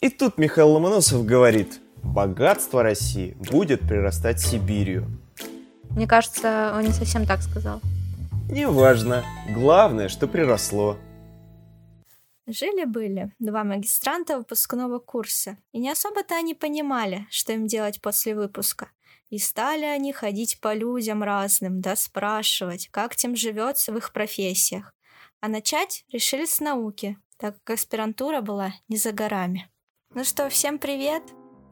И 0.00 0.10
тут 0.10 0.36
Михаил 0.36 0.72
Ломоносов 0.72 1.24
говорит, 1.24 1.80
богатство 2.02 2.82
России 2.82 3.36
будет 3.50 3.80
прирастать 3.80 4.40
Сибирью. 4.40 5.06
Мне 5.90 6.06
кажется, 6.06 6.74
он 6.76 6.82
не 6.82 6.92
совсем 6.92 7.24
так 7.24 7.40
сказал. 7.40 7.80
Неважно. 8.50 9.24
Главное, 9.48 10.08
что 10.08 10.28
приросло. 10.28 10.98
Жили-были 12.46 13.32
два 13.38 13.64
магистранта 13.64 14.38
выпускного 14.38 14.98
курса, 14.98 15.56
и 15.72 15.78
не 15.78 15.90
особо-то 15.90 16.36
они 16.36 16.54
понимали, 16.54 17.26
что 17.30 17.52
им 17.52 17.66
делать 17.66 18.00
после 18.00 18.34
выпуска. 18.36 18.90
И 19.30 19.38
стали 19.38 19.84
они 19.84 20.12
ходить 20.12 20.60
по 20.60 20.72
людям 20.72 21.24
разным, 21.24 21.80
да 21.80 21.96
спрашивать, 21.96 22.88
как 22.92 23.16
тем 23.16 23.34
живется 23.34 23.92
в 23.92 23.96
их 23.96 24.12
профессиях. 24.12 24.94
А 25.40 25.48
начать 25.48 26.04
решили 26.12 26.44
с 26.44 26.60
науки, 26.60 27.18
так 27.36 27.56
как 27.64 27.74
аспирантура 27.74 28.42
была 28.42 28.74
не 28.88 28.96
за 28.96 29.10
горами. 29.10 29.68
Ну 30.16 30.24
что, 30.24 30.48
всем 30.48 30.78
привет! 30.78 31.22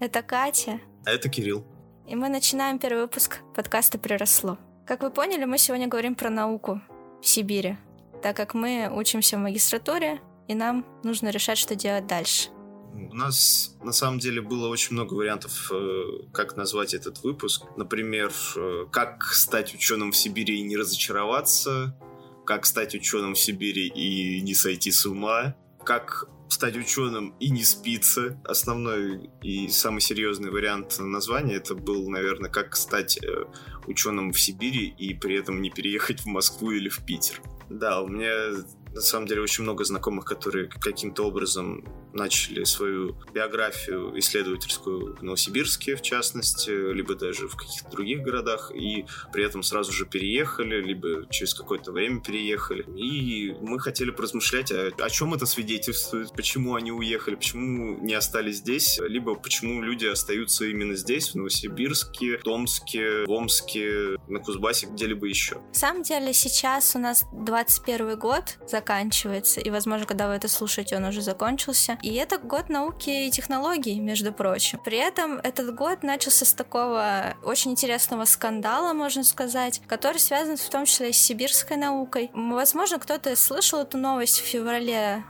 Это 0.00 0.20
Катя. 0.20 0.78
А 1.06 1.10
это 1.12 1.30
Кирилл. 1.30 1.64
И 2.06 2.14
мы 2.14 2.28
начинаем 2.28 2.78
первый 2.78 3.04
выпуск 3.04 3.38
подкаста 3.56 3.98
«Приросло». 3.98 4.58
Как 4.86 5.02
вы 5.02 5.10
поняли, 5.10 5.46
мы 5.46 5.56
сегодня 5.56 5.88
говорим 5.88 6.14
про 6.14 6.28
науку 6.28 6.82
в 7.22 7.26
Сибири, 7.26 7.78
так 8.22 8.36
как 8.36 8.52
мы 8.52 8.90
учимся 8.94 9.38
в 9.38 9.40
магистратуре, 9.40 10.20
и 10.46 10.54
нам 10.54 10.84
нужно 11.02 11.30
решать, 11.30 11.56
что 11.56 11.74
делать 11.74 12.06
дальше. 12.06 12.50
У 12.92 13.14
нас 13.14 13.78
на 13.82 13.92
самом 13.92 14.18
деле 14.18 14.42
было 14.42 14.68
очень 14.68 14.92
много 14.92 15.14
вариантов, 15.14 15.72
э, 15.72 16.02
как 16.34 16.54
назвать 16.54 16.92
этот 16.92 17.22
выпуск. 17.22 17.64
Например, 17.78 18.30
э, 18.56 18.84
как 18.92 19.24
стать 19.24 19.74
ученым 19.74 20.12
в 20.12 20.16
Сибири 20.18 20.58
и 20.58 20.64
не 20.64 20.76
разочароваться, 20.76 21.98
как 22.44 22.66
стать 22.66 22.94
ученым 22.94 23.32
в 23.32 23.38
Сибири 23.38 23.86
и 23.88 24.42
не 24.42 24.54
сойти 24.54 24.92
с 24.92 25.06
ума, 25.06 25.56
как 25.82 26.28
стать 26.54 26.76
ученым 26.76 27.34
и 27.40 27.50
не 27.50 27.64
спиться. 27.64 28.40
Основной 28.44 29.30
и 29.42 29.68
самый 29.68 30.00
серьезный 30.00 30.50
вариант 30.50 30.98
названия 31.00 31.56
это 31.56 31.74
был, 31.74 32.08
наверное, 32.08 32.48
как 32.48 32.76
стать 32.76 33.18
э, 33.22 33.44
ученым 33.86 34.32
в 34.32 34.40
Сибири 34.40 34.86
и 34.86 35.14
при 35.14 35.36
этом 35.36 35.60
не 35.60 35.70
переехать 35.70 36.20
в 36.20 36.26
Москву 36.26 36.70
или 36.70 36.88
в 36.88 37.04
Питер. 37.04 37.42
Да, 37.68 38.00
у 38.00 38.08
меня 38.08 38.64
на 38.94 39.00
самом 39.00 39.26
деле 39.26 39.42
очень 39.42 39.64
много 39.64 39.84
знакомых, 39.84 40.24
которые 40.24 40.68
каким-то 40.68 41.26
образом 41.26 41.84
начали 42.14 42.64
свою 42.64 43.16
биографию 43.32 44.18
исследовательскую 44.18 45.16
в 45.16 45.22
Новосибирске, 45.22 45.96
в 45.96 46.02
частности, 46.02 46.70
либо 46.70 47.14
даже 47.14 47.48
в 47.48 47.56
каких-то 47.56 47.90
других 47.90 48.22
городах, 48.22 48.70
и 48.74 49.04
при 49.32 49.44
этом 49.44 49.62
сразу 49.62 49.92
же 49.92 50.06
переехали, 50.06 50.80
либо 50.80 51.26
через 51.30 51.54
какое-то 51.54 51.92
время 51.92 52.20
переехали. 52.20 52.84
И 52.96 53.54
мы 53.60 53.80
хотели 53.80 54.10
поразмышлять, 54.10 54.70
о, 54.70 54.90
о 54.98 55.10
чем 55.10 55.34
это 55.34 55.46
свидетельствует, 55.46 56.32
почему 56.32 56.76
они 56.76 56.92
уехали, 56.92 57.34
почему 57.34 57.98
не 57.98 58.14
остались 58.14 58.56
здесь, 58.56 58.98
либо 59.06 59.34
почему 59.34 59.82
люди 59.82 60.06
остаются 60.06 60.64
именно 60.64 60.94
здесь, 60.94 61.30
в 61.30 61.34
Новосибирске, 61.34 62.38
Томске, 62.38 63.24
в 63.26 63.30
Омске, 63.30 64.16
на 64.28 64.38
Кузбассе, 64.38 64.86
где-либо 64.86 65.26
еще. 65.26 65.56
На 65.56 65.74
самом 65.74 66.02
деле 66.02 66.32
сейчас 66.32 66.94
у 66.94 66.98
нас 66.98 67.24
21 67.32 68.18
год 68.18 68.58
заканчивается, 68.68 69.60
и, 69.60 69.70
возможно, 69.70 70.06
когда 70.06 70.28
вы 70.28 70.34
это 70.34 70.48
слушаете, 70.48 70.96
он 70.96 71.04
уже 71.04 71.20
закончился. 71.20 71.98
И 72.04 72.12
это 72.16 72.36
год 72.36 72.68
науки 72.68 73.08
и 73.08 73.30
технологий, 73.30 73.98
между 73.98 74.30
прочим. 74.30 74.78
При 74.84 74.98
этом 74.98 75.38
этот 75.38 75.74
год 75.74 76.02
начался 76.02 76.44
с 76.44 76.52
такого 76.52 77.34
очень 77.42 77.70
интересного 77.70 78.26
скандала, 78.26 78.92
можно 78.92 79.24
сказать, 79.24 79.80
который 79.86 80.18
связан 80.18 80.58
в 80.58 80.68
том 80.68 80.84
числе 80.84 81.14
с 81.14 81.16
сибирской 81.16 81.78
наукой. 81.78 82.30
Возможно, 82.34 82.98
кто-то 82.98 83.34
слышал 83.36 83.80
эту 83.80 83.96
новость 83.96 84.38
в 84.40 84.44
феврале 84.44 85.24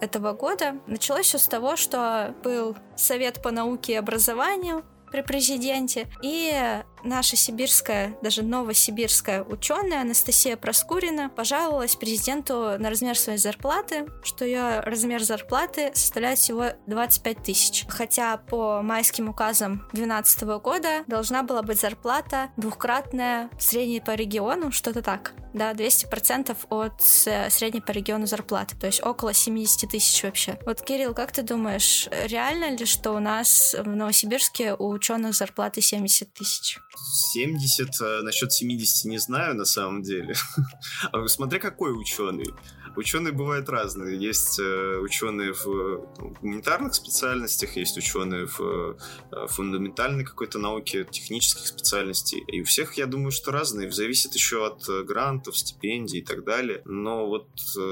этого 0.00 0.32
года. 0.32 0.76
Началось 0.86 1.26
все 1.26 1.38
с 1.38 1.48
того, 1.48 1.74
что 1.74 2.32
был 2.44 2.76
Совет 2.94 3.42
по 3.42 3.50
науке 3.50 3.94
и 3.94 3.96
образованию, 3.96 4.84
при 5.10 5.22
президенте. 5.22 6.06
И 6.22 6.80
наша 7.04 7.36
сибирская, 7.36 8.16
даже 8.22 8.42
новосибирская 8.42 9.42
ученая 9.42 10.02
Анастасия 10.02 10.56
Проскурина 10.56 11.28
пожаловалась 11.28 11.96
президенту 11.96 12.78
на 12.78 12.90
размер 12.90 13.18
своей 13.18 13.38
зарплаты, 13.38 14.06
что 14.22 14.44
ее 14.44 14.80
размер 14.80 15.22
зарплаты 15.22 15.90
составляет 15.94 16.38
всего 16.38 16.66
25 16.86 17.42
тысяч. 17.42 17.84
Хотя 17.88 18.36
по 18.36 18.82
майским 18.82 19.28
указам 19.28 19.78
2012 19.92 20.42
года 20.62 21.04
должна 21.06 21.42
была 21.42 21.62
быть 21.62 21.80
зарплата 21.80 22.50
двухкратная 22.56 23.50
средней 23.58 24.00
по 24.00 24.14
региону, 24.14 24.72
что-то 24.72 25.02
так. 25.02 25.32
Да, 25.52 25.72
200% 25.72 26.56
от 26.68 27.02
средней 27.02 27.80
по 27.80 27.90
региону 27.90 28.26
зарплаты, 28.26 28.76
то 28.76 28.86
есть 28.86 29.04
около 29.04 29.34
70 29.34 29.90
тысяч 29.90 30.22
вообще. 30.22 30.60
Вот, 30.64 30.80
Кирилл, 30.80 31.12
как 31.12 31.32
ты 31.32 31.42
думаешь, 31.42 32.08
реально 32.24 32.76
ли, 32.76 32.84
что 32.86 33.10
у 33.12 33.18
нас 33.18 33.74
в 33.76 33.88
Новосибирске 33.88 34.74
у 34.74 34.90
ученых 34.90 35.34
зарплаты 35.34 35.80
70 35.80 36.32
тысяч? 36.32 36.78
70, 36.96 38.00
э, 38.00 38.22
насчет 38.22 38.52
70 38.52 39.04
не 39.04 39.18
знаю 39.18 39.54
на 39.54 39.64
самом 39.64 40.02
деле. 40.02 40.34
А 41.12 41.26
смотря 41.28 41.58
какой 41.58 41.92
ученый. 41.98 42.52
Ученые 42.96 43.32
бывают 43.32 43.68
разные. 43.68 44.18
Есть 44.18 44.58
э, 44.58 44.98
ученые 44.98 45.52
в 45.52 45.66
ну, 45.66 46.34
гуманитарных 46.40 46.94
специальностях, 46.94 47.76
есть 47.76 47.96
ученые 47.96 48.46
в 48.46 48.60
э, 48.60 49.46
фундаментальной 49.48 50.24
какой-то 50.24 50.58
науке, 50.58 51.06
технических 51.10 51.66
специальностей. 51.66 52.42
И 52.48 52.62
у 52.62 52.64
всех, 52.64 52.94
я 52.94 53.06
думаю, 53.06 53.30
что 53.30 53.52
разные. 53.52 53.90
Зависит 53.90 54.34
еще 54.34 54.66
от 54.66 54.88
э, 54.88 55.04
грантов, 55.04 55.56
стипендий 55.56 56.18
и 56.20 56.24
так 56.24 56.44
далее. 56.44 56.82
Но 56.84 57.26
вот 57.26 57.48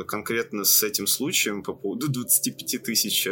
конкретно 0.06 0.64
с 0.64 0.82
этим 0.82 1.06
случаем 1.06 1.62
по 1.62 1.72
поводу 1.72 2.08
25 2.12 2.82
тысяч 2.82 3.28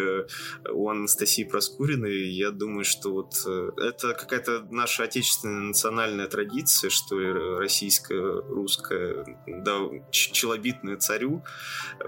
у 0.73 0.89
Анастасии 0.89 1.45
Проскуриной, 1.45 2.31
я 2.31 2.51
думаю, 2.51 2.85
что 2.85 3.13
вот 3.13 3.35
это 3.79 4.15
какая-то 4.15 4.67
наша 4.71 5.05
отечественная 5.05 5.69
национальная 5.69 6.27
традиция, 6.27 6.91
что 6.91 7.17
российская, 7.59 8.41
русская, 8.43 9.25
да, 9.47 9.79
челобитная 10.11 10.97
царю, 10.97 11.43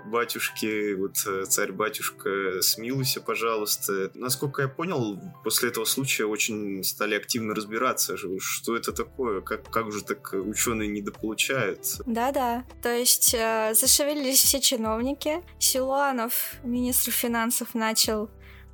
батюшки, 0.04 0.94
вот 0.94 1.16
э, 1.26 1.44
царь-батюшка, 1.46 2.62
смилуйся, 2.62 3.20
пожалуйста. 3.20 4.10
Насколько 4.14 4.62
я 4.62 4.68
понял, 4.68 5.20
после 5.44 5.70
этого 5.70 5.84
случая 5.84 6.26
очень 6.26 6.82
стали 6.84 7.14
активно 7.14 7.54
разбираться, 7.54 8.16
что 8.16 8.76
это 8.76 8.92
такое, 8.92 9.40
как, 9.40 9.70
как 9.70 9.92
же 9.92 10.02
так 10.02 10.32
ученые 10.32 10.88
недополучают. 10.88 11.80
Да-да, 12.06 12.64
то 12.82 12.94
есть 12.94 13.34
э, 13.34 13.72
зашевелились 13.74 14.42
все 14.42 14.60
чиновники. 14.60 15.42
Силуанов, 15.58 16.54
министр 16.62 17.12
финансов, 17.12 17.74
начал 17.74 18.30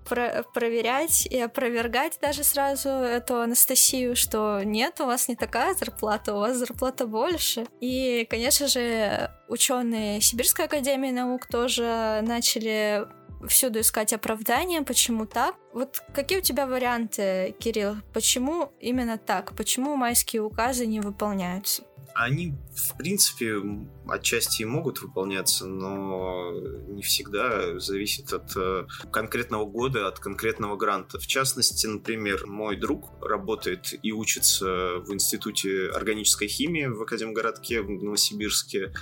про 0.09 0.44
проверять 0.54 1.26
и 1.26 1.41
опровергать 1.41 2.19
даже 2.20 2.44
сразу 2.44 2.88
эту 2.88 3.41
Анастасию, 3.41 4.16
что 4.16 4.62
нет, 4.62 5.00
у 5.00 5.06
вас 5.06 5.28
не 5.28 5.37
такая 5.37 5.75
зарплата, 5.75 6.34
у 6.34 6.38
вас 6.38 6.56
зарплата 6.56 7.06
больше. 7.06 7.66
И, 7.81 8.26
конечно 8.28 8.69
же, 8.69 9.31
ученые 9.48 10.20
Сибирской 10.20 10.66
академии 10.66 11.10
наук 11.10 11.47
тоже 11.47 12.20
начали 12.22 13.06
всюду 13.48 13.81
искать 13.81 14.12
оправдания, 14.12 14.82
почему 14.82 15.26
так. 15.26 15.56
Вот 15.72 16.03
какие 16.15 16.38
у 16.38 16.42
тебя 16.42 16.66
варианты, 16.66 17.54
Кирилл? 17.59 17.97
Почему 18.12 18.72
именно 18.81 19.19
так? 19.19 19.54
Почему 19.56 19.97
майские 19.97 20.42
указы 20.42 20.86
не 20.86 21.00
выполняются? 21.00 21.82
Они, 22.15 22.55
в 22.77 22.97
принципе, 22.97 23.61
отчасти 24.09 24.63
и 24.63 24.65
могут 24.65 25.03
выполняться, 25.03 25.67
но 25.67 26.53
не 26.89 27.03
всегда 27.03 27.81
зависит 27.81 28.33
от 28.33 28.57
э, 28.57 28.87
конкретного 29.11 29.65
года, 29.65 30.07
от 30.07 30.21
конкретного 30.21 30.77
гранта. 30.77 31.19
В 31.19 31.27
частности, 31.27 31.89
например, 31.89 32.47
мой 32.47 32.77
друг 32.77 33.11
работает 33.21 33.95
и 34.03 34.13
учится 34.13 34.99
в 34.99 35.13
Институте 35.13 35.89
органической 35.89 36.47
химии 36.47 36.87
в 36.87 37.03
Академгородке 37.03 37.83
в 37.83 37.91
Новосибирске. 37.91 38.93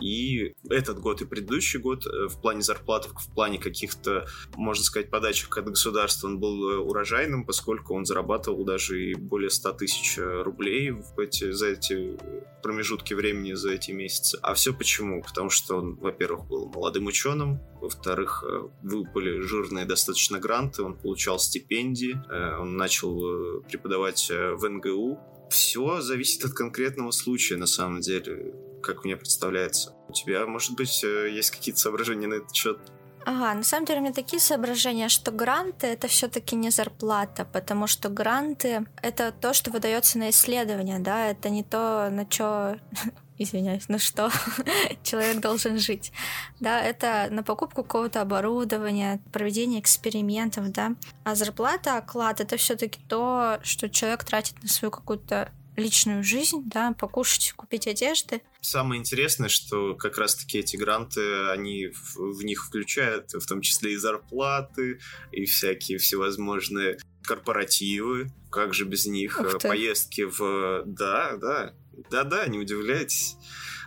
И 0.00 0.54
этот 0.68 0.98
год 1.00 1.22
и 1.22 1.24
предыдущий 1.24 1.78
год 1.78 2.06
э, 2.06 2.28
в 2.28 2.40
плане 2.40 2.62
зарплат, 2.62 3.06
в 3.06 3.34
плане 3.34 3.58
каких-то, 3.58 4.26
можно 4.56 4.84
сказать, 4.84 5.10
подачек 5.10 5.56
от 5.56 5.66
государства 5.66 6.26
он 6.26 6.38
был 6.38 6.70
э, 6.70 6.76
урожайным, 6.78 7.44
поскольку 7.44 7.94
он 7.94 8.04
зарабатывал 8.04 8.64
даже 8.64 9.02
и 9.02 9.14
более 9.14 9.50
100 9.50 9.72
тысяч 9.72 10.18
э, 10.18 10.42
рублей 10.42 10.90
в 10.90 11.18
эти, 11.18 11.52
за 11.52 11.68
эти 11.68 12.18
промежутки 12.62 13.14
времени, 13.14 13.52
за 13.54 13.72
эти 13.72 13.90
месяцы. 13.90 14.38
А 14.42 14.54
все 14.54 14.72
почему? 14.72 15.22
Потому 15.22 15.50
что 15.50 15.76
он, 15.76 15.96
во-первых, 15.96 16.46
был 16.46 16.66
молодым 16.66 17.06
ученым, 17.06 17.60
во-вторых, 17.80 18.44
выпали 18.82 19.40
жирные 19.40 19.84
достаточно 19.84 20.38
гранты, 20.38 20.82
он 20.82 20.96
получал 20.96 21.38
стипендии, 21.40 22.16
он 22.60 22.76
начал 22.76 23.62
преподавать 23.62 24.30
в 24.30 24.68
НГУ, 24.68 25.18
все 25.50 26.00
зависит 26.00 26.44
от 26.44 26.52
конкретного 26.52 27.10
случая, 27.10 27.56
на 27.56 27.66
самом 27.66 28.00
деле 28.00 28.54
как 28.82 29.04
мне 29.04 29.16
представляется. 29.16 29.94
У 30.08 30.12
тебя, 30.12 30.46
может 30.46 30.76
быть, 30.76 31.02
э, 31.04 31.30
есть 31.30 31.50
какие-то 31.50 31.80
соображения 31.80 32.26
на 32.26 32.34
этот 32.34 32.54
счет? 32.54 32.78
Ага, 33.24 33.54
на 33.54 33.62
самом 33.62 33.86
деле 33.86 34.00
у 34.00 34.02
меня 34.02 34.12
такие 34.12 34.40
соображения, 34.40 35.08
что 35.08 35.30
гранты 35.30 35.86
это 35.86 36.08
все-таки 36.08 36.56
не 36.56 36.70
зарплата, 36.70 37.44
потому 37.44 37.86
что 37.86 38.08
гранты 38.08 38.84
это 39.00 39.32
то, 39.32 39.52
что 39.54 39.70
выдается 39.70 40.18
на 40.18 40.30
исследование, 40.30 40.98
да, 40.98 41.28
это 41.28 41.48
не 41.48 41.62
то, 41.62 42.08
на 42.10 42.26
что 42.28 42.80
извиняюсь, 43.38 43.88
на 43.88 43.98
что 43.98 44.30
человек 45.04 45.40
должен 45.40 45.78
жить. 45.78 46.12
Да, 46.58 46.82
это 46.82 47.28
на 47.30 47.44
покупку 47.44 47.84
какого-то 47.84 48.20
оборудования, 48.20 49.20
проведение 49.32 49.80
экспериментов, 49.80 50.72
да. 50.72 50.96
А 51.24 51.36
зарплата, 51.36 51.98
оклад— 51.98 52.40
это 52.40 52.56
все 52.56 52.74
таки 52.74 53.00
то, 53.08 53.60
что 53.62 53.88
человек 53.88 54.24
тратит 54.24 54.60
на 54.62 54.68
свою 54.68 54.90
какую-то 54.90 55.52
личную 55.76 56.22
жизнь, 56.22 56.62
да, 56.66 56.92
покушать, 56.92 57.52
купить 57.52 57.86
одежды. 57.86 58.42
Самое 58.64 59.00
интересное, 59.00 59.48
что 59.48 59.96
как 59.96 60.18
раз-таки 60.18 60.58
эти 60.58 60.76
гранты, 60.76 61.48
они 61.48 61.88
в, 61.88 62.38
в 62.38 62.44
них 62.44 62.64
включают 62.64 63.32
в 63.32 63.44
том 63.44 63.60
числе 63.60 63.94
и 63.94 63.96
зарплаты, 63.96 65.00
и 65.32 65.44
всякие 65.46 65.98
всевозможные 65.98 66.98
корпоративы, 67.24 68.30
как 68.52 68.72
же 68.72 68.84
без 68.84 69.06
них, 69.06 69.40
поездки 69.60 70.22
в... 70.22 70.84
Да, 70.86 71.36
да, 71.38 71.74
да-да, 72.08 72.46
не 72.46 72.60
удивляйтесь. 72.60 73.36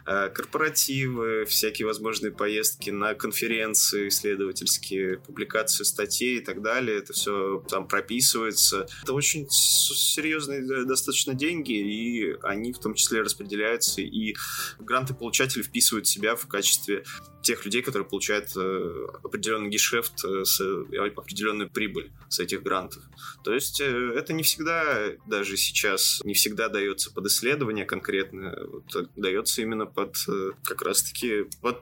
Э, 0.08 0.30
корпоративы, 0.30 1.46
всякие 1.46 1.88
возможные 1.88 2.32
поездки 2.32 2.92
на 2.92 3.16
конференции 3.16 4.10
исследовательские, 4.10 5.18
публикацию 5.18 5.84
статей 5.84 6.38
и 6.38 6.42
так 6.42 6.62
далее. 6.62 7.00
Это 7.00 7.14
все 7.14 7.64
там 7.68 7.88
прописывается. 7.88 8.88
Это 9.02 9.14
очень 9.14 9.48
серьезные 9.50 10.86
достаточно 10.86 11.34
деньги, 11.34 11.74
и 11.74 12.38
они 12.44 12.72
в 12.72 12.78
том 12.78 12.94
числе 12.94 13.22
распределяются, 13.22 14.02
и 14.02 14.36
гранты-получатели 14.78 15.64
вписывают 15.64 16.08
себя 16.08 16.36
в 16.36 16.46
качестве 16.48 17.04
тех 17.46 17.64
людей, 17.64 17.82
которые 17.82 18.08
получают 18.08 18.50
э, 18.58 19.08
определенный 19.24 19.70
гешефт, 19.70 20.26
э, 20.26 20.46
с, 20.46 20.60
э, 20.60 21.12
определенную 21.16 21.70
прибыль 21.70 22.12
с 22.28 22.40
этих 22.40 22.64
грантов. 22.64 23.04
То 23.44 23.54
есть 23.54 23.80
э, 23.82 24.14
это 24.16 24.34
не 24.34 24.42
всегда, 24.42 25.12
даже 25.28 25.56
сейчас, 25.56 26.22
не 26.24 26.34
всегда 26.34 26.70
дается 26.70 27.14
под 27.14 27.28
исследование 27.28 27.86
конкретно, 27.86 28.58
вот, 28.68 28.96
э, 28.96 29.06
дается 29.16 29.62
именно 29.62 29.86
под 29.96 30.16
э, 30.28 30.52
как 30.64 30.82
раз-таки 30.82 31.46
под 31.62 31.78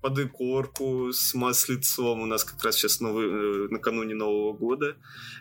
под 0.00 0.18
икорку 0.18 1.12
с 1.12 1.34
маслицом. 1.34 2.20
У 2.20 2.26
нас 2.26 2.44
как 2.44 2.62
раз 2.64 2.76
сейчас 2.76 3.00
новый, 3.00 3.26
э, 3.26 3.68
накануне 3.70 4.14
Нового 4.14 4.52
года. 4.52 4.96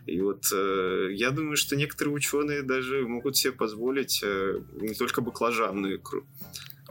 И 0.06 0.22
вот 0.22 0.46
э, 0.54 1.10
я 1.14 1.32
думаю, 1.32 1.58
что 1.58 1.76
некоторые 1.76 2.14
ученые 2.14 2.62
даже 2.62 3.08
могут 3.08 3.38
себе 3.38 3.54
позволить 3.54 4.22
э, 4.24 4.60
не 4.82 4.94
только 4.94 5.22
баклажанную 5.22 5.98
икру. 5.98 6.26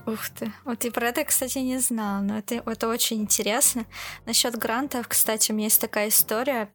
Ух 0.07 0.29
ты. 0.39 0.53
Вот 0.65 0.85
и 0.85 0.91
про 0.91 1.09
это, 1.09 1.25
кстати, 1.25 1.59
не 1.59 1.79
знала, 1.79 2.23
но 2.23 2.39
это, 2.39 2.57
это 2.67 2.89
очень 2.89 3.23
интересно. 3.23 3.87
Насчет 4.27 4.57
грантов, 4.57 5.09
кстати, 5.09 5.51
у 5.51 5.55
меня 5.55 5.67
есть 5.67 5.81
такая 5.81 6.09
история 6.09 6.69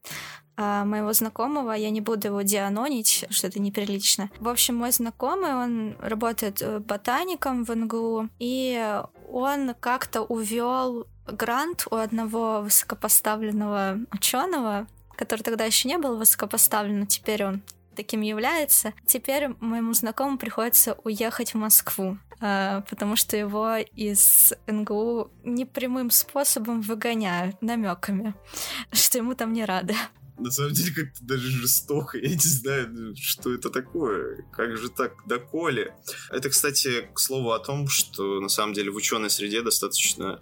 а, 0.62 0.84
моего 0.84 1.14
знакомого, 1.14 1.72
я 1.72 1.90
не 1.90 2.02
буду 2.02 2.28
его 2.28 2.42
дианонить, 2.42 3.26
что 3.30 3.48
это 3.48 3.62
неприлично. 3.62 4.30
В 4.42 4.50
общем, 4.50 4.76
мой 4.76 4.92
знакомый, 4.92 5.56
он 5.56 5.96
работает 6.02 6.62
э, 6.62 6.80
ботаником 6.80 7.64
в 7.64 7.74
НГУ, 7.74 8.28
и 8.40 9.02
он 9.32 9.74
как-то 9.80 10.22
увел 10.22 11.08
грант 11.26 11.88
у 11.90 11.96
одного 11.96 12.60
высокопоставленного 12.60 14.00
ученого, 14.12 14.88
который 15.16 15.44
тогда 15.44 15.64
еще 15.64 15.88
не 15.88 15.98
был 15.98 16.18
высокопоставлен, 16.18 17.08
теперь 17.08 17.46
он 17.46 17.62
таким 17.96 18.20
является. 18.20 18.92
Теперь 19.06 19.52
моему 19.62 19.94
знакомому 19.94 20.38
приходится 20.38 20.98
уехать 21.06 21.54
в 21.54 21.58
Москву, 21.58 22.18
а, 22.42 22.82
потому 22.90 23.16
что 23.16 23.38
его 23.38 23.78
из 23.78 24.54
НГУ 24.68 25.32
непрямым 25.46 26.10
способом 26.10 26.82
выгоняют 26.82 27.62
намеками, 27.62 28.34
что 28.92 29.20
ему 29.20 29.36
там 29.36 29.54
не 29.54 29.64
рады. 29.64 29.96
На 30.40 30.52
самом 30.52 30.74
деле, 30.74 30.94
как-то 30.94 31.24
даже 31.24 31.50
жестоко. 31.50 32.18
Я 32.18 32.30
не 32.30 32.38
знаю, 32.38 32.88
ну, 32.92 33.16
что 33.16 33.54
это 33.54 33.70
такое. 33.70 34.46
Как 34.54 34.78
же 34.78 34.90
так, 34.90 35.14
доколе? 35.28 35.94
Это, 36.30 36.50
кстати, 36.50 37.10
к 37.14 37.20
слову 37.20 37.52
о 37.52 37.60
том, 37.60 37.88
что 37.88 38.40
на 38.40 38.50
самом 38.50 38.74
деле 38.74 38.92
в 38.92 38.96
ученой 38.96 39.30
среде 39.30 39.62
достаточно 39.62 40.42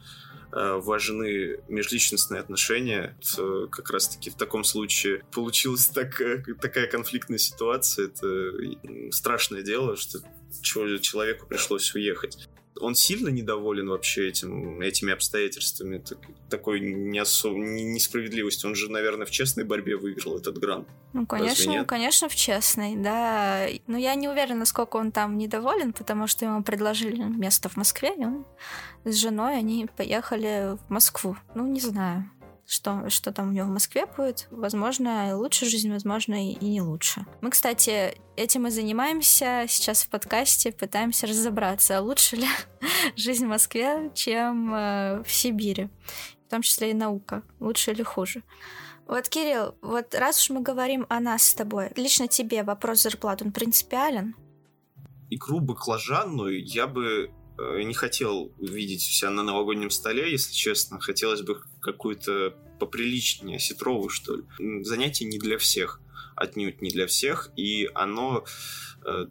Э, 0.50 0.80
важны 0.82 1.60
межличностные 1.68 2.40
отношения. 2.40 3.18
Вот, 3.38 3.70
как 3.70 3.92
раз-таки 3.92 4.30
в 4.30 4.36
таком 4.36 4.64
случае 4.64 5.24
получилась 5.34 5.88
такая, 5.88 6.42
такая 6.62 6.88
конфликтная 6.88 7.38
ситуация. 7.38 8.06
Это 8.06 9.12
страшное 9.12 9.62
дело, 9.62 9.98
что 9.98 10.20
человеку 10.62 11.48
пришлось 11.48 11.94
уехать 11.96 12.48
он 12.82 12.96
сильно 12.96 13.30
недоволен 13.30 13.90
вообще 13.90 14.30
этим, 14.30 14.82
этими 14.82 15.14
обстоятельствами, 15.14 15.98
так, 16.00 16.18
такой 16.50 16.80
не 16.80 17.20
особо, 17.20 17.58
не, 17.58 17.84
несправедливостью. 17.84 18.70
Он 18.70 18.76
же, 18.76 18.92
наверное, 18.92 19.26
в 19.26 19.32
честной 19.32 19.64
борьбе 19.64 19.98
выиграл 19.98 20.38
этот 20.38 20.58
грант. 20.58 20.88
Ну, 21.14 21.26
конечно, 21.26 21.86
конечно, 21.86 22.30
в 22.30 22.36
честной, 22.36 22.96
да. 22.96 23.68
Но 23.88 23.98
я 23.98 24.16
не 24.16 24.28
уверена, 24.28 24.60
насколько 24.60 24.98
он 24.98 25.12
там 25.12 25.38
недоволен, 25.38 25.94
потому 25.94 26.28
что 26.28 26.46
ему 26.46 26.64
предложили 26.64 27.22
место 27.22 27.70
в 27.70 27.78
Москве, 27.78 28.14
и 28.16 28.24
он 28.24 28.46
с 29.06 29.16
женой, 29.16 29.58
они 29.58 29.88
поехали 29.96 30.78
в 30.88 30.90
Москву. 30.90 31.38
Ну, 31.56 31.68
не 31.68 31.80
знаю 31.80 32.30
что, 32.68 33.10
что 33.10 33.32
там 33.32 33.50
у 33.50 33.52
него 33.54 33.68
в 33.68 33.72
Москве 33.72 34.06
будет. 34.06 34.48
Возможно, 34.52 35.38
лучше 35.38 35.66
жизнь, 35.66 35.90
возможно, 35.90 36.52
и 36.52 36.66
не 36.66 36.82
лучше. 36.82 37.26
Мы, 37.42 37.50
кстати, 37.50 38.20
этим 38.36 38.68
и 38.68 38.70
занимаемся 38.70 39.66
сейчас 39.70 40.04
в 40.04 40.10
подкасте, 40.10 40.74
пытаемся 40.74 41.28
разобраться, 41.28 42.02
лучше 42.02 42.36
ли 42.36 42.48
жизнь 43.16 43.46
в 43.46 43.50
Москве, 43.50 44.12
чем 44.14 44.74
э, 44.74 45.24
в 45.24 45.32
Сибири. 45.32 45.90
В 46.46 46.50
том 46.50 46.62
числе 46.62 46.92
и 46.92 46.94
наука. 46.94 47.42
Лучше 47.62 47.92
или 47.92 48.04
хуже. 48.04 48.44
Вот, 49.08 49.30
Кирилл, 49.30 49.76
вот 49.82 50.14
раз 50.14 50.42
уж 50.42 50.50
мы 50.50 50.62
говорим 50.62 51.06
о 51.08 51.22
нас 51.22 51.44
с 51.44 51.54
тобой, 51.54 51.92
лично 51.96 52.28
тебе 52.28 52.64
вопрос 52.64 53.04
зарплаты, 53.04 53.46
он 53.46 53.54
принципиален? 53.54 54.36
Икру 55.30 55.62
баклажанную 55.62 56.62
я 56.66 56.88
бы 56.88 57.32
не 57.58 57.94
хотел 57.94 58.52
видеть 58.60 59.02
себя 59.02 59.32
на 59.32 59.44
новогоднем 59.44 59.90
столе, 59.90 60.32
если 60.32 60.54
честно. 60.54 61.00
Хотелось 61.00 61.42
бы 61.42 61.62
какую-то 61.82 62.56
поприличнее, 62.80 63.60
сетровую, 63.60 64.10
что 64.10 64.38
ли. 64.38 64.44
Занятие 64.84 65.26
не 65.26 65.40
для 65.40 65.58
всех, 65.58 66.00
отнюдь 66.36 66.82
не 66.82 66.90
для 66.90 67.08
всех, 67.08 67.52
и 67.56 67.90
оно... 67.94 68.46
Э, 69.06 69.26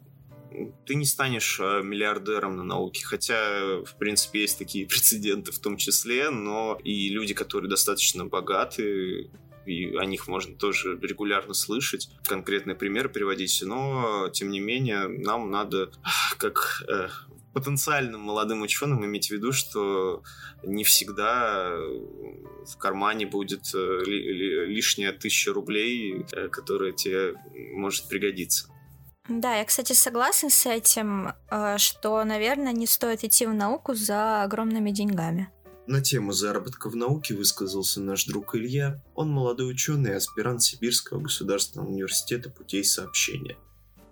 ты 0.85 0.95
не 0.95 1.05
станешь 1.05 1.59
э, 1.59 1.81
миллиардером 1.83 2.57
на 2.57 2.63
науке, 2.63 3.05
хотя, 3.05 3.83
в 3.83 3.97
принципе, 3.97 4.41
есть 4.41 4.57
такие 4.57 4.85
прецеденты 4.87 5.51
в 5.51 5.59
том 5.59 5.77
числе, 5.77 6.29
но 6.29 6.79
и 6.83 7.09
люди, 7.09 7.33
которые 7.33 7.69
достаточно 7.69 8.25
богаты, 8.25 9.29
и 9.65 9.95
о 9.97 10.05
них 10.05 10.27
можно 10.27 10.55
тоже 10.55 10.97
регулярно 11.01 11.53
слышать, 11.53 12.09
конкретные 12.23 12.75
примеры 12.75 13.09
приводить, 13.09 13.61
но, 13.65 14.29
тем 14.29 14.49
не 14.49 14.59
менее, 14.59 15.07
нам 15.07 15.51
надо, 15.51 15.91
как 16.37 16.83
потенциальным 17.57 18.21
молодым 18.21 18.61
ученым 18.61 19.03
иметь 19.05 19.27
в 19.27 19.31
виду, 19.31 19.51
что 19.51 20.23
не 20.63 20.83
всегда 20.83 21.71
в 22.67 22.77
кармане 22.77 23.25
будет 23.25 23.73
э, 23.73 24.01
лишняя 24.05 25.11
тысяча 25.11 25.53
рублей, 25.53 26.25
э, 26.31 26.49
которая 26.49 26.91
тебе 26.91 27.33
может 27.73 28.07
пригодиться. 28.07 28.69
Да, 29.27 29.55
я, 29.55 29.65
кстати, 29.65 29.93
согласна 29.93 30.49
с 30.49 30.65
этим, 30.65 31.33
э, 31.49 31.77
что, 31.77 32.23
наверное, 32.23 32.73
не 32.73 32.87
стоит 32.87 33.23
идти 33.23 33.45
в 33.45 33.53
науку 33.53 33.93
за 33.93 34.43
огромными 34.43 34.91
деньгами. 34.91 35.49
На 35.87 36.01
тему 36.01 36.33
заработка 36.33 36.89
в 36.89 36.95
науке 36.95 37.33
высказался 37.33 38.01
наш 38.01 38.25
друг 38.25 38.55
Илья. 38.55 39.01
Он 39.15 39.29
молодой 39.29 39.71
ученый 39.71 40.11
и 40.11 40.15
аспирант 40.15 40.61
Сибирского 40.61 41.21
государственного 41.21 41.87
университета 41.87 42.49
путей 42.49 42.83
сообщения. 42.83 43.57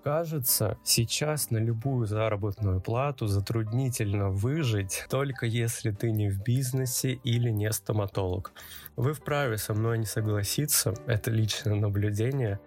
Кажется, 0.06 0.78
сейчас 0.84 1.50
на 1.50 1.58
любую 1.58 2.06
заработную 2.06 2.80
плату 2.80 3.26
затруднительно 3.26 4.30
выжить, 4.30 5.04
только 5.10 5.48
если 5.48 5.90
ты 5.90 6.12
не 6.12 6.30
в 6.30 6.44
бизнесе 6.44 7.14
или 7.24 7.50
не 7.50 7.72
стоматолог. 7.72 8.52
Вы 8.96 9.14
вправе 9.14 9.58
со 9.58 9.74
мной 9.74 9.98
не 9.98 10.06
согласиться, 10.06 10.94
это 11.08 11.32
личное 11.32 11.74
наблюдение, 11.74 12.60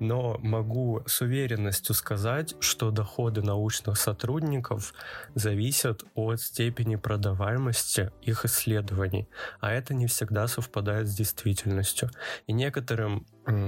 но 0.00 0.38
могу 0.38 1.02
с 1.06 1.20
уверенностью 1.20 1.94
сказать, 1.94 2.54
что 2.60 2.90
доходы 2.90 3.42
научных 3.42 3.98
сотрудников 3.98 4.94
зависят 5.34 6.04
от 6.14 6.40
степени 6.40 6.96
продаваемости 6.96 8.12
их 8.22 8.46
исследований, 8.46 9.28
а 9.60 9.72
это 9.72 9.92
не 9.92 10.06
всегда 10.06 10.46
совпадает 10.46 11.06
с 11.06 11.14
действительностью. 11.14 12.10
И 12.46 12.54
некоторым 12.54 13.26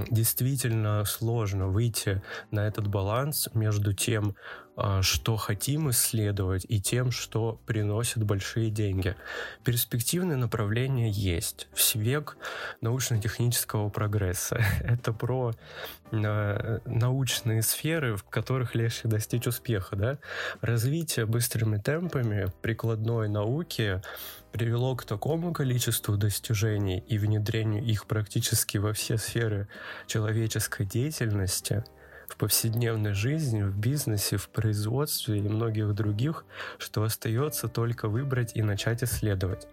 действительно 0.09 1.03
сложно 1.05 1.67
выйти 1.67 2.21
на 2.51 2.67
этот 2.67 2.87
баланс 2.87 3.49
между 3.53 3.93
тем, 3.93 4.35
а, 4.77 5.01
что 5.01 5.35
хотим 5.35 5.89
исследовать, 5.89 6.65
и 6.67 6.79
тем, 6.79 7.11
что 7.11 7.59
приносит 7.65 8.23
большие 8.23 8.69
деньги. 8.69 9.15
Перспективные 9.63 10.37
направления 10.37 11.09
есть. 11.09 11.67
В 11.73 11.95
век 11.95 12.37
научно-технического 12.79 13.89
прогресса. 13.89 14.63
Это 14.83 15.13
про 15.13 15.53
э, 16.11 16.79
научные 16.85 17.61
сферы, 17.63 18.15
в 18.15 18.23
которых 18.23 18.73
легче 18.73 19.07
достичь 19.07 19.47
успеха. 19.47 19.95
Да? 19.95 20.17
Развитие 20.61 21.25
быстрыми 21.25 21.77
темпами 21.77 22.47
прикладной 22.61 23.27
науки 23.27 24.01
привело 24.51 24.95
к 24.95 25.05
такому 25.05 25.53
количеству 25.53 26.17
достижений 26.17 27.03
и 27.07 27.17
внедрению 27.17 27.83
их 27.83 28.05
практически 28.05 28.77
во 28.77 28.93
все 28.93 29.17
сферы 29.17 29.67
человеческой 30.07 30.85
деятельности– 30.85 31.83
в 32.31 32.37
повседневной 32.37 33.13
жизни, 33.13 33.61
в 33.61 33.77
бизнесе, 33.77 34.37
в 34.37 34.49
производстве 34.49 35.37
и 35.37 35.41
многих 35.41 35.93
других, 35.93 36.45
что 36.77 37.03
остается 37.03 37.67
только 37.67 38.07
выбрать 38.07 38.55
и 38.55 38.63
начать 38.63 39.03
исследовать. 39.03 39.67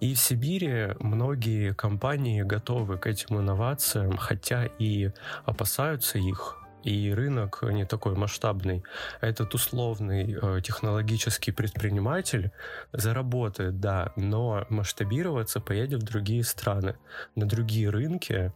И 0.00 0.14
в 0.14 0.18
Сибири 0.18 0.94
многие 1.00 1.72
компании 1.72 2.42
готовы 2.42 2.98
к 2.98 3.06
этим 3.06 3.40
инновациям, 3.40 4.16
хотя 4.18 4.66
и 4.78 5.10
опасаются 5.46 6.18
их, 6.18 6.58
и 6.86 7.12
рынок 7.12 7.62
не 7.62 7.84
такой 7.84 8.14
масштабный. 8.14 8.84
Этот 9.20 9.54
условный 9.54 10.38
э, 10.40 10.60
технологический 10.62 11.50
предприниматель 11.50 12.52
заработает, 12.92 13.80
да, 13.80 14.12
но 14.16 14.64
масштабироваться 14.68 15.60
поедет 15.60 16.02
в 16.02 16.06
другие 16.06 16.44
страны, 16.44 16.96
на 17.34 17.46
другие 17.46 17.90
рынки, 17.90 18.52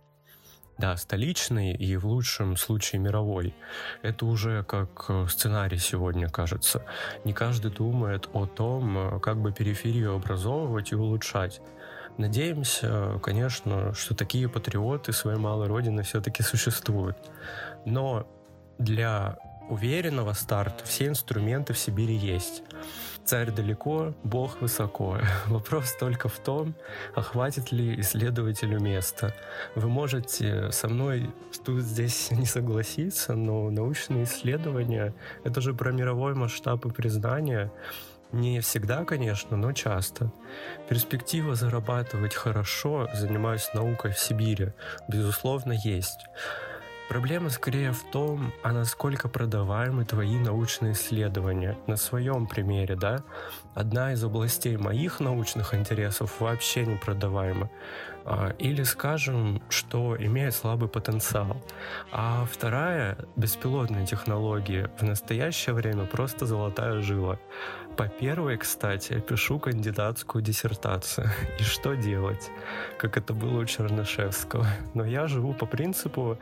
да, 0.78 0.96
столичный 0.96 1.75
и 1.75 1.96
в 1.96 2.06
лучшем 2.06 2.56
случае 2.56 3.00
мировой. 3.00 3.54
Это 4.02 4.25
уже 4.26 4.62
как 4.62 5.06
э, 5.08 5.26
сценарий 5.28 5.78
сегодня 5.78 6.28
кажется. 6.28 6.84
Не 7.25 7.32
каждый 7.32 7.72
думает 7.72 8.28
о 8.32 8.46
том, 8.46 8.96
э, 8.96 9.20
как 9.20 9.38
бы 9.38 9.52
периферию 9.52 10.14
образовывать 10.14 10.92
и 10.92 10.94
улучшать. 10.94 11.60
Надеемся, 12.16 13.18
конечно, 13.22 13.94
что 13.94 14.14
такие 14.14 14.49
патриоты 14.49 15.12
своей 15.12 15.38
малой 15.38 15.68
родины 15.68 16.02
все-таки 16.02 16.42
существуют. 16.42 17.16
Но 17.84 18.26
для 18.78 19.38
уверенного 19.70 20.32
старта 20.32 20.84
все 20.84 21.06
инструменты 21.06 21.72
в 21.72 21.78
Сибири 21.78 22.16
есть. 22.16 22.62
Царь 23.25 23.52
далеко, 23.52 24.14
Бог 24.25 24.60
высоко. 24.60 25.18
Вопрос 25.46 25.94
только 25.96 26.28
в 26.28 26.38
том, 26.38 26.75
а 27.14 27.22
ли 27.70 28.00
исследователю 28.00 28.80
места. 28.80 29.34
Вы 29.76 29.88
можете 29.88 30.72
со 30.72 30.88
мной 30.88 31.30
тут 31.64 31.82
здесь 31.82 32.30
не 32.32 32.46
согласиться, 32.46 33.34
но 33.34 33.70
научные 33.70 34.25
исследования— 34.25 35.14
это 35.44 35.60
же 35.60 35.75
про 35.75 35.92
мировой 35.92 36.34
масштаб 36.34 36.84
и 36.87 36.90
признание. 36.90 37.70
Не 38.32 38.60
всегда, 38.60 39.04
конечно, 39.04 39.56
но 39.56 39.72
часто. 39.72 40.32
Перспектива 40.88 41.54
зарабатывать 41.54 42.34
хорошо, 42.34 43.08
занимаясь 43.14 43.72
наукой 43.75 44.12
в 44.12 44.18
Сибири, 44.18 44.72
безусловно, 45.08 45.72
есть. 45.72 46.26
Проблема 47.10 47.50
скорее 47.50 47.90
в 47.90 48.04
том, 48.04 48.52
а 48.62 48.70
насколько 48.70 49.28
продаваемы 49.28 50.04
твои 50.04 50.38
научные 50.38 50.92
исследования. 50.92 51.76
На 51.88 51.96
своем 51.96 52.46
примере, 52.46 52.94
да? 52.94 53.24
Одна 53.74 54.12
из 54.12 54.22
областей 54.22 54.76
моих 54.76 55.18
научных 55.18 55.74
интересов 55.74 56.40
вообще 56.40 56.86
не 56.86 56.94
продаваема. 56.94 57.68
А, 58.24 58.54
или 58.60 58.84
скажем, 58.84 59.60
что 59.70 60.16
имеет 60.16 60.54
слабый 60.54 60.88
потенциал. 60.88 61.60
А 62.12 62.46
вторая— 62.48 63.18
беспилотные 63.36 64.06
технологии. 64.06 64.88
В 64.96 65.02
настоящее 65.02 65.74
время 65.74 66.06
просто 66.06 66.46
золотая 66.46 67.00
жила. 67.00 67.40
По 67.97 68.09
первой, 68.09 68.56
кстати, 68.56 69.14
я 69.14 69.20
пишу 69.20 69.59
кандидатскую 69.59 70.42
диссертацию. 70.42 71.28
И 71.61 71.62
что 71.62 71.94
делать? 71.94 72.50
Как 72.99 73.16
это 73.16 73.35
было 73.35 73.61
у 73.61 73.64
Чернышевского. 73.64 74.66
Но 74.94 75.04
я 75.04 75.26
живу 75.28 75.52
по 75.54 75.66
принципу, 75.66 76.38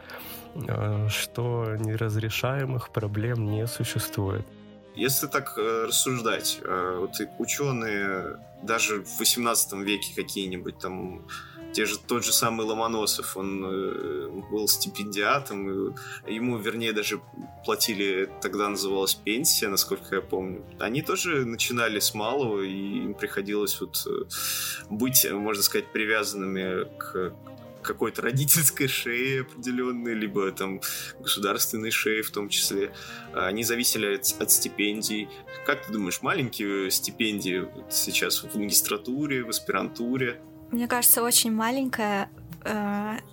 э, 0.55 1.09
что 1.09 1.76
неразрешаемых 1.78 2.90
проблем 2.90 3.50
не 3.50 3.67
существует. 3.67 4.47
Если 4.95 5.28
так 5.28 5.55
э, 5.57 5.87
рассуждать, 5.88 6.61
э, 6.62 6.99
вот 7.00 7.12
ученые 7.38 8.38
даже 8.62 9.02
в 9.05 9.19
18 9.19 9.73
веке 9.85 10.12
какие-нибудь 10.17 10.78
там 10.78 11.23
те 11.72 11.84
же, 11.87 11.98
тот 11.98 12.25
же 12.25 12.32
самый 12.32 12.66
Ломоносов, 12.66 13.37
он 13.37 13.64
э, 13.64 14.28
был 14.50 14.68
стипендиатом, 14.68 15.90
и 16.26 16.34
ему, 16.34 16.58
вернее, 16.58 16.92
даже 16.92 17.20
платили, 17.64 18.28
тогда 18.40 18.68
называлась 18.68 19.14
пенсия, 19.14 19.68
насколько 19.68 20.16
я 20.16 20.20
помню. 20.20 20.64
Они 20.78 21.02
тоже 21.02 21.44
начинали 21.44 22.00
с 22.00 22.14
малого, 22.14 22.62
и 22.62 23.04
им 23.04 23.14
приходилось 23.14 23.80
вот 23.80 24.06
э, 24.06 24.25
быть, 24.90 25.26
можно 25.30 25.62
сказать, 25.62 25.92
привязанными 25.92 26.84
к 26.98 27.34
какой-то 27.82 28.22
родительской 28.22 28.88
шее 28.88 29.42
определенной, 29.42 30.14
либо 30.14 30.50
там 30.52 30.80
государственной 31.20 31.90
шее 31.90 32.22
в 32.22 32.30
том 32.30 32.48
числе. 32.48 32.92
Они 33.32 33.64
зависели 33.64 34.16
от, 34.16 34.34
от 34.40 34.50
стипендий. 34.50 35.28
Как 35.64 35.87
ты 35.87 35.92
думаешь, 35.92 36.20
маленькие 36.22 36.90
стипендии 36.90 37.68
сейчас 37.90 38.42
в 38.42 38.54
магистратуре, 38.56 39.42
в 39.42 39.48
аспирантуре, 39.48 40.40
мне 40.70 40.87
кажется, 40.88 41.22
очень 41.22 41.52
маленькая. 41.52 42.28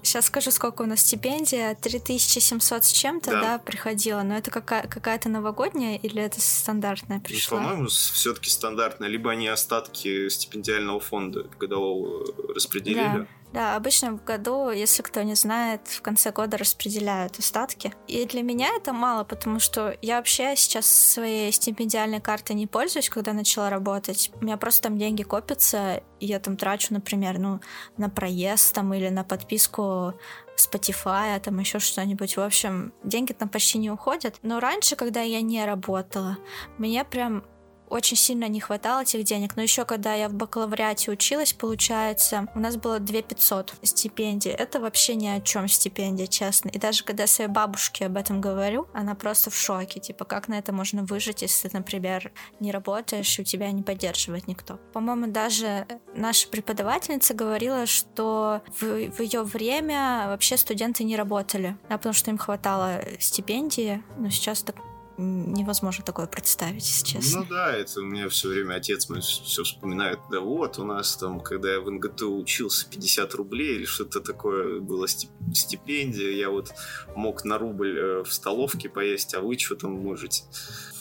Сейчас 0.04 0.26
э, 0.26 0.28
скажу, 0.28 0.52
сколько 0.52 0.84
у 0.84 0.86
нас 0.86 1.02
стипендия. 1.02 1.76
3700 1.76 2.86
с 2.86 2.92
чем-то, 2.92 3.32
да, 3.32 3.42
да 3.42 3.58
приходила. 3.58 4.22
Но 4.22 4.38
это 4.38 4.52
какая- 4.52 4.88
какая-то 4.88 5.30
новогодняя 5.30 5.98
или 5.98 6.22
это 6.22 6.40
стандартная 6.40 7.20
пришла? 7.20 7.60
Ну, 7.60 7.64
по-моему, 7.68 7.88
все-таки 7.90 8.50
стандартная. 8.50 9.10
Либо 9.10 9.32
они 9.32 9.48
остатки 9.48 10.30
стипендиального 10.30 11.00
фонда 11.00 11.48
годового 11.60 12.26
распределили. 12.54 13.02
Да. 13.02 13.28
Да, 13.56 13.78
обычно 13.78 14.12
в 14.12 14.22
году, 14.26 14.70
если 14.70 15.02
кто 15.02 15.22
не 15.22 15.34
знает, 15.36 15.88
в 15.88 16.02
конце 16.02 16.34
года 16.34 16.58
распределяют 16.58 17.40
остатки. 17.40 17.94
И 18.06 18.26
для 18.26 18.42
меня 18.44 18.68
это 18.76 18.92
мало, 18.92 19.24
потому 19.24 19.62
что 19.62 19.96
я 20.02 20.18
вообще 20.18 20.58
сейчас 20.58 20.86
своей 20.86 21.54
стипендиальной 21.54 22.20
картой 22.20 22.58
не 22.58 22.68
пользуюсь, 22.68 23.10
когда 23.10 23.32
начала 23.32 23.70
работать. 23.70 24.30
У 24.42 24.44
меня 24.44 24.58
просто 24.58 24.90
там 24.90 24.98
деньги 24.98 25.24
копятся, 25.24 26.04
и 26.20 26.26
я 26.26 26.42
там 26.42 26.58
трачу, 26.58 26.94
например, 26.94 27.40
ну, 27.40 27.62
на 27.96 28.10
проезд 28.10 28.74
там 28.74 28.94
или 28.94 29.08
на 29.08 29.24
подписку 29.24 30.16
Spotify, 30.58 31.40
там 31.40 31.58
еще 31.58 31.80
что-нибудь. 31.80 32.36
В 32.36 32.42
общем, 32.42 32.92
деньги 33.06 33.32
там 33.32 33.48
почти 33.48 33.78
не 33.78 33.90
уходят. 33.90 34.36
Но 34.42 34.60
раньше, 34.60 34.98
когда 34.98 35.22
я 35.22 35.40
не 35.40 35.64
работала, 35.64 36.38
мне 36.78 37.06
прям 37.06 37.46
очень 37.90 38.18
сильно 38.18 38.48
не 38.48 38.60
хватало 38.60 39.02
этих 39.02 39.24
денег. 39.24 39.56
Но 39.56 39.62
еще 39.62 39.86
когда 39.86 40.14
я 40.14 40.30
в 40.30 40.34
бакалавриате 40.34 41.12
училась, 41.12 41.54
получается, 41.54 42.48
у 42.56 42.60
нас 42.60 42.78
было 42.78 43.00
2 43.00 43.22
500 43.22 43.74
стипендий. 43.84 44.52
Это 44.52 44.80
вообще 44.80 45.16
ни 45.16 45.28
о 45.28 45.42
чем 45.42 45.68
стипендия, 45.68 46.28
честно. 46.28 46.70
И 46.70 46.80
даже 46.80 47.04
когда 47.04 47.28
своей 47.28 47.50
бабушке 47.50 48.06
об 48.06 48.18
этом 48.18 48.42
говорю, 48.42 48.88
она 48.94 49.16
просто 49.16 49.50
в 49.50 49.56
шоке. 49.56 50.00
Типа, 50.00 50.26
как 50.26 50.48
на 50.48 50.58
это 50.58 50.74
можно 50.74 51.04
выжить, 51.04 51.42
если 51.42 51.68
ты, 51.68 51.78
например, 51.78 52.32
не 52.60 52.72
работаешь, 52.72 53.38
и 53.38 53.42
у 53.42 53.46
тебя 53.46 53.72
не 53.72 53.84
поддерживает 53.84 54.48
никто. 54.48 54.80
По-моему, 54.94 55.28
даже 55.28 55.88
наша 56.16 56.48
преподавательница 56.50 57.34
говорила, 57.34 57.86
что 57.86 58.62
в, 58.80 59.12
в 59.12 59.20
ее 59.22 59.44
время 59.44 60.26
вообще 60.28 60.58
студенты 60.58 61.04
не 61.04 61.16
работали, 61.16 61.78
да, 61.90 61.98
потому 61.98 62.14
что 62.14 62.32
им 62.32 62.38
хватало 62.38 63.02
стипендии. 63.20 64.04
Но 64.18 64.30
сейчас 64.30 64.64
так 64.64 64.76
невозможно 65.18 66.04
такое 66.04 66.28
представить, 66.28 66.86
если 66.86 67.06
честно. 67.06 67.42
Ну 67.42 67.48
да, 67.50 67.72
это 67.72 68.02
у 68.02 68.04
меня 68.04 68.28
все 68.30 68.50
время 68.50 68.76
отец 68.76 69.10
мой 69.10 69.22
все 69.22 69.64
вспоминает. 69.64 70.20
Да 70.30 70.40
вот, 70.40 70.78
у 70.80 70.84
нас 70.84 71.16
там, 71.16 71.40
когда 71.40 71.74
я 71.74 71.80
в 71.80 71.90
НГТУ 71.90 72.38
учился, 72.38 72.88
50 72.90 73.34
рублей 73.36 73.76
или 73.76 73.86
что-то 73.86 74.20
такое 74.20 74.80
было 74.80 75.08
стипендия. 75.08 76.32
Я 76.32 76.50
вот 76.50 76.72
мог 77.16 77.46
на 77.46 77.58
рубль 77.58 77.98
э, 77.98 78.24
в 78.24 78.34
столовке 78.34 78.90
поесть, 78.90 79.34
а 79.36 79.42
вы 79.42 79.58
что 79.58 79.76
там 79.76 79.92
можете? 79.94 80.44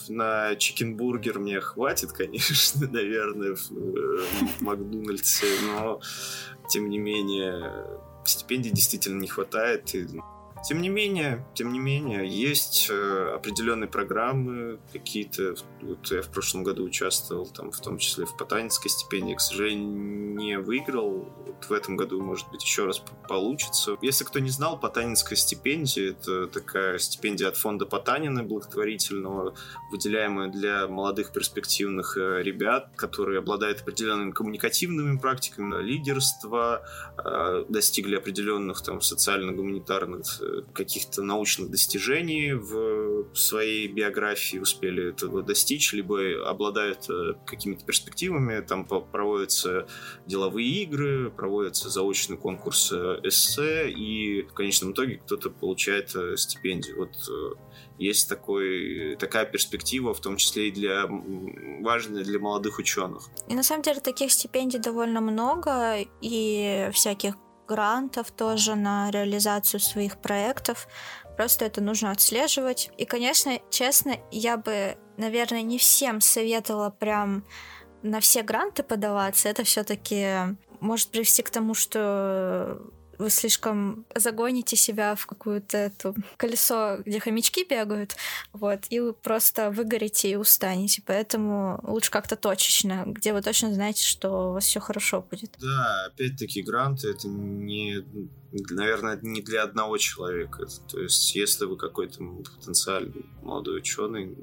На 0.07 0.55
чикенбургер 0.55 1.39
мне 1.39 1.59
хватит, 1.59 2.11
конечно, 2.13 2.87
наверное, 2.87 3.55
в, 3.55 3.71
э, 3.71 4.25
в 4.57 4.61
Макдональдсе, 4.61 5.47
но 5.63 5.99
тем 6.69 6.89
не 6.89 6.97
менее 6.97 7.99
стипендий 8.23 8.71
действительно 8.71 9.19
не 9.19 9.27
хватает. 9.27 9.93
И 9.93 10.07
тем 10.65 10.81
не 10.81 10.89
менее, 10.89 11.45
тем 11.53 11.71
не 11.71 11.79
менее, 11.79 12.27
есть 12.27 12.87
э, 12.89 13.33
определенные 13.35 13.87
программы 13.87 14.79
какие-то. 14.91 15.55
Вот 15.81 16.11
я 16.11 16.23
в 16.23 16.29
прошлом 16.29 16.63
году 16.63 16.83
участвовал, 16.83 17.45
там, 17.45 17.71
в 17.71 17.79
том 17.79 17.99
числе 17.99 18.25
в 18.25 18.35
ботанической 18.35 18.89
стипендии. 18.89 19.35
К 19.35 19.41
сожалению, 19.41 20.35
не 20.35 20.57
выиграл. 20.57 21.29
Вот 21.45 21.65
в 21.65 21.71
этом 21.71 21.95
году, 21.95 22.19
может 22.19 22.49
быть, 22.49 22.63
еще 22.63 22.85
раз 22.85 23.01
получится. 23.27 23.95
Если 24.01 24.23
кто 24.23 24.39
не 24.39 24.49
знал, 24.49 24.79
Потанинская 24.79 25.37
стипендия— 25.37 26.11
это 26.11 26.47
такая 26.47 26.97
стипендия 26.97 27.47
от 27.47 27.57
фонда 27.57 27.85
Потанина 27.85 28.43
благотворительного, 28.43 29.53
выделяемая 29.91 30.49
для 30.49 30.87
молодых 30.87 31.31
перспективных 31.31 32.17
э, 32.17 32.41
ребят, 32.41 32.89
которые 32.95 33.37
обладают 33.37 33.81
определенными 33.81 34.31
коммуникативными 34.31 35.19
практиками, 35.19 35.83
лидерства, 35.83 36.83
э, 37.17 37.65
достигли 37.69 38.15
определенных 38.15 38.81
там 38.81 38.99
социально-гуманитарных 38.99 40.41
каких-то 40.73 41.21
научных 41.21 41.69
достижений 41.69 42.53
в 42.53 43.35
своей 43.35 43.87
биографии, 43.87 44.57
успели 44.57 45.09
этого 45.09 45.43
достичь, 45.43 45.93
либо 45.93 46.49
обладают 46.49 47.09
э, 47.09 47.33
какими-то 47.45 47.85
перспективами, 47.85 48.61
там 48.61 48.85
проводятся 48.85 49.87
деловые 50.25 50.83
игры, 50.83 51.31
проводятся 51.31 51.89
заочный 51.89 52.37
конкурс 52.37 52.91
э, 52.91 53.19
эссе, 53.23 53.89
и 53.89 54.43
в 54.43 54.53
конечном 54.53 54.91
итоге 54.93 55.17
кто-то 55.17 55.49
получает 55.49 56.15
э, 56.15 56.35
стипендию. 56.37 56.97
Вот 56.97 57.15
есть 57.97 58.27
такой, 58.27 59.15
такая 59.17 59.45
перспектива, 59.45 60.13
в 60.13 60.19
том 60.19 60.35
числе 60.37 60.67
и 60.67 60.71
для 60.71 61.07
важная 61.81 62.23
для 62.23 62.39
молодых 62.39 62.77
ученых. 62.79 63.29
И 63.47 63.55
на 63.55 63.63
самом 63.63 63.83
деле 63.83 64.01
таких 64.01 64.31
стипендий 64.31 64.79
довольно 64.79 65.21
много, 65.21 66.05
и 66.21 66.89
всяких 66.93 67.35
грантов 67.65 68.31
тоже 68.31 68.75
на 68.75 69.11
реализацию 69.11 69.79
своих 69.79 70.17
проектов. 70.17 70.87
Просто 71.35 71.65
это 71.65 71.81
нужно 71.81 72.11
отслеживать. 72.11 72.91
И, 72.97 73.05
конечно, 73.05 73.59
честно, 73.69 74.17
я 74.31 74.57
бы, 74.57 74.97
наверное, 75.17 75.61
не 75.61 75.77
всем 75.77 76.21
советовала 76.21 76.89
прям 76.89 77.43
на 78.03 78.19
все 78.19 78.43
гранты 78.43 78.83
подаваться. 78.83 79.49
Это 79.49 79.63
все-таки 79.63 80.57
может 80.79 81.09
привести 81.09 81.41
к 81.41 81.49
тому, 81.49 81.73
что 81.73 82.79
вы 83.17 83.29
слишком 83.29 84.05
загоните 84.15 84.75
себя 84.75 85.15
в 85.15 85.25
какую-то 85.25 85.77
эту 85.77 86.15
колесо, 86.37 86.97
где 87.05 87.19
хомячки 87.19 87.65
бегают, 87.69 88.15
вот, 88.53 88.81
и 88.89 88.99
вы 88.99 89.13
просто 89.13 89.71
выгорите 89.71 90.29
и 90.29 90.35
устанете. 90.35 91.01
Поэтому 91.05 91.79
лучше 91.83 92.11
как-то 92.11 92.35
точечно, 92.35 93.03
где 93.05 93.33
вы 93.33 93.41
точно 93.41 93.73
знаете, 93.73 94.05
что 94.05 94.49
у 94.49 94.53
вас 94.53 94.65
все 94.65 94.79
хорошо 94.79 95.25
будет. 95.29 95.55
Да, 95.59 96.05
опять-таки 96.05 96.61
гранты 96.61 97.09
это 97.09 97.27
не 97.27 98.05
наверное, 98.69 99.19
не 99.21 99.41
для 99.41 99.63
одного 99.63 99.97
человека. 99.97 100.65
То 100.87 101.01
есть, 101.01 101.35
если 101.35 101.65
вы 101.65 101.77
какой-то 101.77 102.23
потенциальный 102.57 103.25
молодой 103.41 103.79
ученый, 103.79 104.35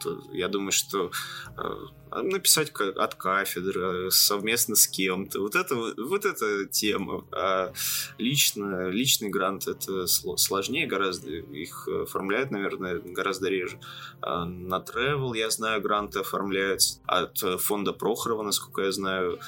то 0.00 0.20
я 0.32 0.48
думаю, 0.48 0.72
что 0.72 1.12
э, 1.56 1.74
написать 2.22 2.72
от 2.72 3.14
кафедры 3.14 4.10
совместно 4.10 4.76
с 4.76 4.86
кем-то. 4.86 5.40
Вот 5.40 5.54
это 5.54 5.74
вот 5.74 6.24
эта 6.24 6.66
тема. 6.66 7.24
А 7.32 7.72
лично, 8.18 8.88
личный 8.88 9.28
грант 9.28 9.66
это 9.68 10.06
сложнее 10.06 10.86
гораздо. 10.86 11.30
Их 11.30 11.88
оформляют, 11.88 12.50
наверное, 12.50 13.00
гораздо 13.00 13.48
реже. 13.48 13.78
А 14.20 14.44
на 14.44 14.76
travel, 14.76 15.36
я 15.36 15.50
знаю, 15.50 15.80
гранты 15.80 16.20
оформляются 16.20 17.00
от 17.06 17.38
фонда 17.60 17.92
Прохорова, 17.92 18.42
насколько 18.42 18.82
я 18.82 18.92
знаю. 18.92 19.38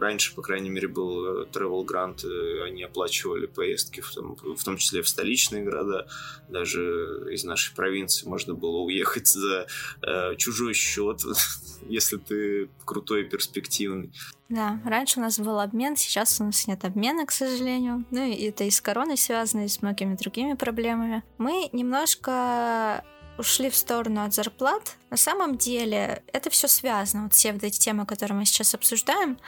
Раньше, 0.00 0.34
по 0.34 0.42
крайней 0.42 0.70
мере, 0.70 0.88
был 0.88 1.44
travel 1.44 1.84
грант, 1.84 2.24
они 2.64 2.82
оплачивали 2.82 3.46
поездки, 3.46 4.00
в 4.00 4.10
том, 4.12 4.36
в 4.36 4.62
том 4.62 4.76
числе 4.76 5.02
в 5.02 5.08
столичные 5.08 5.64
города. 5.64 6.06
Даже 6.48 7.26
из 7.30 7.44
нашей 7.44 7.74
провинции 7.74 8.28
можно 8.28 8.54
было 8.54 8.78
уехать 8.78 9.26
за 9.28 9.66
э, 10.02 10.36
чужой 10.36 10.74
счет 10.74 11.20
если 11.88 12.16
ты 12.16 12.68
крутой 12.84 13.22
и 13.22 13.28
перспективный. 13.28 14.12
Да, 14.48 14.80
раньше 14.84 15.18
у 15.18 15.22
нас 15.22 15.38
был 15.38 15.58
обмен, 15.58 15.96
сейчас 15.96 16.40
у 16.40 16.44
нас 16.44 16.66
нет 16.66 16.84
обмена, 16.84 17.26
к 17.26 17.32
сожалению. 17.32 18.04
Ну 18.10 18.24
и 18.24 18.44
это 18.44 18.64
и 18.64 18.70
с 18.70 18.80
короной 18.80 19.16
связано, 19.16 19.64
и 19.64 19.68
с 19.68 19.82
многими 19.82 20.14
другими 20.14 20.54
проблемами. 20.54 21.22
Мы 21.38 21.68
немножко 21.72 23.04
ушли 23.38 23.70
в 23.70 23.76
сторону 23.76 24.24
от 24.24 24.34
зарплат. 24.34 24.96
На 25.10 25.16
самом 25.16 25.56
деле 25.56 26.22
это 26.32 26.50
все 26.50 26.68
связано. 26.68 27.24
Вот 27.24 27.34
все 27.34 27.52
вот 27.52 27.64
эти 27.64 27.78
темы, 27.78 28.06
которые 28.06 28.38
мы 28.38 28.44
сейчас 28.44 28.74
обсуждаем, 28.74 29.38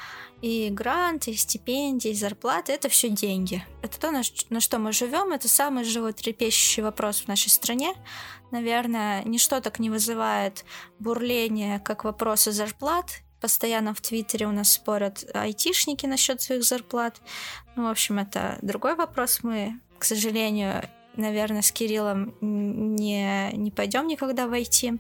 и 0.43 0.69
гранты, 0.71 1.31
и 1.31 1.37
стипендии, 1.37 2.11
и 2.11 2.15
зарплаты, 2.15 2.73
это 2.73 2.89
все 2.89 3.09
деньги. 3.09 3.65
Это 3.83 3.99
то, 3.99 4.11
на, 4.11 4.23
что 4.61 4.79
мы 4.79 4.93
живем, 4.93 5.33
это 5.33 5.49
самый 5.49 5.85
животрепещущий 5.85 6.83
вопрос 6.83 7.23
в 7.23 7.29
нашей 7.29 7.49
стране. 7.49 7.95
Наверное, 8.51 9.23
ничто 9.25 9.61
так 9.61 9.79
не 9.79 9.91
вызывает 9.91 10.65
бурления, 10.99 11.79
как 11.79 12.05
вопросы 12.05 12.53
зарплат. 12.53 13.23
Постоянно 13.41 13.95
в 13.95 14.01
Твиттере 14.01 14.47
у 14.47 14.53
нас 14.53 14.73
спорят 14.73 15.25
айтишники 15.35 16.07
насчет 16.07 16.41
своих 16.41 16.65
зарплат. 16.65 17.21
Ну, 17.77 17.85
в 17.85 17.91
общем, 17.91 18.19
это 18.19 18.59
другой 18.63 18.95
вопрос. 18.95 19.41
Мы, 19.43 19.81
к 19.99 20.05
сожалению, 20.05 20.89
наверное, 21.17 21.63
с 21.63 21.73
Кириллом 21.73 22.35
не, 22.41 23.51
не 23.53 23.71
пойдем 23.71 24.07
никогда 24.07 24.47
войти. 24.47 24.95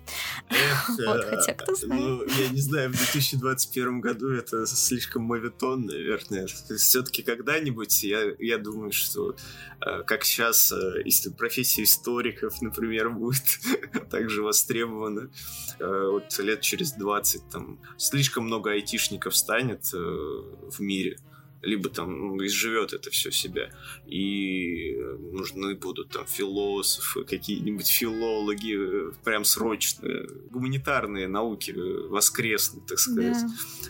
вот, 1.06 1.24
хотя 1.24 1.54
кто 1.54 1.74
знает. 1.74 2.02
Ну, 2.02 2.24
я 2.24 2.48
не 2.48 2.60
знаю, 2.60 2.90
в 2.90 2.96
2021 2.96 4.00
году 4.00 4.30
это 4.30 4.66
слишком 4.66 5.22
мовитон, 5.22 5.86
наверное. 5.86 6.46
Все-таки 6.46 7.22
когда-нибудь 7.22 8.02
я, 8.02 8.32
я 8.38 8.58
думаю, 8.58 8.92
что 8.92 9.36
э, 9.80 10.02
как 10.04 10.24
сейчас 10.24 10.72
э, 10.72 11.30
профессия 11.36 11.82
историков, 11.82 12.60
например, 12.62 13.10
будет 13.10 13.60
также 14.10 14.42
востребована. 14.42 15.30
Э, 15.78 16.08
вот 16.10 16.38
лет 16.38 16.60
через 16.60 16.92
20 16.92 17.48
там 17.50 17.80
слишком 17.96 18.44
много 18.44 18.70
айтишников 18.72 19.36
станет 19.36 19.92
в 19.92 20.80
мире 20.80 21.18
либо 21.66 21.90
там 21.90 22.36
ну, 22.36 22.46
изживет 22.46 22.92
это 22.92 23.10
все 23.10 23.30
себя. 23.30 23.70
И 24.06 24.96
нужны 25.32 25.74
будут 25.74 26.10
там 26.10 26.26
философы, 26.26 27.24
какие-нибудь 27.24 27.88
филологи, 27.88 29.12
прям 29.24 29.44
срочно, 29.44 30.08
гуманитарные 30.50 31.28
науки 31.28 31.72
воскреснут, 31.72 32.86
так 32.86 32.98
сказать. 32.98 33.42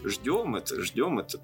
Да. 0.03 0.09
Ждем 0.09 0.57
это, 0.57 0.81
ждем 0.83 1.19
это. 1.19 1.41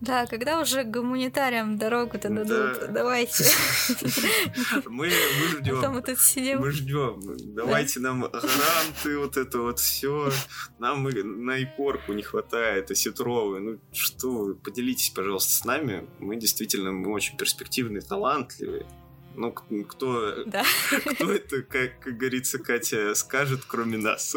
Да, 0.00 0.26
когда 0.26 0.60
уже 0.60 0.84
гуманитариям 0.84 1.76
дорогу-то 1.76 2.28
дадут, 2.28 2.80
да. 2.80 2.86
давайте. 2.86 3.44
Мы, 4.86 5.08
мы 5.08 5.58
ждем. 5.58 5.84
А 5.84 5.90
мы 5.90 6.02
тут 6.02 6.20
сидим. 6.20 6.60
Мы 6.60 6.70
ждем. 6.70 7.20
Давайте 7.54 7.98
да. 7.98 8.08
нам 8.08 8.20
гранты, 8.20 9.18
вот 9.18 9.36
это 9.36 9.58
вот 9.58 9.80
все. 9.80 10.30
Нам 10.78 11.02
на 11.02 11.62
ипорку 11.62 12.12
не 12.12 12.22
хватает, 12.22 12.90
осетровые. 12.92 13.60
Ну 13.60 13.80
что, 13.92 14.54
поделитесь, 14.62 15.10
пожалуйста, 15.10 15.52
с 15.52 15.64
нами. 15.64 16.08
Мы 16.20 16.36
действительно 16.36 16.92
мы 16.92 17.12
очень 17.12 17.36
перспективные, 17.36 18.00
талантливые. 18.00 18.86
Ну, 19.38 19.52
кто, 19.52 20.44
да. 20.46 20.64
кто 21.14 21.30
это, 21.30 21.62
как, 21.62 22.00
как 22.00 22.16
говорится, 22.16 22.58
Катя, 22.58 23.14
скажет, 23.14 23.60
кроме 23.68 23.96
нас? 23.96 24.34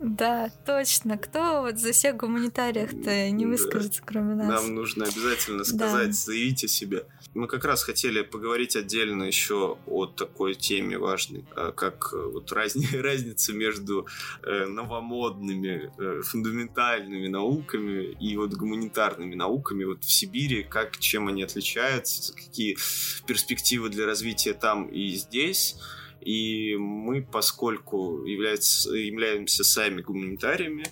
Да, 0.00 0.50
точно. 0.64 1.18
Кто 1.18 1.60
вот 1.60 1.78
за 1.78 1.92
всех 1.92 2.16
гуманитариях-то 2.16 3.28
не 3.30 3.44
выскажется, 3.44 4.00
да. 4.00 4.06
кроме 4.06 4.34
нас? 4.36 4.48
Нам 4.48 4.74
нужно 4.74 5.04
обязательно 5.04 5.64
сказать, 5.64 6.08
да. 6.08 6.12
заявить 6.12 6.64
о 6.64 6.68
себе. 6.68 7.04
Мы 7.34 7.46
как 7.46 7.64
раз 7.64 7.82
хотели 7.82 8.22
поговорить 8.22 8.74
отдельно 8.74 9.24
еще 9.24 9.76
о 9.86 10.06
такой 10.06 10.54
теме 10.54 10.98
важной, 10.98 11.44
а, 11.54 11.72
как 11.72 12.10
э, 12.14 12.16
вот 12.16 12.50
разни, 12.52 12.86
разница 12.96 13.52
между 13.52 14.06
э, 14.42 14.64
новомодными, 14.64 15.92
э, 15.98 16.22
фундаментальными 16.22 17.28
науками 17.28 18.16
и 18.18 18.36
вот 18.36 18.54
гуманитарными 18.54 19.34
науками 19.34 19.84
вот 19.84 20.04
в 20.04 20.10
Сибири, 20.10 20.62
как, 20.62 20.98
чем 20.98 21.28
они 21.28 21.42
отличаются, 21.42 22.32
какие 22.32 22.78
перспективы 23.26 23.90
для 23.90 24.06
развития 24.06 24.37
там 24.52 24.86
и 24.86 25.08
здесь. 25.10 25.76
И 26.20 26.76
мы, 26.76 27.22
поскольку 27.22 28.24
является, 28.24 28.90
являемся 28.90 29.64
сами 29.64 30.02
гуманитариями, 30.02 30.84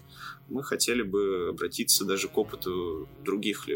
мы 0.49 0.63
хотели 0.63 1.03
бы 1.03 1.49
обратиться 1.51 2.05
даже 2.05 2.29
к 2.29 2.39
опыту 2.39 3.09
других 3.25 3.67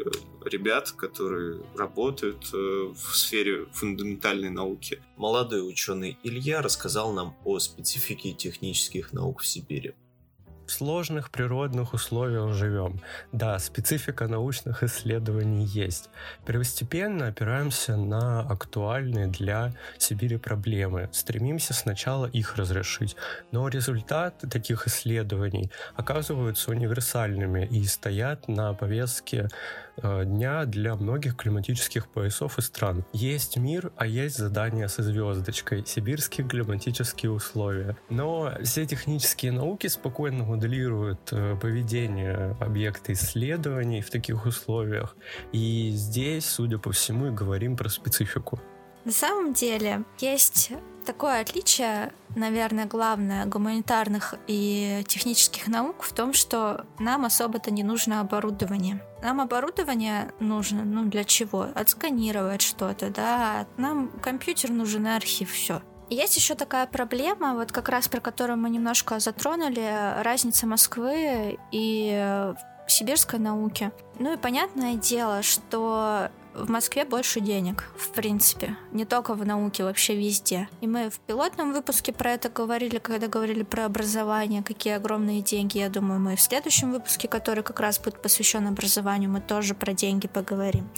ребят, 0.44 0.92
которые 0.92 1.61
работают 1.76 2.48
э, 2.52 2.56
в 2.56 3.16
сфере 3.16 3.66
фундаментальной 3.72 4.50
науки. 4.50 5.02
Молодой 5.16 5.68
ученый 5.68 6.16
Илья 6.22 6.62
рассказал 6.62 7.12
нам 7.12 7.37
о 7.44 7.59
специфике 7.59 8.33
технических 8.33 9.12
наук 9.12 9.40
в 9.40 9.46
Сибири 9.46 9.94
сложных 10.70 11.30
природных 11.30 11.94
условиях 11.94 12.52
живем. 12.54 13.00
Да, 13.33 13.59
специфика 13.59 14.28
научных 14.28 14.83
исследований 14.83 15.64
есть. 15.64 16.11
Первостепенно 16.46 17.28
опираемся 17.28 17.96
на 17.96 18.40
актуальные 18.40 19.26
для 19.26 19.72
Сибири 19.98 20.37
проблемы. 20.37 21.09
Стремимся 21.12 21.74
сначала 21.74 22.26
их 22.26 22.56
разрешить. 22.56 23.16
Но 23.52 23.68
результаты 23.68 24.48
таких 24.48 24.87
исследований 24.87 25.70
оказываются 25.96 26.70
универсальными 26.70 27.66
и 27.66 27.85
стоят 27.85 28.48
на 28.48 28.74
повестке 28.74 29.48
дня 30.24 30.64
для 30.64 30.94
многих 30.94 31.36
климатических 31.36 32.08
поясов 32.08 32.58
и 32.58 32.62
стран. 32.62 33.04
Есть 33.12 33.56
мир, 33.56 33.92
а 33.96 34.06
есть 34.06 34.36
задание 34.36 34.88
со 34.88 35.02
звездочкой, 35.02 35.84
сибирские 35.86 36.46
климатические 36.46 37.32
условия. 37.32 37.96
Но 38.08 38.52
все 38.62 38.86
технические 38.86 39.52
науки 39.52 39.86
спокойно 39.86 40.44
моделируют 40.44 41.32
э, 41.32 41.56
поведение 41.60 42.56
объекта 42.60 43.12
исследований 43.12 44.00
в 44.00 44.10
таких 44.10 44.46
условиях. 44.46 45.16
И 45.52 45.90
здесь, 45.94 46.46
судя 46.46 46.78
по 46.78 46.92
всему, 46.92 47.28
и 47.28 47.30
говорим 47.30 47.76
про 47.76 47.88
специфику. 47.88 48.60
На 49.04 49.12
самом 49.12 49.54
деле 49.54 50.04
есть 50.18 50.72
такое 51.04 51.40
отличие, 51.40 52.12
наверное, 52.36 52.86
главное 52.86 53.46
гуманитарных 53.46 54.34
и 54.46 55.04
технических 55.06 55.68
наук 55.68 56.02
в 56.02 56.12
том, 56.12 56.32
что 56.32 56.86
нам 56.98 57.24
особо-то 57.24 57.70
не 57.70 57.82
нужно 57.82 58.20
оборудование. 58.20 59.02
Нам 59.22 59.40
оборудование 59.40 60.32
нужно, 60.40 60.84
ну 60.84 61.04
для 61.04 61.24
чего? 61.24 61.68
Отсканировать 61.74 62.62
что-то, 62.62 63.10
да. 63.10 63.66
Нам 63.76 64.08
компьютер 64.22 64.70
нужен 64.70 65.06
архив, 65.06 65.52
все. 65.52 65.82
Есть 66.08 66.36
еще 66.36 66.56
такая 66.56 66.86
проблема, 66.86 67.54
вот 67.54 67.70
как 67.70 67.88
раз 67.88 68.08
про 68.08 68.20
которую 68.20 68.58
мы 68.58 68.68
немножко 68.68 69.20
затронули, 69.20 70.20
разница 70.22 70.66
Москвы 70.66 71.58
и 71.70 72.52
сибирской 72.88 73.38
науки. 73.38 73.92
Ну 74.18 74.34
и 74.34 74.36
понятное 74.36 74.94
дело, 74.96 75.42
что 75.42 76.30
в 76.64 76.70
Москве 76.70 77.04
больше 77.04 77.40
денег, 77.40 77.84
в 77.96 78.10
принципе. 78.10 78.76
Не 78.92 79.04
только 79.04 79.34
в 79.34 79.44
науке, 79.44 79.84
вообще 79.84 80.14
везде. 80.14 80.68
И 80.80 80.86
мы 80.86 81.10
в 81.10 81.18
пилотном 81.20 81.72
выпуске 81.72 82.12
про 82.12 82.32
это 82.32 82.48
говорили, 82.48 82.98
когда 82.98 83.26
говорили 83.26 83.62
про 83.62 83.86
образование, 83.86 84.62
какие 84.62 84.94
огромные 84.94 85.42
деньги. 85.42 85.78
Я 85.78 85.88
думаю, 85.88 86.20
мы 86.20 86.36
в 86.36 86.40
следующем 86.40 86.92
выпуске, 86.92 87.28
который 87.28 87.62
как 87.62 87.80
раз 87.80 87.98
будет 87.98 88.20
посвящен 88.22 88.66
образованию, 88.66 89.30
мы 89.30 89.40
тоже 89.40 89.74
про 89.74 89.92
деньги 89.92 90.28
поговорим. 90.28 90.88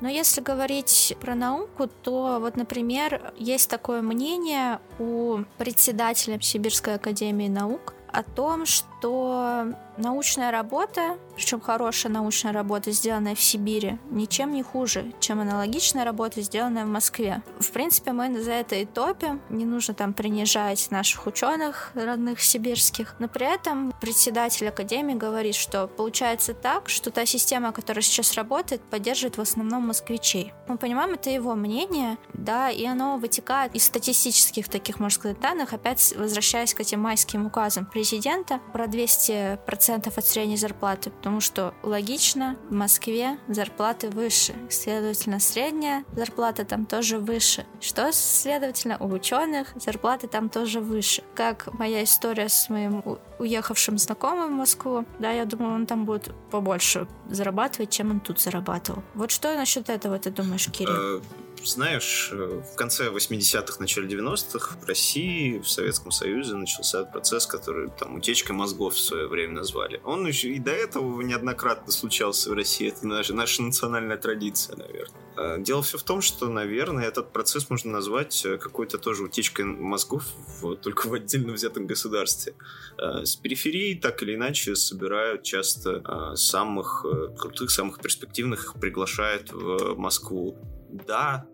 Но 0.00 0.08
если 0.08 0.40
говорить 0.40 1.16
про 1.20 1.34
науку, 1.34 1.88
то 2.02 2.38
вот, 2.40 2.56
например, 2.56 3.32
есть 3.38 3.70
такое 3.70 4.02
мнение 4.02 4.80
у 4.98 5.38
председателя 5.56 6.40
Сибирской 6.40 6.96
академии 6.96 7.48
наук 7.48 7.94
о 8.12 8.22
том, 8.22 8.66
что 8.66 9.74
научная 9.96 10.50
работа, 10.50 11.18
причем 11.36 11.60
хорошая 11.60 12.12
научная 12.12 12.52
работа, 12.52 12.90
сделанная 12.90 13.34
в 13.34 13.40
Сибири, 13.40 13.98
ничем 14.10 14.52
не 14.52 14.62
хуже, 14.62 15.12
чем 15.20 15.40
аналогичная 15.40 16.04
работа, 16.04 16.40
сделанная 16.40 16.84
в 16.84 16.88
Москве. 16.88 17.42
В 17.58 17.70
принципе, 17.70 18.12
мы 18.12 18.42
за 18.42 18.52
это 18.52 18.76
и 18.76 18.84
топим. 18.84 19.40
Не 19.50 19.64
нужно 19.64 19.94
там 19.94 20.14
принижать 20.14 20.90
наших 20.90 21.26
ученых 21.26 21.92
родных 21.94 22.40
сибирских. 22.40 23.16
Но 23.18 23.28
при 23.28 23.52
этом 23.52 23.92
председатель 24.00 24.68
Академии 24.68 25.14
говорит, 25.14 25.54
что 25.54 25.86
получается 25.86 26.54
так, 26.54 26.88
что 26.88 27.10
та 27.10 27.26
система, 27.26 27.72
которая 27.72 28.02
сейчас 28.02 28.34
работает, 28.34 28.80
поддерживает 28.82 29.36
в 29.36 29.40
основном 29.40 29.86
москвичей. 29.86 30.52
Мы 30.68 30.78
понимаем, 30.78 31.14
это 31.14 31.30
его 31.30 31.54
мнение, 31.54 32.16
да, 32.32 32.70
и 32.70 32.84
оно 32.84 33.16
вытекает 33.16 33.74
из 33.74 33.84
статистических 33.84 34.68
таких, 34.68 35.00
можно 35.00 35.14
сказать, 35.14 35.40
данных, 35.40 35.72
опять 35.72 36.14
возвращаясь 36.16 36.74
к 36.74 36.80
этим 36.80 37.00
майским 37.00 37.46
указам 37.46 37.86
президента 37.86 38.60
про 38.72 38.86
200% 38.86 39.83
от 39.88 40.26
средней 40.26 40.56
зарплаты, 40.56 41.10
потому 41.10 41.40
что 41.40 41.74
логично, 41.82 42.56
в 42.70 42.74
Москве 42.74 43.38
зарплаты 43.48 44.10
выше, 44.10 44.54
следовательно, 44.70 45.40
средняя 45.40 46.04
зарплата 46.16 46.64
там 46.64 46.86
тоже 46.86 47.18
выше, 47.18 47.66
что, 47.80 48.10
следовательно, 48.12 48.96
у 48.98 49.08
ученых 49.08 49.68
зарплаты 49.76 50.28
там 50.28 50.48
тоже 50.48 50.80
выше. 50.80 51.22
Как 51.34 51.72
моя 51.78 52.04
история 52.04 52.48
с 52.48 52.68
моим 52.68 53.02
уехавшим 53.38 53.98
знакомым 53.98 54.54
в 54.54 54.56
Москву, 54.58 55.04
да, 55.18 55.30
я 55.30 55.44
думаю, 55.44 55.74
он 55.74 55.86
там 55.86 56.04
будет 56.04 56.32
побольше 56.50 57.06
зарабатывать, 57.30 57.90
чем 57.90 58.10
он 58.10 58.20
тут 58.20 58.40
зарабатывал. 58.40 59.02
Вот 59.14 59.30
что 59.30 59.54
насчет 59.54 59.88
этого 59.88 60.18
ты 60.18 60.30
думаешь, 60.30 60.68
Кирилл? 60.70 61.22
Знаешь, 61.64 62.28
э, 62.32 62.62
в 62.72 62.76
конце 62.76 63.08
80-х, 63.08 63.76
начале 63.80 64.06
90-х 64.06 64.76
в 64.80 64.86
России, 64.86 65.58
в 65.58 65.68
Советском 65.68 66.10
Союзе 66.10 66.54
начался 66.54 67.04
процесс, 67.04 67.46
который 67.46 67.90
там 67.90 68.16
утечкой 68.16 68.54
мозгов 68.54 68.94
в 68.94 68.98
свое 68.98 69.26
время 69.28 69.54
назвали. 69.54 70.00
Он 70.04 70.26
еще 70.26 70.50
и 70.50 70.58
до 70.58 70.72
этого 70.72 71.22
неоднократно 71.22 71.90
случался 71.90 72.50
в 72.50 72.52
России. 72.52 72.88
Это 72.88 73.06
наша, 73.06 73.34
наша 73.34 73.62
национальная 73.62 74.18
традиция, 74.18 74.76
наверное. 74.76 75.20
А, 75.36 75.58
дело 75.58 75.82
все 75.82 75.98
в 75.98 76.02
том, 76.02 76.20
что, 76.20 76.48
наверное, 76.48 77.04
этот 77.04 77.32
процесс 77.32 77.70
можно 77.70 77.90
назвать 77.92 78.44
э, 78.44 78.58
какой-то 78.58 78.98
тоже 78.98 79.24
утечкой 79.24 79.64
мозгов, 79.64 80.24
в, 80.60 80.76
только 80.76 81.08
в 81.08 81.14
отдельно 81.14 81.52
взятом 81.52 81.86
государстве. 81.86 82.54
А, 82.98 83.24
с 83.24 83.36
периферии 83.36 83.94
так 83.94 84.22
или 84.22 84.34
иначе 84.34 84.76
собирают 84.76 85.42
часто 85.42 86.02
а, 86.04 86.36
самых 86.36 87.04
э, 87.04 87.34
крутых, 87.36 87.70
самых 87.70 88.00
перспективных, 88.00 88.64
их 88.64 88.74
приглашают 88.74 89.50
в 89.50 89.94
Москву. 89.96 90.56
Да, 90.90 91.46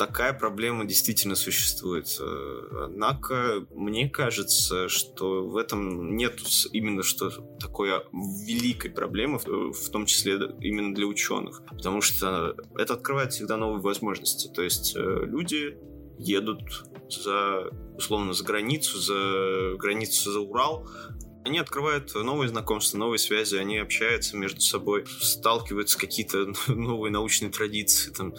такая 0.00 0.32
проблема 0.32 0.86
действительно 0.86 1.34
существует. 1.34 2.18
Однако 2.72 3.66
мне 3.68 4.08
кажется, 4.08 4.88
что 4.88 5.46
в 5.46 5.58
этом 5.58 6.16
нет 6.16 6.40
именно 6.72 7.02
что 7.02 7.28
такой 7.60 7.90
великой 8.10 8.92
проблемы, 8.92 9.38
в 9.38 9.90
том 9.90 10.06
числе 10.06 10.38
именно 10.62 10.94
для 10.94 11.04
ученых. 11.04 11.62
Потому 11.68 12.00
что 12.00 12.56
это 12.78 12.94
открывает 12.94 13.34
всегда 13.34 13.58
новые 13.58 13.82
возможности. 13.82 14.48
То 14.48 14.62
есть 14.62 14.96
э, 14.96 15.00
люди 15.26 15.76
едут 16.18 16.62
за, 17.10 17.68
условно, 17.94 18.32
за 18.32 18.42
границу, 18.42 18.98
за 18.98 19.76
границу 19.76 20.32
за 20.32 20.40
Урал, 20.40 20.88
они 21.44 21.58
открывают 21.58 22.14
новые 22.14 22.48
знакомства, 22.48 22.98
новые 22.98 23.18
связи, 23.18 23.56
они 23.56 23.78
общаются 23.78 24.36
между 24.36 24.60
собой, 24.60 25.04
сталкиваются 25.06 25.98
какие-то 25.98 26.52
новые 26.68 27.10
научные 27.10 27.50
традиции. 27.50 28.10
Там, 28.10 28.34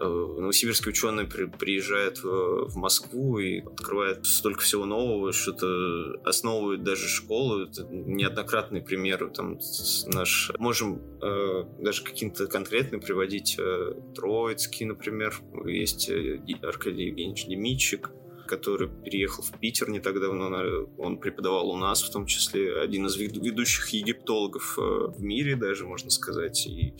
новосибирские 0.00 0.90
ученые 0.90 1.26
при, 1.26 1.46
приезжают 1.46 2.22
в, 2.22 2.68
в 2.68 2.76
Москву 2.76 3.38
и 3.38 3.60
открывают 3.60 4.26
столько 4.26 4.60
всего 4.60 4.84
нового, 4.84 5.32
что-то 5.32 6.20
основывают 6.24 6.82
даже 6.82 7.08
школу. 7.08 7.64
Это 7.64 7.84
неоднократные 7.84 8.82
примеры. 8.82 9.30
Там 9.30 9.58
наш, 10.06 10.52
можем 10.58 11.00
э, 11.22 11.64
даже 11.78 12.04
каким-то 12.04 12.46
конкретным 12.46 13.00
приводить 13.00 13.56
э, 13.58 13.94
Троицкий, 14.14 14.86
например. 14.86 15.40
Есть 15.64 16.08
э, 16.08 16.40
Аркадий 16.62 17.06
Евгеньевич 17.06 17.46
Демичик, 17.46 18.10
который 18.46 18.88
переехал 18.88 19.44
в 19.44 19.52
Питер 19.58 19.90
не 19.90 20.00
так 20.00 20.20
давно. 20.20 20.50
Он 20.98 21.18
преподавал 21.18 21.70
у 21.70 21.76
нас, 21.76 22.02
в 22.02 22.10
том 22.10 22.26
числе 22.26 22.80
один 22.80 23.06
из 23.06 23.16
ведущих 23.16 23.88
египтологов 23.90 24.78
э, 24.78 24.80
в 24.80 25.22
мире 25.22 25.54
даже, 25.54 25.86
можно 25.86 26.10
сказать. 26.10 26.66
И 26.66 26.94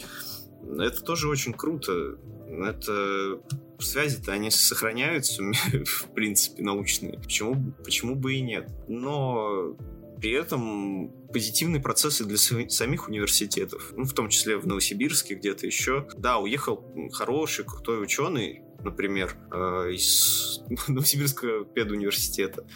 это 0.79 1.03
тоже 1.03 1.29
очень 1.29 1.53
круто. 1.53 2.19
Это 2.49 3.41
связи-то 3.79 4.33
они 4.33 4.51
сохраняются, 4.51 5.43
в 5.85 6.13
принципе, 6.15 6.63
научные. 6.63 7.19
Почему, 7.19 7.73
почему 7.85 8.15
бы 8.15 8.35
и 8.35 8.41
нет? 8.41 8.69
Но 8.89 9.77
при 10.21 10.33
этом 10.33 11.13
позитивные 11.33 11.81
процессы 11.81 12.25
для 12.25 12.39
самих 12.39 13.09
университетов, 13.09 13.93
ну, 13.97 14.05
в 14.05 14.13
том 14.13 14.29
числе 14.29 14.57
в 14.57 14.67
Новосибирске, 14.67 15.35
где-то 15.35 15.67
еще. 15.67 16.09
Да, 16.17 16.39
уехал 16.39 16.85
хороший, 17.13 17.65
крутой 17.65 18.03
ученый, 18.03 18.63
например, 18.83 19.37
э, 19.53 19.93
из 19.93 20.61
Новосибирского 20.89 21.65
педуниверситета, 21.65 22.67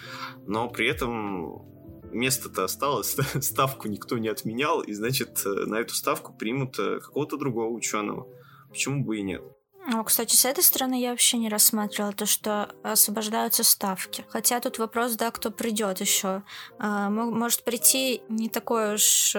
но 0.46 0.68
при 0.68 0.88
этом 0.88 1.71
место-то 2.12 2.64
осталось, 2.64 3.16
ставку 3.40 3.88
никто 3.88 4.18
не 4.18 4.28
отменял, 4.28 4.80
и, 4.80 4.92
значит, 4.92 5.42
э, 5.44 5.66
на 5.66 5.76
эту 5.76 5.94
ставку 5.94 6.32
примут 6.32 6.78
э, 6.78 7.00
какого-то 7.00 7.36
другого 7.36 7.68
ученого. 7.68 8.28
Почему 8.68 9.04
бы 9.04 9.18
и 9.18 9.22
нет? 9.22 9.42
Ну, 9.86 10.04
кстати, 10.04 10.36
с 10.36 10.44
этой 10.44 10.62
стороны 10.62 11.00
я 11.00 11.10
вообще 11.10 11.38
не 11.38 11.48
рассматривала 11.48 12.12
то, 12.12 12.24
что 12.24 12.70
освобождаются 12.84 13.64
ставки. 13.64 14.24
Хотя 14.28 14.60
тут 14.60 14.78
вопрос, 14.78 15.16
да, 15.16 15.30
кто 15.32 15.50
придет 15.50 16.00
еще. 16.00 16.44
А, 16.78 17.10
может 17.10 17.64
прийти 17.64 18.22
не 18.28 18.48
такой 18.48 18.94
уж 18.94 19.34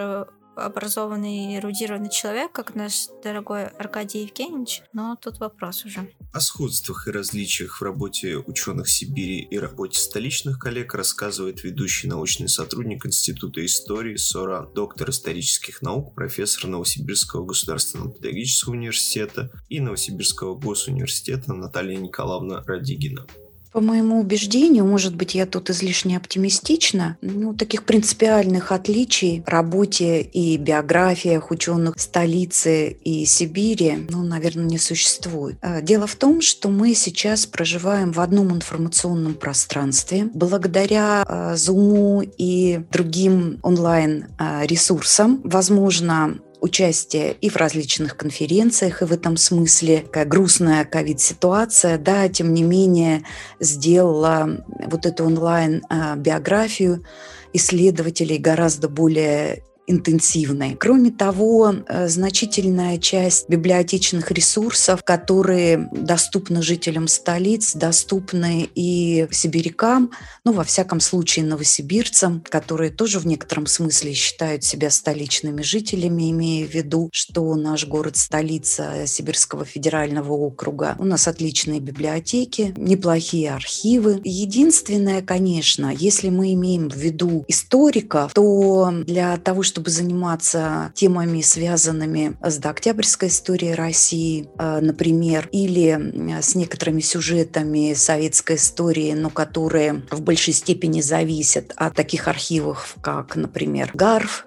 образованный, 0.55 1.57
эрудированный 1.57 2.09
человек, 2.09 2.51
как 2.51 2.75
наш 2.75 3.07
дорогой 3.23 3.67
Аркадий 3.67 4.23
Евгеньевич, 4.23 4.81
но 4.93 5.17
тут 5.21 5.39
вопрос 5.39 5.85
уже. 5.85 6.09
О 6.31 6.39
сходствах 6.39 7.07
и 7.07 7.11
различиях 7.11 7.79
в 7.79 7.83
работе 7.83 8.37
ученых 8.37 8.89
Сибири 8.89 9.39
и 9.39 9.57
работе 9.57 9.99
столичных 9.99 10.59
коллег 10.59 10.93
рассказывает 10.93 11.63
ведущий 11.63 12.07
научный 12.07 12.49
сотрудник 12.49 13.05
Института 13.05 13.65
истории 13.65 14.15
СОРА, 14.15 14.69
доктор 14.73 15.09
исторических 15.09 15.81
наук, 15.81 16.15
профессор 16.15 16.67
Новосибирского 16.67 17.45
государственного 17.45 18.11
педагогического 18.13 18.73
университета 18.73 19.51
и 19.69 19.79
Новосибирского 19.79 20.55
госуниверситета 20.55 21.53
Наталья 21.53 21.97
Николаевна 21.97 22.63
Радигина. 22.65 23.25
По 23.73 23.81
моему 23.81 24.19
убеждению, 24.19 24.85
может 24.85 25.15
быть, 25.15 25.33
я 25.33 25.47
тут 25.47 25.71
излишне 25.71 26.17
оптимистична, 26.17 27.17
ну, 27.21 27.55
таких 27.55 27.85
принципиальных 27.85 28.71
отличий 28.71 29.41
в 29.43 29.49
работе 29.49 30.21
и 30.21 30.57
биографиях 30.57 31.49
ученых 31.49 31.95
столицы 31.97 32.89
и 32.91 33.25
Сибири, 33.25 34.05
ну, 34.09 34.21
наверное, 34.23 34.65
не 34.65 34.77
существует. 34.77 35.57
А, 35.61 35.81
дело 35.81 36.05
в 36.05 36.15
том, 36.15 36.41
что 36.41 36.69
мы 36.69 36.93
сейчас 36.93 37.47
проживаем 37.47 38.11
в 38.11 38.19
одном 38.19 38.53
информационном 38.53 39.33
пространстве. 39.33 40.29
Благодаря 40.35 41.23
а, 41.25 41.55
Zoom 41.55 42.31
и 42.37 42.79
другим 42.91 43.59
онлайн-ресурсам, 43.63 45.41
возможно, 45.43 46.37
участие 46.63 47.33
и 47.33 47.49
в 47.49 47.57
различных 47.57 48.15
конференциях, 48.15 49.01
и 49.01 49.05
в 49.05 49.11
этом 49.11 49.35
смысле. 49.35 49.99
Такая 49.99 50.25
грустная 50.25 50.85
ковид-ситуация, 50.85 51.97
да, 51.97 52.29
тем 52.29 52.53
не 52.53 52.63
менее 52.63 53.23
сделала 53.59 54.63
вот 54.87 55.05
эту 55.05 55.25
онлайн-биографию 55.25 57.03
исследователей 57.51 58.37
гораздо 58.37 58.87
более 58.87 59.63
интенсивной. 59.87 60.75
Кроме 60.79 61.11
того, 61.11 61.73
э, 61.73 62.07
значительная 62.07 62.97
часть 62.97 63.49
библиотечных 63.49 64.31
ресурсов, 64.31 65.03
которые 65.03 65.89
доступны 65.91 66.61
жителям 66.61 67.07
столиц, 67.07 67.75
доступны 67.75 68.69
и 68.75 69.27
сибирякам, 69.31 70.11
ну, 70.45 70.53
во 70.53 70.63
всяком 70.63 70.99
случае, 70.99 71.45
новосибирцам, 71.45 72.43
которые 72.49 72.91
тоже 72.91 73.19
в 73.19 73.27
некотором 73.27 73.65
смысле 73.65 74.13
считают 74.13 74.63
себя 74.63 74.89
столичными 74.89 75.61
жителями, 75.61 76.31
имея 76.31 76.65
в 76.65 76.73
виду, 76.73 77.09
что 77.11 77.53
наш 77.55 77.85
город– 77.85 78.15
столица 78.17 79.05
Сибирского 79.05 79.65
федерального 79.65 80.31
округа. 80.33 80.95
У 80.99 81.05
нас 81.05 81.27
отличные 81.27 81.79
библиотеки, 81.79 82.73
неплохие 82.77 83.53
архивы. 83.53 84.21
Единственное, 84.23 85.21
конечно, 85.21 85.93
если 85.93 86.29
мы 86.29 86.53
имеем 86.53 86.89
в 86.89 86.95
виду 86.95 87.43
историков, 87.47 88.33
то 88.33 88.91
для 89.05 89.37
того, 89.37 89.63
чтобы 89.63 89.72
чтобы 89.73 89.89
заниматься 89.89 90.91
темами, 90.93 91.41
связанными 91.41 92.37
с 92.43 92.59
дооктябрьской 92.59 93.29
историей 93.29 93.73
России, 93.73 94.47
э, 94.59 94.79
например, 94.81 95.49
или 95.51 96.39
с 96.43 96.53
некоторыми 96.53 97.01
сюжетами 97.01 97.95
советской 97.95 98.57
истории, 98.57 99.13
но 99.13 99.31
которые 99.31 100.03
в 100.11 100.21
большей 100.21 100.53
степени 100.53 101.01
зависят 101.01 101.73
от 101.75 101.95
таких 101.95 102.27
архивов, 102.27 102.97
как, 103.01 103.35
например, 103.35 103.89
ГАРФ, 103.95 104.45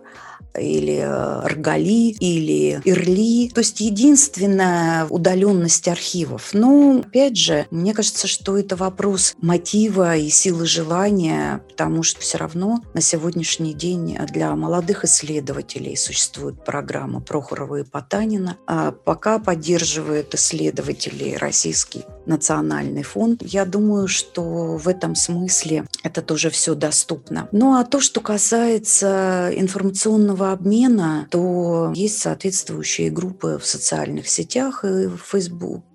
или 0.59 1.01
э, 1.03 1.47
РГАЛИ, 1.47 2.17
или 2.21 2.81
ИРЛИ. 2.85 3.51
То 3.55 3.61
есть 3.61 3.81
единственная 3.81 5.07
удаленность 5.07 5.89
архивов. 5.89 6.51
Но, 6.53 7.01
опять 7.07 7.37
же, 7.37 7.67
мне 7.71 7.95
кажется, 7.95 8.27
что 8.27 8.57
это 8.57 8.77
вопрос 8.77 9.35
мотива 9.41 10.17
и 10.17 10.29
силы 10.29 10.67
желания, 10.67 11.63
потому 11.69 12.03
что 12.03 12.21
все 12.21 12.39
равно 12.39 12.83
на 12.95 13.01
сегодняшний 13.01 13.75
день 13.75 14.19
для 14.33 14.55
молодых 14.55 15.05
исследователей 15.05 15.97
существует 15.97 16.65
программа 16.65 17.21
Прохорова 17.21 17.77
и 17.77 17.85
Потанина. 17.85 18.57
А 18.67 18.93
пока 18.93 19.39
поддерживает 19.39 20.35
исследователи 20.35 21.35
Российский 21.35 22.05
национальный 22.27 23.03
фонд. 23.03 23.43
Я 23.43 23.65
думаю, 23.65 24.09
что 24.09 24.77
в 24.77 24.89
этом 24.89 25.15
смысле 25.15 25.85
это 26.03 26.23
тоже 26.23 26.51
все 26.51 26.75
доступно. 26.75 27.49
Ну 27.53 27.75
а 27.75 27.85
то, 27.85 28.01
что 28.01 28.21
касается 28.21 29.51
информационного 29.55 30.53
обмена, 30.53 31.27
то 31.31 31.93
есть 31.95 32.19
соответствующие 32.19 33.11
группы 33.11 33.59
в 33.61 33.67
социальных 33.67 34.29
сетях, 34.29 34.85
и 34.85 35.07
в 35.07 35.19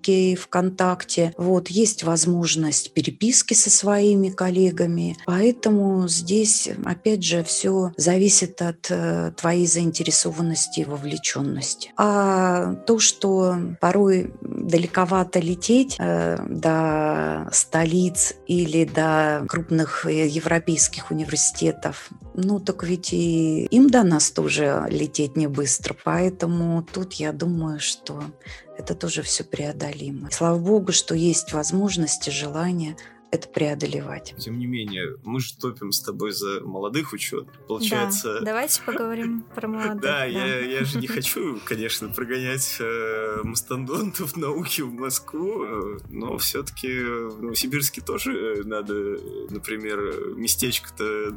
Фейсбуке, 0.02 0.36
ВКонтакте. 0.36 1.34
Вот, 1.36 1.68
есть 1.68 2.04
возможность 2.04 2.92
переписки 2.92 3.54
со 3.54 3.70
своими 3.70 4.28
коллегами. 4.28 5.16
Поэтому 5.26 6.08
здесь, 6.08 6.68
опять 6.84 7.22
же, 7.24 7.44
все 7.44 7.92
зависит 7.96 8.60
от 8.62 8.86
э, 8.90 9.32
твоей 9.36 9.66
заинтересованности 9.66 10.80
и 10.80 10.84
вовлеченности. 10.84 11.92
А 11.96 12.74
то, 12.86 12.98
что 12.98 13.56
порой 13.80 14.32
далековато 14.40 15.38
лететь 15.38 15.96
э, 15.98 16.38
до 16.48 17.48
столиц 17.52 18.34
или 18.46 18.84
до 18.84 19.44
крупных 19.48 20.06
э, 20.06 20.26
европейских 20.26 21.10
университетов, 21.10 22.10
ну 22.34 22.60
так 22.60 22.84
ведь 22.84 23.12
и 23.12 23.66
им 23.66 23.88
до 23.88 24.02
нас 24.02 24.30
тоже 24.30 24.86
лететь 24.88 25.36
не 25.36 25.46
быстро. 25.46 25.96
Поэтому 26.04 26.82
тут 26.82 27.14
я 27.14 27.32
думаю, 27.32 27.78
что 27.80 28.22
это 28.82 28.94
тоже 28.94 29.22
все 29.22 29.44
преодолимо. 29.44 30.28
Слава 30.30 30.58
богу, 30.58 30.92
что 30.92 31.14
есть 31.14 31.52
возможности, 31.52 32.30
желание 32.30 32.96
это 33.32 33.48
преодолевать. 33.48 34.34
Тем 34.38 34.58
не 34.58 34.66
менее, 34.66 35.16
мы 35.24 35.40
же 35.40 35.56
топим 35.56 35.90
с 35.90 36.02
тобой 36.02 36.32
за 36.32 36.60
молодых 36.60 37.14
ученых. 37.14 37.50
Получается... 37.66 38.34
Да, 38.34 38.44
давайте 38.44 38.82
поговорим 38.82 39.42
про 39.54 39.66
молодых. 39.68 40.02
Да, 40.02 40.26
Я, 40.26 40.60
я 40.60 40.84
же 40.84 40.98
не 40.98 41.06
хочу, 41.08 41.58
конечно, 41.64 42.10
прогонять 42.10 42.76
э, 42.78 43.40
мастодонтов 43.42 44.36
науки 44.36 44.82
в 44.82 44.92
Москву, 44.92 45.64
э, 45.64 45.98
но 46.10 46.36
все-таки 46.36 46.88
в 46.88 47.42
Новосибирске 47.42 48.02
тоже 48.02 48.32
э, 48.32 48.62
надо, 48.64 48.92
например, 49.48 50.34
местечко-то 50.36 51.34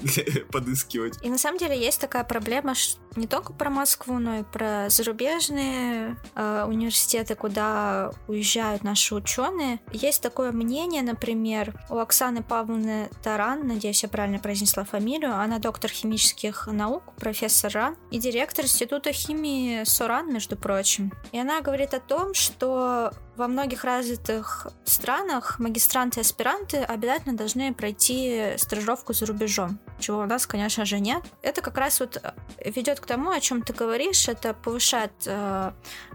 подыскивать. 0.51 1.17
И 1.23 1.29
на 1.29 1.38
самом 1.38 1.60
деле 1.60 1.79
есть 1.79 2.01
такая 2.01 2.25
проблема, 2.25 2.75
что 2.75 2.99
не 3.15 3.27
только 3.27 3.53
про 3.53 3.69
Москву, 3.69 4.19
но 4.19 4.39
и 4.39 4.43
про 4.43 4.89
зарубежные 4.89 6.17
э, 6.36 6.65
университеты, 6.67 7.36
куда 7.36 8.12
уезжают 8.27 8.84
наши 8.84 9.15
ученые. 9.15 9.79
Есть 9.93 10.21
такое 10.21 10.51
мнение, 10.51 11.01
например, 11.01 11.73
у 11.89 11.98
Оксаны 11.98 12.43
Павловны 12.43 13.10
Таран, 13.24 13.67
надеюсь, 13.67 14.04
я 14.04 14.10
правильно 14.10 14.39
произнесла 14.39 14.84
фамилию, 14.84 15.36
она 15.36 15.60
доктор 15.60 15.91
химических 15.91 16.67
наук, 16.67 17.04
профессор 17.17 17.71
РАН 17.74 17.95
и 18.12 18.19
директор 18.19 18.65
Института 18.65 19.12
химии 19.12 19.84
СОРАН, 19.84 20.34
между 20.34 20.56
прочим. 20.56 21.12
И 21.32 21.39
она 21.39 21.62
говорит 21.62 21.93
о 21.93 22.00
том, 22.00 22.34
что 22.34 23.12
во 23.36 23.48
многих 23.48 23.84
развитых 23.84 24.67
странах 24.84 25.60
магистранты 25.60 26.19
и 26.19 26.21
аспиранты 26.21 26.78
обязательно 26.78 27.36
должны 27.36 27.74
пройти 27.74 28.54
стажировку 28.58 29.13
за 29.13 29.26
рубежом, 29.26 29.80
чего 30.00 30.19
у 30.19 30.26
нас, 30.26 30.48
конечно 30.48 30.86
же, 30.86 31.00
нет. 31.00 31.24
Это 31.41 31.62
как 31.62 31.78
раз 31.78 32.00
вот 32.00 32.21
ведет 32.63 33.00
к 33.00 33.06
тому, 33.06 33.32
о 33.32 33.39
чем 33.39 33.62
ты 33.62 33.74
говоришь, 33.74 34.28
это 34.28 34.54
повышает 34.54 35.12
э, 35.26 35.71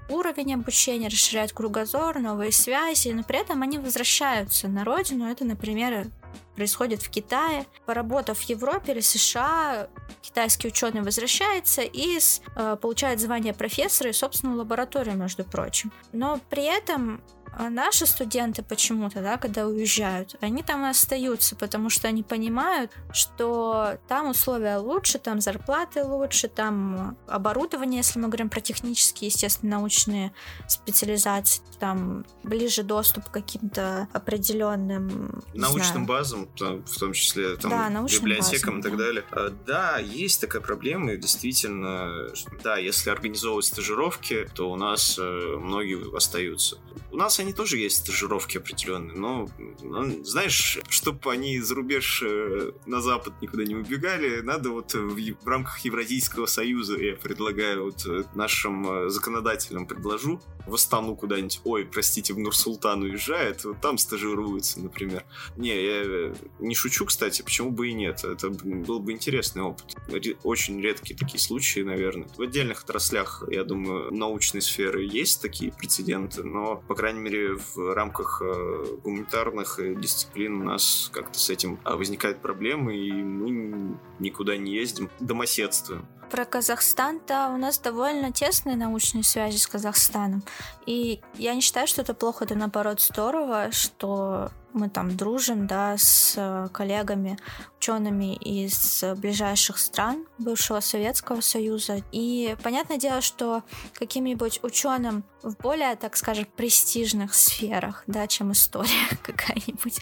уровень 0.08 0.54
обучения, 0.54 1.08
расширяет 1.08 1.52
кругозор, 1.52 2.18
новые 2.18 2.52
связи, 2.52 3.08
но 3.08 3.22
при 3.22 3.40
этом 3.40 3.62
они 3.62 3.78
возвращаются 3.78 4.68
на 4.68 4.84
родину. 4.84 5.30
Это, 5.30 5.44
например, 5.44 6.08
происходит 6.56 7.02
в 7.02 7.10
Китае. 7.10 7.66
Поработав 7.86 8.38
в 8.38 8.42
Европе 8.42 8.92
или 8.92 9.00
США, 9.00 9.88
китайский 10.22 10.68
ученый 10.68 11.02
возвращается 11.02 11.82
и 11.82 12.18
э, 12.56 12.76
получает 12.80 13.20
звание 13.20 13.54
профессора 13.54 14.10
и 14.10 14.12
собственную 14.12 14.58
лабораторию, 14.58 15.16
между 15.16 15.44
прочим. 15.44 15.92
Но 16.12 16.38
при 16.50 16.64
этом 16.64 17.22
а 17.52 17.68
наши 17.68 18.06
студенты 18.06 18.62
почему-то, 18.62 19.20
да, 19.20 19.36
когда 19.36 19.66
уезжают, 19.66 20.36
они 20.40 20.62
там 20.62 20.84
и 20.84 20.88
остаются, 20.88 21.56
потому 21.56 21.90
что 21.90 22.08
они 22.08 22.22
понимают, 22.22 22.92
что 23.12 23.98
там 24.08 24.30
условия 24.30 24.78
лучше, 24.78 25.18
там 25.18 25.40
зарплаты 25.40 26.04
лучше, 26.04 26.48
там 26.48 27.16
оборудование, 27.26 27.98
если 27.98 28.18
мы 28.18 28.28
говорим 28.28 28.48
про 28.48 28.60
технические, 28.60 29.28
естественно, 29.28 29.78
научные 29.78 30.32
специализации, 30.68 31.62
там 31.78 32.24
ближе 32.42 32.82
доступ 32.82 33.28
к 33.28 33.30
каким-то 33.30 34.08
определенным 34.12 35.42
научным 35.54 36.04
знаю, 36.04 36.06
базам, 36.06 36.46
там, 36.56 36.84
в 36.84 36.98
том 36.98 37.12
числе 37.12 37.56
там, 37.56 37.70
да, 37.70 37.88
библиотекам 37.88 38.76
базам, 38.76 38.80
и 38.80 38.82
так 38.82 38.96
да. 38.96 39.04
далее. 39.04 39.24
А, 39.32 39.50
да, 39.66 39.98
есть 39.98 40.40
такая 40.40 40.62
проблема, 40.62 41.12
и 41.12 41.16
действительно, 41.16 42.28
да, 42.62 42.76
если 42.76 43.10
организовывать 43.10 43.64
стажировки, 43.64 44.48
то 44.54 44.70
у 44.70 44.76
нас 44.76 45.18
э, 45.18 45.56
многие 45.58 46.16
остаются. 46.16 46.78
У 47.10 47.16
нас 47.16 47.39
они 47.40 47.52
тоже 47.52 47.78
есть 47.78 47.98
стажировки 47.98 48.58
определенные, 48.58 49.16
но, 49.16 49.48
ну, 49.82 50.24
знаешь, 50.24 50.78
чтобы 50.88 51.32
они 51.32 51.60
за 51.60 51.74
рубеж 51.74 52.22
э, 52.24 52.72
на 52.86 53.00
запад 53.00 53.34
никуда 53.40 53.64
не 53.64 53.74
убегали, 53.74 54.40
надо 54.40 54.70
вот 54.70 54.94
в, 54.94 55.46
рамках 55.46 55.78
Евразийского 55.80 56.46
союза, 56.46 56.96
я 56.98 57.16
предлагаю 57.16 57.84
вот 57.84 58.06
э, 58.06 58.24
нашим 58.34 58.88
э, 58.90 59.08
законодателям 59.10 59.86
предложу, 59.86 60.40
в 60.66 60.74
Астану 60.74 61.16
куда-нибудь, 61.16 61.60
ой, 61.64 61.84
простите, 61.84 62.32
в 62.34 62.38
Нур-Султан 62.38 63.02
уезжает, 63.02 63.64
вот 63.64 63.80
там 63.80 63.98
стажируется, 63.98 64.80
например. 64.80 65.24
Не, 65.56 65.74
я 65.74 66.32
не 66.58 66.74
шучу, 66.74 67.06
кстати, 67.06 67.42
почему 67.42 67.70
бы 67.70 67.88
и 67.88 67.92
нет, 67.92 68.24
это 68.24 68.50
был 68.50 69.00
бы 69.00 69.12
интересный 69.12 69.62
опыт. 69.62 69.96
Очень 70.42 70.80
редкие 70.80 71.18
такие 71.18 71.40
случаи, 71.40 71.80
наверное. 71.80 72.28
В 72.36 72.42
отдельных 72.42 72.82
отраслях, 72.84 73.42
я 73.50 73.64
думаю, 73.64 74.12
научной 74.12 74.62
сферы 74.62 75.02
есть 75.04 75.42
такие 75.42 75.72
прецеденты, 75.72 76.42
но, 76.42 76.82
по 76.88 76.94
крайней 76.94 77.20
мере, 77.20 77.29
мере, 77.30 77.56
в 77.74 77.94
рамках 77.94 78.42
э, 78.44 78.96
гуманитарных 79.02 79.78
э, 79.78 79.94
дисциплин 79.94 80.60
у 80.60 80.64
нас 80.64 81.10
как-то 81.12 81.38
с 81.38 81.50
этим 81.50 81.78
а, 81.84 81.96
возникают 81.96 82.40
проблемы, 82.40 82.96
и 82.96 83.12
мы 83.12 83.96
никуда 84.18 84.56
не 84.56 84.74
ездим, 84.74 85.10
домоседствуем. 85.20 86.06
Про 86.30 86.44
Казахстан-то 86.44 87.48
у 87.48 87.56
нас 87.56 87.78
довольно 87.78 88.32
тесные 88.32 88.76
научные 88.76 89.24
связи 89.24 89.56
с 89.56 89.66
Казахстаном. 89.66 90.44
И 90.86 91.20
я 91.34 91.54
не 91.54 91.60
считаю, 91.60 91.88
что 91.88 92.02
это 92.02 92.14
плохо, 92.14 92.44
это 92.44 92.54
наоборот 92.54 93.00
здорово, 93.00 93.72
что 93.72 94.50
мы 94.72 94.88
там 94.88 95.16
дружим, 95.16 95.66
да, 95.66 95.96
с 95.98 96.34
э, 96.36 96.68
коллегами, 96.72 97.36
учеными 97.78 98.36
из 98.36 99.02
ближайших 99.16 99.78
стран 99.78 100.24
бывшего 100.38 100.78
Советского 100.78 101.40
Союза. 101.40 102.02
И 102.12 102.56
понятное 102.62 102.96
дело, 102.96 103.20
что 103.20 103.64
каким-нибудь 103.94 104.60
ученым 104.62 105.24
в 105.42 105.56
более, 105.56 105.96
так 105.96 106.16
скажем, 106.16 106.46
престижных 106.56 107.34
сферах, 107.34 108.04
да, 108.06 108.28
чем 108.28 108.52
история 108.52 109.08
какая-нибудь, 109.22 109.98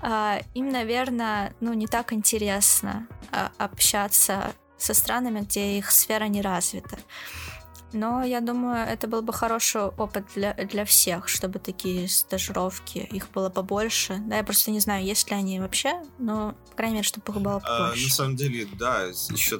а, 0.00 0.40
им, 0.54 0.70
наверное, 0.70 1.54
ну, 1.60 1.74
не 1.74 1.86
так 1.86 2.14
интересно 2.14 3.06
а, 3.30 3.52
общаться 3.58 4.54
со 4.78 4.94
странами, 4.94 5.40
где 5.40 5.78
их 5.78 5.90
сфера 5.90 6.24
не 6.24 6.40
развита. 6.40 6.98
Но 7.92 8.22
я 8.22 8.40
думаю, 8.40 8.86
это 8.86 9.06
был 9.08 9.22
бы 9.22 9.32
хороший 9.32 9.82
опыт 9.82 10.26
для, 10.34 10.52
для 10.52 10.84
всех, 10.84 11.28
чтобы 11.28 11.58
такие 11.58 12.06
стажировки, 12.08 12.98
их 12.98 13.30
было 13.30 13.48
побольше. 13.48 14.18
Да, 14.26 14.36
я 14.36 14.44
просто 14.44 14.70
не 14.70 14.80
знаю, 14.80 15.04
есть 15.04 15.30
ли 15.30 15.36
они 15.36 15.58
вообще, 15.58 16.02
но, 16.18 16.54
по 16.70 16.76
крайней 16.76 16.96
мере, 16.96 17.04
чтобы 17.04 17.32
их 17.32 17.40
было 17.40 17.60
побольше. 17.60 18.02
А, 18.02 18.08
на 18.08 18.14
самом 18.14 18.36
деле, 18.36 18.68
да, 18.78 19.04
еще 19.04 19.58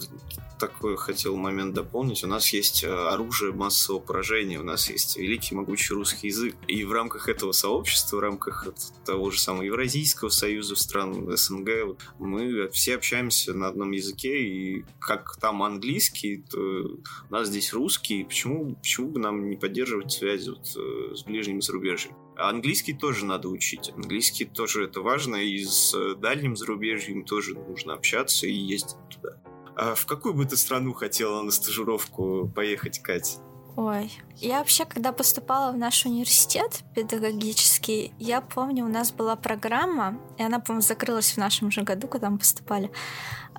такой 0.59 0.97
хотел 0.97 1.37
момент 1.37 1.75
дополнить. 1.75 2.25
У 2.25 2.27
нас 2.27 2.53
есть 2.53 2.85
э, 2.85 2.89
оружие 2.89 3.53
массового 3.53 4.01
поражения, 4.01 4.59
у 4.59 4.65
нас 4.65 4.91
есть 4.91 5.17
великий 5.17 5.55
могучий 5.55 5.95
русский 5.95 6.29
язык. 6.29 6.57
И 6.67 6.85
в 6.85 6.93
рамках 6.93 7.29
этого 7.29 7.53
сообщества, 7.53 8.17
в 8.17 8.21
рамках 8.21 8.67
того 9.05 9.31
же 9.31 9.39
самого 9.41 9.63
Евразийского 9.63 10.29
союза 10.29 10.77
стран 10.77 11.37
СНГ, 11.37 11.97
мы 12.19 12.69
все 12.71 12.97
общаемся 12.97 13.55
на 13.55 13.69
одном 13.69 13.93
языке, 13.93 14.39
и 14.43 14.85
как 15.01 15.37
там 15.41 15.63
английский, 15.63 16.45
то 16.51 16.59
у 16.59 17.33
нас 17.33 17.49
здесь 17.49 17.73
русский. 17.73 18.25
Почему, 18.25 18.75
почему 18.77 19.09
бы 19.09 19.21
нам 19.21 19.49
не 19.49 19.57
поддерживать 19.57 20.13
связи 20.13 20.51
вот 20.51 20.77
э, 20.77 21.15
с 21.15 21.23
ближним 21.25 21.63
зарубежьем? 21.63 22.15
английский 22.39 22.93
тоже 22.93 23.27
надо 23.27 23.49
учить. 23.49 23.91
Английский 23.95 24.45
тоже 24.45 24.85
это 24.85 25.01
важно, 25.01 25.37
и 25.37 25.65
с 25.65 25.93
э, 25.95 26.15
дальним 26.15 26.57
зарубежьем 26.57 27.25
тоже 27.25 27.55
нужно 27.55 27.95
общаться 27.95 28.47
и 28.47 28.53
ездить 28.53 28.97
туда. 29.11 29.41
А 29.79 29.95
в 29.95 30.07
какую 30.07 30.35
бы 30.35 30.45
ты 30.45 30.57
страну 30.57 30.93
хотела 30.93 31.41
на 31.43 31.53
стажировку 31.53 32.51
поехать, 32.53 32.99
Кать? 32.99 33.39
Ой, 33.77 34.11
я 34.39 34.59
вообще, 34.59 34.85
когда 34.85 35.13
поступала 35.13 35.71
в 35.71 35.77
наш 35.77 36.05
университет 36.05 36.81
педагогический, 36.97 38.13
я 38.19 38.41
помню, 38.41 38.85
у 38.85 38.89
нас 38.89 39.13
была 39.13 39.37
программа, 39.37 40.19
и 40.37 40.43
она, 40.43 40.59
по-моему, 40.59 40.83
закрылась 40.83 41.31
в 41.31 41.37
нашем 41.37 41.71
же 41.71 41.83
году, 41.83 42.09
когда 42.09 42.29
мы 42.29 42.39
поступали. 42.39 42.91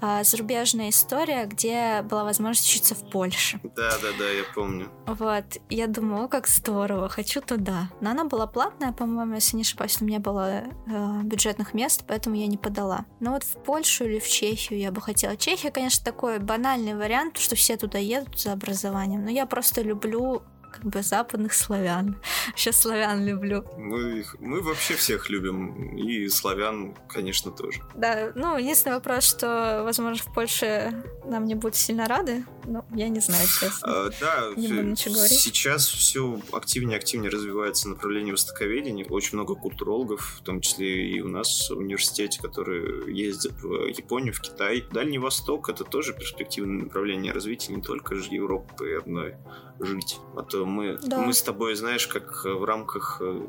А, 0.02 0.24
зарубежная 0.24 0.90
история, 0.90 1.46
где 1.46 2.02
была 2.04 2.24
возможность 2.24 2.68
учиться 2.68 2.96
в 2.96 3.10
Польше. 3.10 3.60
Да, 3.64 3.92
да, 4.02 4.10
да, 4.18 4.30
я 4.30 4.44
помню. 4.56 4.90
Вот, 5.08 5.46
я 5.70 5.88
думала, 5.88 6.28
как 6.28 6.48
здорово, 6.48 7.10
хочу 7.10 7.42
туда. 7.42 7.90
Но 8.02 8.12
она 8.12 8.26
была 8.26 8.48
платная, 8.48 8.92
по-моему, 8.92 9.36
если 9.36 9.58
не 9.58 9.64
ошибаюсь, 9.64 10.02
у 10.02 10.06
меня 10.06 10.20
было 10.20 10.64
э, 10.88 11.22
бюджетных 11.24 11.74
мест, 11.74 12.04
поэтому 12.08 12.36
я 12.36 12.48
не 12.48 12.58
подала. 12.58 13.06
Но 13.20 13.32
вот 13.32 13.44
в 13.44 13.64
Польшу 13.64 14.06
или 14.06 14.20
в 14.20 14.28
Чехию 14.28 14.80
я 14.80 14.92
бы 14.92 15.02
хотела. 15.02 15.36
Чехия, 15.36 15.72
конечно, 15.72 16.04
такой 16.04 16.40
банальный 16.40 16.96
вариант, 16.96 17.38
что 17.38 17.56
все 17.56 17.78
туда 17.78 17.98
едут 17.98 18.40
за 18.40 18.54
образованием, 18.54 19.24
но 19.24 19.30
я 19.30 19.46
просто 19.46 19.82
люблю 19.82 20.44
как 20.72 20.86
бы 20.86 21.02
западных 21.02 21.54
славян. 21.54 22.16
Вообще 22.48 22.72
славян 22.72 23.26
люблю. 23.26 23.66
Мы, 23.78 24.26
мы 24.40 24.62
вообще 24.62 24.96
всех 24.96 25.30
любим, 25.30 25.98
и 25.98 26.28
славян, 26.30 26.96
конечно, 27.08 27.52
тоже. 27.52 27.82
Да, 27.96 28.32
ну, 28.36 28.58
единственный 28.58 28.94
вопрос, 28.94 29.26
что, 29.26 29.82
возможно, 29.84 30.24
в 30.24 30.34
Польше 30.34 30.94
нам 31.26 31.46
не 31.46 31.56
будут 31.56 31.76
сильно 31.76 32.08
рады, 32.08 32.46
но 32.66 32.86
я 32.94 33.10
не 33.10 33.20
знаю, 33.20 33.46
честно. 33.48 34.06
А, 34.06 34.10
да, 34.20 34.50
не 34.56 34.68
буду 34.68 34.84
ничего 34.84 35.16
говорить. 35.16 35.40
сейчас 35.40 35.88
все 35.88 36.40
активнее 36.52 36.96
и 36.96 37.00
активнее 37.00 37.30
развивается 37.30 37.90
направление 37.90 38.34
востоковедения. 38.34 39.06
Очень 39.06 39.38
много 39.38 39.56
культурологов, 39.56 40.38
в 40.40 40.42
том 40.42 40.62
числе 40.62 41.10
и 41.10 41.22
у 41.22 41.28
нас 41.28 41.70
в 41.70 41.78
университете, 41.78 42.42
которые 42.42 43.14
ездят 43.16 43.54
в 43.62 43.88
Японию, 43.88 44.34
в 44.34 44.42
Китай. 44.42 44.86
Дальний 44.92 45.20
Восток— 45.20 45.70
это 45.70 45.84
тоже 45.84 46.14
перспективное 46.14 46.84
направление 46.84 47.34
развития 47.34 47.74
не 47.74 47.82
только 47.82 48.16
же 48.16 48.30
Европы 48.34 48.96
одной 48.98 49.36
жить. 49.80 50.20
А 50.36 50.44
то 50.44 50.59
мы, 50.66 50.98
Да. 51.02 51.20
мы 51.20 51.34
с 51.34 51.42
тобой, 51.42 51.76
знаешь, 51.76 52.08
как 52.08 52.44
в 52.46 52.64
рамках 52.64 53.22
э, 53.22 53.42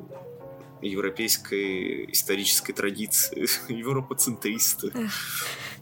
европейской 0.82 2.10
исторической 2.12 2.72
традиции, 2.72 3.46
европоцентристы. 3.72 4.92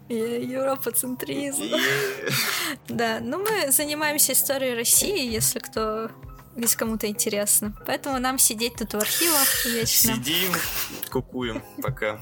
Европоцентризм. 0.08 1.64
Да, 2.88 3.18
ну 3.20 3.38
мы 3.42 3.70
занимаемся 3.70 4.32
историей 4.32 4.74
России, 4.74 5.30
если 5.30 5.58
кто 5.58 6.10
если 6.56 6.76
кому-то 6.76 7.06
интересно. 7.06 7.72
Поэтому 7.86 8.18
нам 8.18 8.38
сидеть 8.38 8.76
тут 8.76 8.92
в 8.94 8.96
архивах 8.96 9.66
вечно. 9.66 10.14
Сидим, 10.16 10.52
кукуем 11.10 11.62
пока. 11.80 12.20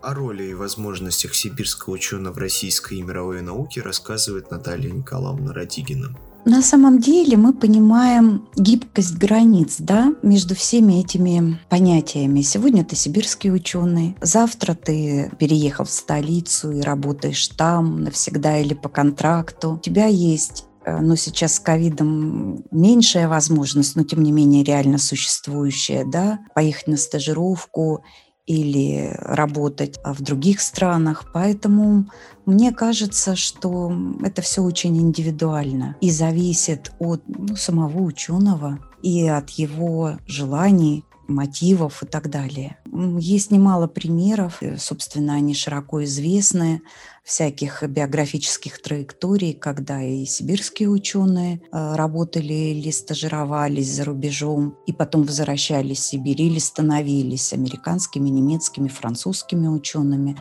О 0.00 0.14
роли 0.14 0.44
и 0.44 0.54
возможностях 0.54 1.34
сибирского 1.34 1.94
ученого 1.94 2.32
в 2.34 2.38
российской 2.38 2.98
и 2.98 3.02
мировой 3.02 3.42
науке 3.42 3.82
рассказывает 3.82 4.50
Наталья 4.50 4.90
Николаевна 4.90 5.52
Радигина. 5.52 6.16
На 6.46 6.62
самом 6.62 7.00
деле 7.00 7.36
мы 7.36 7.52
понимаем 7.52 8.46
гибкость 8.54 9.16
границ 9.16 9.78
да, 9.80 10.14
между 10.22 10.54
всеми 10.54 11.00
этими 11.00 11.58
понятиями. 11.68 12.42
Сегодня 12.42 12.84
ты 12.84 12.94
сибирский 12.94 13.52
ученый, 13.52 14.16
завтра 14.20 14.74
ты 14.74 15.32
переехал 15.40 15.86
в 15.86 15.90
столицу 15.90 16.70
и 16.70 16.82
работаешь 16.82 17.48
там 17.48 18.04
навсегда 18.04 18.58
или 18.58 18.74
по 18.74 18.88
контракту. 18.88 19.72
У 19.72 19.78
тебя 19.80 20.06
есть 20.06 20.66
э, 20.84 21.00
ну, 21.00 21.16
сейчас 21.16 21.56
с 21.56 21.58
ковидом 21.58 22.62
меньшая 22.70 23.26
возможность, 23.26 23.96
но 23.96 24.04
тем 24.04 24.22
не 24.22 24.30
менее 24.30 24.62
реально 24.62 24.98
существующая, 24.98 26.04
да, 26.04 26.38
поехать 26.54 26.86
на 26.86 26.96
стажировку 26.96 28.04
или 28.46 29.12
работать 29.20 29.98
а, 30.04 30.14
в 30.14 30.20
других 30.20 30.60
странах. 30.60 31.26
Поэтому 31.32 32.06
мне 32.44 32.72
кажется, 32.72 33.34
что 33.34 33.92
это 34.22 34.40
все 34.40 34.62
очень 34.62 34.96
индивидуально 34.96 35.96
и 36.00 36.10
зависит 36.10 36.92
от 36.98 37.22
ну, 37.26 37.56
самого 37.56 38.00
ученого 38.00 38.78
и 39.02 39.26
от 39.26 39.50
его 39.50 40.18
желаний, 40.26 41.04
мотивов 41.28 42.02
и 42.02 42.06
так 42.06 42.30
далее. 42.30 42.78
Есть 43.18 43.50
немало 43.50 43.86
примеров, 43.86 44.58
э, 44.62 44.76
собственно, 44.78 45.34
они 45.34 45.54
широко 45.54 46.02
известны, 46.04 46.82
всяких 47.26 47.82
биографических 47.82 48.80
траекторий, 48.80 49.52
когда 49.52 50.00
и 50.00 50.24
сибирские 50.24 50.88
ученые 50.90 51.60
э, 51.72 51.96
работали 51.96 52.52
или 52.52 52.90
стажировались 52.92 53.92
за 53.92 54.04
рубежом, 54.04 54.76
и 54.86 54.92
потом 54.92 55.24
возвращались 55.24 55.98
в 55.98 56.02
Сибирь 56.04 56.42
или 56.42 56.60
становились 56.60 57.52
американскими, 57.52 58.28
немецкими, 58.28 58.86
французскими 58.86 59.66
учеными. 59.66 60.36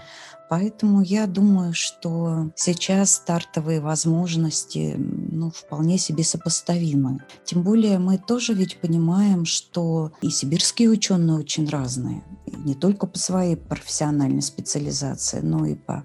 Поэтому 0.50 1.02
я 1.02 1.26
думаю, 1.26 1.74
что 1.74 2.52
сейчас 2.56 3.16
стартовые 3.16 3.82
возможности 3.82 4.96
ну, 4.98 5.50
вполне 5.50 5.98
себе 5.98 6.24
сопоставимы. 6.24 7.24
Тем 7.46 7.64
более 7.64 7.98
мы 7.98 8.18
тоже 8.18 8.54
ведь 8.54 8.80
понимаем, 8.80 9.46
что 9.46 10.12
и 10.22 10.30
сибирские 10.30 10.90
ученые 10.90 11.40
очень 11.40 11.68
разные. 11.68 12.24
И 12.46 12.56
не 12.56 12.76
только 12.76 13.08
по 13.08 13.18
своей 13.18 13.56
профессиональной 13.56 14.44
специализации, 14.44 15.40
но 15.40 15.66
и 15.66 15.76
по 15.76 16.04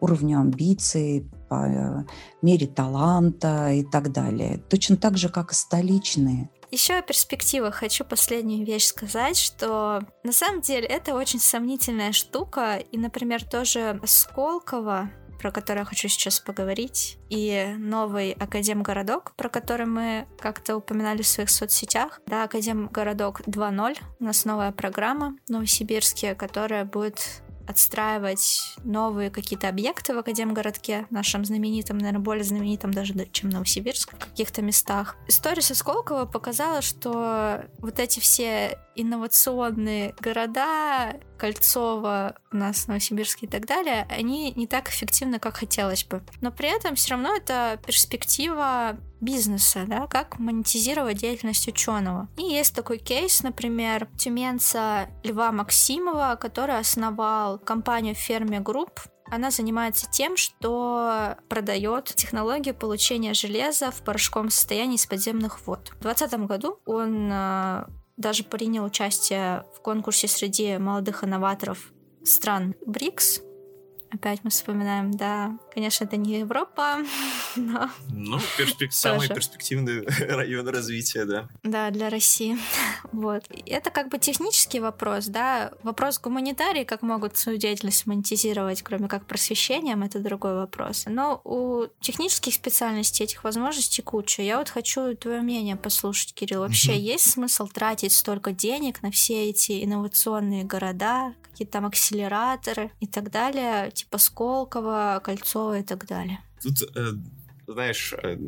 уровню 0.00 0.40
амбиций, 0.40 1.28
по 1.48 1.66
э, 1.66 2.04
мере 2.42 2.66
таланта 2.66 3.72
и 3.72 3.82
так 3.82 4.12
далее. 4.12 4.58
Точно 4.70 4.96
так 4.96 5.18
же, 5.18 5.28
как 5.28 5.52
и 5.52 5.54
столичные. 5.54 6.48
Еще 6.70 6.94
о 6.94 7.02
перспективах 7.02 7.76
хочу 7.76 8.04
последнюю 8.04 8.64
вещь 8.64 8.86
сказать, 8.86 9.36
что 9.36 10.02
на 10.22 10.32
самом 10.32 10.60
деле 10.60 10.86
это 10.86 11.14
очень 11.14 11.40
сомнительная 11.40 12.12
штука. 12.12 12.76
И, 12.76 12.96
например, 12.96 13.44
тоже 13.44 14.00
Сколково, 14.04 15.10
про 15.40 15.50
который 15.50 15.80
я 15.80 15.84
хочу 15.84 16.08
сейчас 16.08 16.38
поговорить, 16.38 17.18
и 17.28 17.74
новый 17.78 18.32
Академгородок, 18.32 19.34
про 19.36 19.48
который 19.48 19.86
мы 19.86 20.28
как-то 20.38 20.76
упоминали 20.76 21.22
в 21.22 21.26
своих 21.26 21.50
соцсетях. 21.50 22.20
Да, 22.26 22.44
Академгородок 22.44 23.40
2.0. 23.40 23.98
У 24.20 24.24
нас 24.24 24.44
новая 24.44 24.70
программа 24.70 25.36
новосибирские, 25.48 26.34
которая 26.36 26.84
будет 26.84 27.42
отстраивать 27.70 28.74
новые 28.84 29.30
какие-то 29.30 29.68
объекты 29.68 30.14
в 30.14 30.18
Академгородке, 30.18 31.06
нашем 31.10 31.44
знаменитом, 31.44 31.98
наверное, 31.98 32.20
более 32.20 32.44
знаменитом 32.44 32.92
даже, 32.92 33.14
да, 33.14 33.24
чем 33.32 33.50
Новосибирск 33.50 34.14
в 34.14 34.18
каких-то 34.18 34.62
местах. 34.62 35.16
История 35.28 35.62
со 35.62 35.74
Сколково 35.74 36.26
показала, 36.26 36.82
что 36.82 37.64
вот 37.78 37.98
эти 37.98 38.20
все 38.20 38.78
инновационные 39.00 40.14
города, 40.20 41.14
Кольцово, 41.38 42.36
у 42.52 42.56
нас 42.56 42.86
Новосибирск 42.86 43.42
и 43.42 43.46
так 43.46 43.66
далее, 43.66 44.06
они 44.10 44.52
не 44.52 44.66
так 44.66 44.90
эффективны, 44.90 45.38
как 45.38 45.56
хотелось 45.56 46.04
бы. 46.04 46.22
Но 46.40 46.50
при 46.50 46.68
этом 46.68 46.94
все 46.94 47.12
равно 47.12 47.34
это 47.34 47.80
перспектива 47.86 48.98
бизнеса, 49.20 49.84
да, 49.86 50.06
как 50.06 50.38
монетизировать 50.38 51.18
деятельность 51.18 51.68
ученого. 51.68 52.28
И 52.36 52.42
есть 52.42 52.74
такой 52.74 52.98
кейс, 52.98 53.42
например, 53.42 54.08
тюменца 54.16 55.08
Льва 55.24 55.52
Максимова, 55.52 56.36
который 56.40 56.78
основал 56.78 57.58
компанию 57.58 58.14
Ферме 58.14 58.60
Групп, 58.60 59.00
она 59.30 59.50
занимается 59.50 60.10
тем, 60.10 60.36
что 60.36 61.36
продает 61.48 62.06
технологию 62.06 62.74
получения 62.74 63.32
железа 63.32 63.92
в 63.92 64.02
порошковом 64.02 64.50
состоянии 64.50 64.96
из 64.96 65.06
подземных 65.06 65.66
вод. 65.66 65.92
В 65.98 66.02
2020 66.02 66.40
году 66.46 66.80
он 66.84 67.30
э, 67.32 67.84
даже 68.20 68.44
принял 68.44 68.84
участие 68.84 69.64
в 69.74 69.80
конкурсе 69.80 70.28
среди 70.28 70.76
молодых 70.78 71.24
инноваторов 71.24 71.92
стран 72.24 72.74
БРИКС. 72.86 73.42
Опять 74.12 74.40
мы 74.42 74.50
вспоминаем, 74.50 75.12
да, 75.12 75.56
конечно, 75.72 76.04
это 76.04 76.16
не 76.16 76.40
Европа, 76.40 76.98
но 77.56 77.90
Ну, 78.10 78.38
перспек- 78.58 78.90
самый 78.90 79.28
перспективный 79.28 80.04
район 80.28 80.68
развития, 80.68 81.24
да. 81.24 81.48
да, 81.62 81.90
для 81.90 82.10
России. 82.10 82.58
Вот. 83.12 83.44
Это 83.66 83.90
как 83.90 84.08
бы 84.08 84.18
технический 84.18 84.80
вопрос, 84.80 85.26
да. 85.26 85.72
Вопрос 85.82 86.18
гуманитарии, 86.18 86.84
как 86.84 87.02
могут 87.02 87.36
свою 87.36 87.56
деятельность 87.58 88.06
монетизировать, 88.06 88.82
кроме 88.82 89.06
как 89.08 89.26
просвещением, 89.26 90.02
это 90.02 90.18
другой 90.18 90.54
вопрос. 90.54 91.04
Но 91.06 91.40
у 91.44 91.86
технических 92.00 92.54
специальностей 92.54 93.24
этих 93.24 93.44
возможностей 93.44 94.02
куча. 94.02 94.42
Я 94.42 94.58
вот 94.58 94.68
хочу 94.68 95.14
твое 95.16 95.40
мнение 95.40 95.76
послушать, 95.76 96.34
Кирилл. 96.34 96.60
Вообще 96.60 96.98
есть 96.98 97.30
смысл 97.30 97.68
тратить 97.68 98.12
столько 98.12 98.52
денег 98.52 99.02
на 99.02 99.10
все 99.10 99.48
эти 99.48 99.84
инновационные 99.84 100.64
города, 100.64 101.34
какие-то 101.42 101.72
там 101.74 101.86
акселераторы 101.86 102.90
и 103.00 103.06
так 103.06 103.30
далее, 103.30 103.90
типа 104.00 104.18
Сколково, 104.18 105.20
Кольцово 105.22 105.78
и 105.78 105.82
так 105.82 106.06
далее? 106.06 106.40
Тут, 106.62 106.82
э, 106.96 107.12
знаешь, 107.66 108.12
э, 108.12 108.38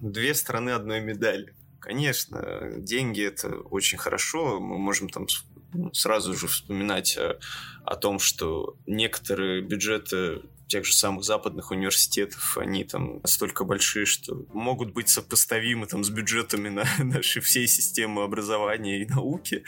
две 0.00 0.34
стороны 0.34 0.70
одной 0.70 1.00
медали. 1.00 1.54
Конечно, 1.80 2.72
деньги 2.78 3.22
это 3.22 3.48
очень 3.70 3.98
хорошо. 3.98 4.60
Мы 4.60 4.78
можем 4.78 5.08
там 5.08 5.26
ну, 5.72 5.92
сразу 5.92 6.34
же 6.34 6.46
вспоминать 6.46 7.16
э, 7.16 7.38
о 7.84 7.96
том, 7.96 8.18
что 8.18 8.76
некоторые 8.86 9.62
бюджеты 9.62 10.42
тех 10.66 10.84
же 10.84 10.92
самых 10.92 11.24
западных 11.24 11.70
университетов, 11.70 12.58
они 12.58 12.84
там 12.84 13.20
настолько 13.22 13.64
большие, 13.64 14.06
что 14.06 14.44
могут 14.52 14.92
быть 14.92 15.08
сопоставимы 15.08 15.86
там 15.86 16.04
с 16.04 16.10
бюджетами 16.10 16.68
на 16.68 16.84
нашей 16.98 17.42
всей 17.42 17.66
системы 17.66 18.22
образования 18.22 19.02
и 19.02 19.06
науки, 19.06 19.64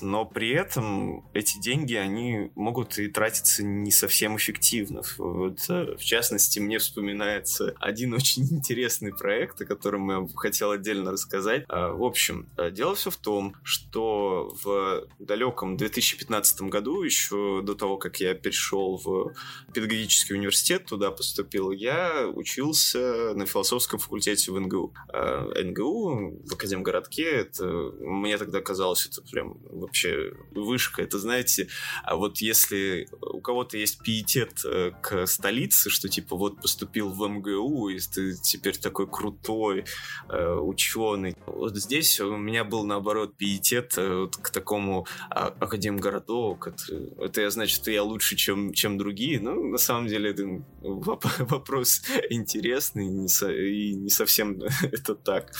но 0.00 0.24
при 0.24 0.50
этом 0.50 1.28
эти 1.34 1.58
деньги, 1.60 1.94
они 1.94 2.50
могут 2.54 2.98
и 2.98 3.08
тратиться 3.08 3.62
не 3.62 3.90
совсем 3.90 4.36
эффективно. 4.36 5.02
Вот, 5.18 5.58
э, 5.68 5.96
в 5.96 6.04
частности, 6.04 6.58
мне 6.58 6.78
вспоминается 6.78 7.74
один 7.78 8.14
очень 8.18 8.42
интересный 8.44 9.12
проект, 9.12 9.60
о 9.60 9.66
котором 9.66 10.10
я 10.10 10.28
хотел 10.36 10.70
отдельно 10.70 11.12
рассказать. 11.12 11.64
А, 11.68 11.92
В 11.92 12.02
общем, 12.02 12.48
э, 12.56 12.70
дело 12.70 12.94
все 12.94 13.10
в 13.10 13.16
том, 13.16 13.54
что 13.62 14.56
в 14.62 15.06
далеком 15.18 15.76
2015 15.76 16.62
году, 16.62 17.02
еще 17.02 17.62
до 17.62 17.74
того, 17.74 17.96
как 17.96 18.20
я 18.20 18.34
перешел 18.34 18.96
в 18.96 19.32
педагогический 19.72 20.37
университет, 20.38 20.86
туда 20.86 21.10
поступил, 21.10 21.70
я 21.70 22.26
учился 22.26 23.34
на 23.34 23.46
философском 23.46 23.98
факультете 23.98 24.52
в 24.52 24.60
НГУ. 24.60 24.94
А 25.12 25.62
НГУ 25.62 26.40
в 26.46 26.54
Академгородке, 26.54 27.24
это, 27.24 27.66
мне 28.00 28.38
тогда 28.38 28.60
казалось, 28.60 29.06
это 29.06 29.22
прям 29.22 29.58
вообще 29.70 30.32
вышка. 30.52 31.02
Это, 31.02 31.18
знаете, 31.18 31.68
а 32.04 32.16
вот 32.16 32.38
если 32.38 33.08
у 33.20 33.40
кого-то 33.40 33.76
есть 33.76 34.00
пиетет 34.02 34.64
э, 34.64 34.92
к 35.02 35.26
столице, 35.26 35.90
что 35.90 36.08
типа 36.08 36.36
вот 36.36 36.60
поступил 36.60 37.10
в 37.10 37.26
МГУ, 37.26 37.88
и 37.90 37.98
ты 37.98 38.34
теперь 38.34 38.76
такой 38.76 39.06
крутой 39.06 39.84
э, 40.28 40.54
ученый. 40.54 41.36
Вот 41.46 41.76
здесь 41.76 42.20
у 42.20 42.36
меня 42.36 42.64
был 42.64 42.84
наоборот 42.84 43.36
пиетет 43.36 43.96
э, 43.96 44.22
вот 44.22 44.36
к 44.36 44.50
такому 44.50 45.06
а, 45.30 45.46
академгородок. 45.46 46.68
Это, 46.68 46.94
это 47.18 47.50
значит, 47.50 47.76
что 47.80 47.90
я 47.90 48.02
лучше, 48.02 48.36
чем, 48.36 48.72
чем 48.72 48.98
другие. 48.98 49.40
Ну, 49.40 49.68
на 49.68 49.78
самом 49.78 50.06
деле, 50.08 50.27
это 50.30 50.62
вопрос 50.82 52.02
интересный 52.30 53.06
и 53.06 53.10
не, 53.10 53.28
со, 53.28 53.50
и 53.50 53.94
не 53.94 54.10
совсем 54.10 54.60
это 54.82 55.14
так. 55.14 55.52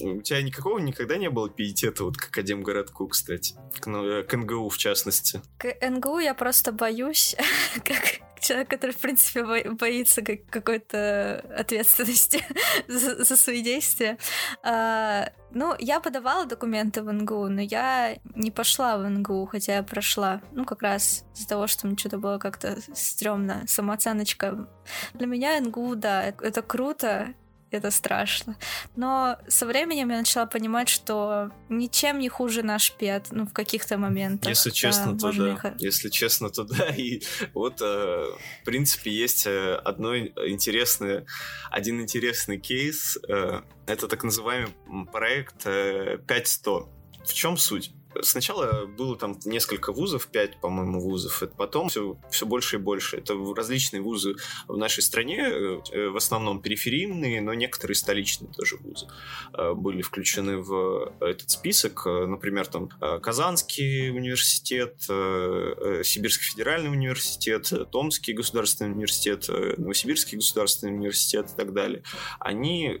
У 0.00 0.22
тебя 0.22 0.42
никакого 0.42 0.78
никогда 0.78 1.16
не 1.16 1.28
было 1.28 1.50
пиетета 1.50 2.04
вот 2.04 2.16
к 2.16 2.28
Академгородку, 2.28 3.08
кстати? 3.08 3.54
К, 3.80 3.86
ну, 3.86 4.22
к 4.22 4.36
НГУ, 4.36 4.68
в 4.68 4.78
частности? 4.78 5.42
К 5.58 5.74
НГУ 5.80 6.20
я 6.20 6.34
просто 6.34 6.72
боюсь, 6.72 7.34
как 7.84 8.20
человек, 8.48 8.68
который, 8.68 8.92
в 8.92 8.98
принципе, 8.98 9.44
боится 9.72 10.22
как 10.22 10.46
какой-то 10.46 11.44
ответственности 11.56 12.42
за, 12.88 13.36
свои 13.36 13.62
действия. 13.62 14.18
А, 14.62 15.30
ну, 15.52 15.74
я 15.78 16.00
подавала 16.00 16.46
документы 16.46 17.02
в 17.02 17.12
НГУ, 17.12 17.48
но 17.48 17.60
я 17.60 18.16
не 18.34 18.50
пошла 18.50 18.96
в 18.96 19.08
НГУ, 19.08 19.46
хотя 19.46 19.76
я 19.76 19.82
прошла. 19.82 20.40
Ну, 20.52 20.64
как 20.64 20.82
раз 20.82 21.24
из-за 21.34 21.48
того, 21.48 21.66
что 21.66 21.86
мне 21.86 21.96
что-то 21.96 22.18
было 22.18 22.38
как-то 22.38 22.78
стрёмно, 22.94 23.64
самооценочка. 23.66 24.68
Для 25.14 25.26
меня 25.26 25.60
НГУ, 25.60 25.96
да, 25.96 26.24
это 26.24 26.62
круто, 26.62 27.34
это 27.70 27.90
страшно. 27.90 28.56
Но 28.96 29.38
со 29.46 29.66
временем 29.66 30.10
я 30.10 30.18
начала 30.18 30.46
понимать, 30.46 30.88
что 30.88 31.50
ничем 31.68 32.18
не 32.18 32.28
хуже 32.28 32.62
наш 32.62 32.92
пет, 32.92 33.28
ну, 33.30 33.46
в 33.46 33.52
каких-то 33.52 33.98
моментах. 33.98 34.48
Если 34.48 34.70
честно, 34.70 35.12
да, 35.12 35.30
то 35.30 35.38
да. 35.38 35.52
Их... 35.52 35.66
Если 35.78 36.08
честно, 36.08 36.50
то 36.50 36.64
да. 36.64 36.88
И 36.88 37.22
вот, 37.54 37.80
э, 37.80 37.84
в 37.84 38.64
принципе, 38.64 39.10
есть 39.10 39.46
э, 39.46 39.74
одно 39.74 40.16
интересное, 40.16 41.26
один 41.70 42.00
интересный 42.00 42.58
кейс. 42.58 43.18
Э, 43.28 43.62
это 43.86 44.08
так 44.08 44.24
называемый 44.24 44.72
проект 45.12 45.64
5100. 45.64 46.88
В 47.24 47.34
чем 47.34 47.56
суть? 47.56 47.92
Сначала 48.22 48.86
было 48.86 49.16
там 49.16 49.38
несколько 49.44 49.92
вузов, 49.92 50.28
пять, 50.28 50.60
по-моему, 50.60 51.00
вузов. 51.00 51.42
Потом 51.56 51.88
все, 51.88 52.16
все 52.30 52.46
больше 52.46 52.76
и 52.76 52.78
больше. 52.78 53.18
Это 53.18 53.34
различные 53.54 54.00
вузы 54.00 54.36
в 54.66 54.76
нашей 54.76 55.02
стране, 55.02 55.40
э, 55.40 56.08
в 56.08 56.16
основном 56.16 56.62
периферийные, 56.62 57.40
но 57.40 57.54
некоторые 57.54 57.96
столичные 57.96 58.50
тоже 58.52 58.76
вузы 58.76 59.06
э, 59.52 59.74
были 59.74 60.02
включены 60.02 60.58
в 60.58 61.12
этот 61.20 61.50
список. 61.50 62.06
Например, 62.06 62.66
там 62.66 62.90
э, 63.00 63.18
Казанский 63.20 64.10
университет, 64.10 64.96
Сибирский 65.00 66.46
федеральный 66.46 66.90
университет, 66.90 67.72
Томский 67.90 68.32
государственный 68.32 68.92
университет, 68.92 69.48
Новосибирский 69.48 70.36
государственный 70.36 70.94
университет 70.94 71.50
и 71.52 71.56
так 71.56 71.72
далее. 71.72 72.02
Они 72.40 72.96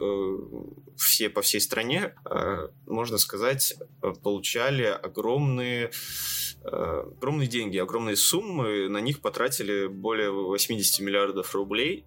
все 0.96 1.30
по 1.30 1.42
всей 1.42 1.60
стране, 1.60 2.14
можно 2.86 3.18
сказать, 3.18 3.76
получали 4.22 4.97
огромные 5.02 5.90
э, 6.64 7.04
огромные 7.16 7.48
деньги, 7.48 7.78
огромные 7.78 8.16
суммы, 8.16 8.88
на 8.88 8.98
них 8.98 9.20
потратили 9.20 9.86
более 9.86 10.30
80 10.30 11.00
миллиардов 11.00 11.54
рублей 11.54 12.04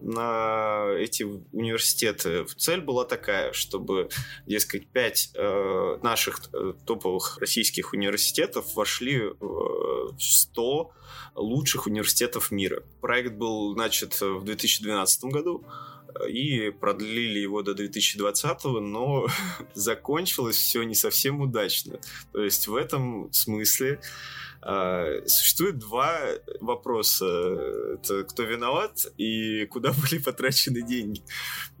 на 0.00 0.86
эти 0.98 1.24
университеты. 1.52 2.46
Цель 2.56 2.80
была 2.80 3.04
такая, 3.04 3.52
чтобы, 3.52 4.08
дескать, 4.46 4.86
пять 4.86 5.30
э, 5.34 5.98
наших 6.02 6.40
э, 6.52 6.72
топовых 6.86 7.38
российских 7.38 7.92
университетов 7.92 8.74
вошли 8.74 9.20
в 9.40 10.16
100 10.18 10.90
лучших 11.34 11.86
университетов 11.86 12.50
мира. 12.50 12.82
Проект 13.00 13.34
был 13.34 13.74
начат 13.74 14.20
в 14.20 14.44
2012 14.44 15.24
году 15.24 15.64
и 16.28 16.70
продлили 16.70 17.38
его 17.38 17.62
до 17.62 17.74
2020, 17.74 18.64
но 18.80 19.26
закончилось 19.74 20.56
все 20.56 20.82
не 20.82 20.94
совсем 20.94 21.40
удачно. 21.40 21.98
То 22.32 22.42
есть 22.42 22.68
в 22.68 22.74
этом 22.74 23.32
смысле 23.32 24.00
Uh, 24.66 25.26
существует 25.26 25.76
два 25.76 26.20
вопроса. 26.62 27.26
Это 27.26 28.24
кто 28.24 28.44
виноват 28.44 29.04
и 29.18 29.66
куда 29.66 29.92
были 30.10 30.22
потрачены 30.22 30.80
деньги. 30.80 31.20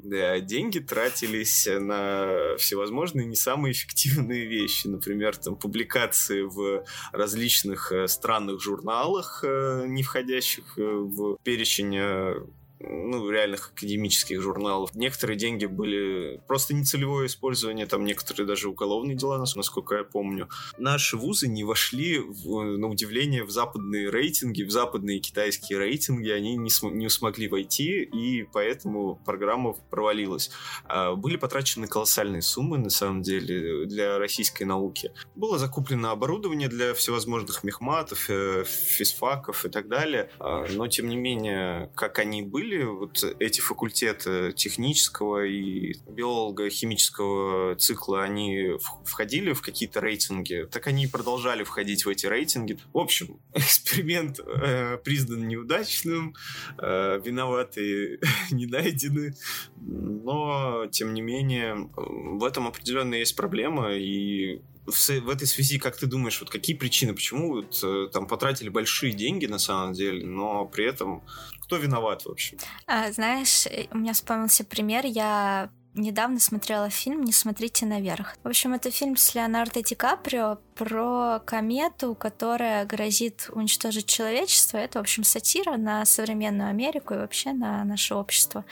Да, 0.04 0.38
деньги 0.40 0.80
тратились 0.80 1.66
на 1.66 2.56
всевозможные 2.58 3.24
не 3.24 3.36
самые 3.36 3.72
эффективные 3.72 4.44
вещи. 4.44 4.86
Например, 4.86 5.34
там, 5.34 5.56
публикации 5.56 6.42
в 6.42 6.84
различных 7.12 7.90
э, 7.90 8.06
странных 8.06 8.60
журналах, 8.60 9.42
э, 9.42 9.86
не 9.86 10.02
входящих 10.02 10.76
э, 10.76 10.82
в 10.82 11.38
перечень 11.42 11.98
ну, 12.88 13.30
реальных 13.30 13.72
академических 13.74 14.40
журналов. 14.40 14.94
Некоторые 14.94 15.36
деньги 15.36 15.66
были 15.66 16.40
просто 16.46 16.74
нецелевое 16.74 17.26
использование, 17.26 17.86
там 17.86 18.04
некоторые 18.04 18.46
даже 18.46 18.68
уголовные 18.68 19.16
дела, 19.16 19.38
насколько 19.38 19.96
я 19.96 20.04
помню. 20.04 20.48
Наши 20.78 21.16
вузы 21.16 21.48
не 21.48 21.64
вошли, 21.64 22.18
в, 22.18 22.62
на 22.62 22.88
удивление, 22.88 23.44
в 23.44 23.50
западные 23.50 24.10
рейтинги, 24.10 24.62
в 24.62 24.70
западные 24.70 25.20
китайские 25.20 25.78
рейтинги, 25.78 26.30
они 26.30 26.56
не, 26.56 26.70
см 26.70 26.96
не 26.96 27.08
смогли 27.08 27.48
войти, 27.48 28.02
и 28.02 28.44
поэтому 28.44 29.20
программа 29.24 29.72
провалилась. 29.90 30.50
А 30.84 31.14
были 31.14 31.36
потрачены 31.36 31.86
колоссальные 31.86 32.42
суммы, 32.42 32.78
на 32.78 32.90
самом 32.90 33.22
деле, 33.22 33.86
для 33.86 34.18
российской 34.18 34.64
науки. 34.64 35.12
Было 35.34 35.58
закуплено 35.58 36.10
оборудование 36.10 36.68
для 36.68 36.94
всевозможных 36.94 37.64
мехматов, 37.64 38.28
э, 38.28 38.64
физфаков 38.64 39.64
и 39.64 39.68
так 39.68 39.88
далее, 39.88 40.30
а, 40.38 40.66
но, 40.70 40.86
тем 40.88 41.08
не 41.08 41.16
менее, 41.16 41.90
как 41.94 42.18
они 42.18 42.42
были, 42.42 42.73
были 42.74 42.84
вот 42.84 43.24
эти 43.38 43.60
факультеты 43.60 44.52
технического 44.52 45.44
и 45.44 45.94
биолого-химического 46.08 47.76
цикла, 47.76 48.22
они 48.22 48.72
входили 49.04 49.52
в 49.52 49.62
какие-то 49.62 50.00
рейтинги, 50.00 50.66
так 50.70 50.86
они 50.86 51.04
и 51.04 51.08
продолжали 51.08 51.64
входить 51.64 52.04
в 52.04 52.08
эти 52.08 52.26
рейтинги. 52.26 52.78
В 52.92 52.98
общем, 52.98 53.38
эксперимент 53.54 54.40
э, 54.40 54.98
признан 54.98 55.46
неудачным, 55.48 56.34
э, 56.78 57.20
виноватые 57.24 58.18
не 58.50 58.66
найдены, 58.66 59.34
но, 59.76 60.86
тем 60.90 61.14
не 61.14 61.20
менее, 61.20 61.88
в 61.96 62.44
этом 62.44 62.66
определенно 62.66 63.14
есть 63.14 63.36
проблема, 63.36 63.92
и 63.92 64.62
в, 64.86 65.08
в 65.08 65.28
этой 65.30 65.46
связи, 65.46 65.78
как 65.78 65.96
ты 65.96 66.06
думаешь, 66.06 66.40
вот 66.40 66.50
какие 66.50 66.76
причины, 66.76 67.14
почему 67.14 67.54
вот, 67.54 67.80
э, 67.82 68.08
там 68.12 68.26
потратили 68.26 68.68
большие 68.68 69.12
деньги 69.12 69.46
на 69.46 69.58
самом 69.58 69.92
деле, 69.92 70.24
но 70.24 70.66
при 70.66 70.86
этом 70.86 71.22
кто 71.62 71.76
виноват 71.76 72.24
в 72.24 72.30
общем? 72.30 72.58
А, 72.86 73.10
знаешь, 73.12 73.66
э, 73.66 73.86
у 73.90 73.98
меня 73.98 74.12
вспомнился 74.12 74.64
пример, 74.64 75.06
я 75.06 75.70
недавно 75.94 76.40
смотрела 76.40 76.90
фильм 76.90 77.22
«Не 77.22 77.32
смотрите 77.32 77.86
наверх». 77.86 78.36
В 78.42 78.48
общем, 78.48 78.74
это 78.74 78.90
фильм 78.90 79.16
с 79.16 79.34
Леонардо 79.34 79.82
Ди 79.82 79.94
Каприо 79.94 80.58
про 80.74 81.40
комету, 81.44 82.14
которая 82.14 82.84
грозит 82.84 83.48
уничтожить 83.52 84.06
человечество. 84.06 84.78
Это, 84.78 84.98
в 84.98 85.02
общем, 85.02 85.24
сатира 85.24 85.76
на 85.76 86.04
современную 86.04 86.68
Америку 86.68 87.14
и 87.14 87.18
вообще 87.18 87.52
на 87.52 87.84
наше 87.84 88.14
общество. 88.14 88.64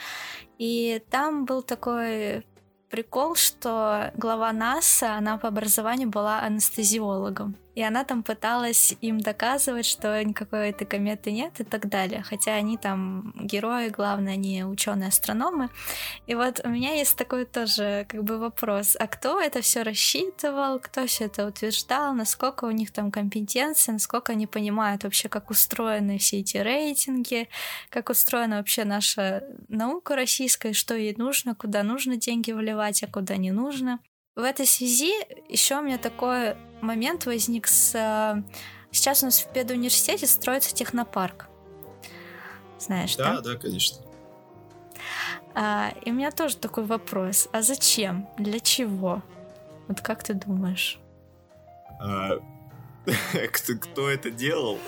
И 0.57 1.01
там 1.09 1.45
был 1.45 1.63
такой 1.63 2.45
прикол, 2.93 3.33
что 3.33 4.11
глава 4.15 4.53
НАСА, 4.53 5.15
она 5.15 5.39
по 5.39 5.47
образованию 5.47 6.09
была 6.09 6.41
анестезиологом. 6.41 7.55
И 7.75 7.81
она 7.81 8.03
там 8.03 8.23
пыталась 8.23 8.95
им 9.01 9.19
доказывать, 9.19 9.85
что 9.85 10.23
никакой 10.23 10.69
этой 10.69 10.85
кометы 10.85 11.31
нет 11.31 11.59
и 11.59 11.63
так 11.63 11.89
далее. 11.89 12.23
Хотя 12.23 12.53
они 12.53 12.77
там 12.77 13.33
герои, 13.35 13.89
главное, 13.89 14.33
они 14.33 14.63
ученые-астрономы. 14.63 15.69
И 16.27 16.35
вот 16.35 16.61
у 16.63 16.69
меня 16.69 16.93
есть 16.93 17.17
такой 17.17 17.45
тоже 17.45 18.05
как 18.07 18.23
бы 18.23 18.37
вопрос. 18.37 18.95
А 18.99 19.07
кто 19.07 19.39
это 19.39 19.61
все 19.61 19.81
рассчитывал? 19.83 20.79
Кто 20.79 21.07
все 21.07 21.25
это 21.25 21.47
утверждал? 21.47 22.13
Насколько 22.13 22.65
у 22.65 22.71
них 22.71 22.91
там 22.91 23.11
компетенция? 23.11 23.93
Насколько 23.93 24.33
они 24.33 24.45
понимают 24.45 25.03
вообще, 25.03 25.27
как 25.27 25.49
устроены 25.49 26.19
все 26.19 26.39
эти 26.39 26.57
рейтинги? 26.57 27.49
Как 27.89 28.09
устроена 28.09 28.57
вообще 28.57 28.83
наша 28.83 29.43
наука 29.67 30.15
российская? 30.15 30.73
Что 30.73 30.95
ей 30.95 31.15
нужно? 31.17 31.55
Куда 31.55 31.81
нужно 31.83 32.17
деньги 32.17 32.51
вливать, 32.51 33.03
а 33.03 33.07
куда 33.07 33.37
не 33.37 33.51
нужно? 33.51 33.99
В 34.35 34.41
этой 34.41 34.65
связи 34.65 35.13
еще 35.47 35.77
у 35.77 35.83
меня 35.83 35.99
такой 35.99 36.55
момент 36.81 37.27
возник 37.27 37.67
с... 37.67 37.93
Э, 37.93 38.41
сейчас 38.89 39.21
у 39.21 39.27
нас 39.27 39.39
в 39.39 39.53
педуниверситете 39.53 40.25
строится 40.25 40.73
технопарк. 40.73 41.47
Знаешь, 42.79 43.15
да? 43.15 43.35
Да, 43.35 43.41
да, 43.41 43.55
конечно. 43.55 44.03
А, 45.53 45.93
и 46.03 46.09
у 46.09 46.13
меня 46.13 46.31
тоже 46.31 46.57
такой 46.57 46.83
вопрос. 46.83 47.47
А 47.51 47.61
зачем? 47.61 48.27
Для 48.39 48.59
чего? 48.59 49.21
Вот 49.87 50.01
как 50.01 50.23
ты 50.23 50.33
думаешь? 50.33 50.99
А, 52.01 52.39
кто, 53.53 53.73
кто 53.79 54.09
это 54.09 54.31
делал, 54.31 54.79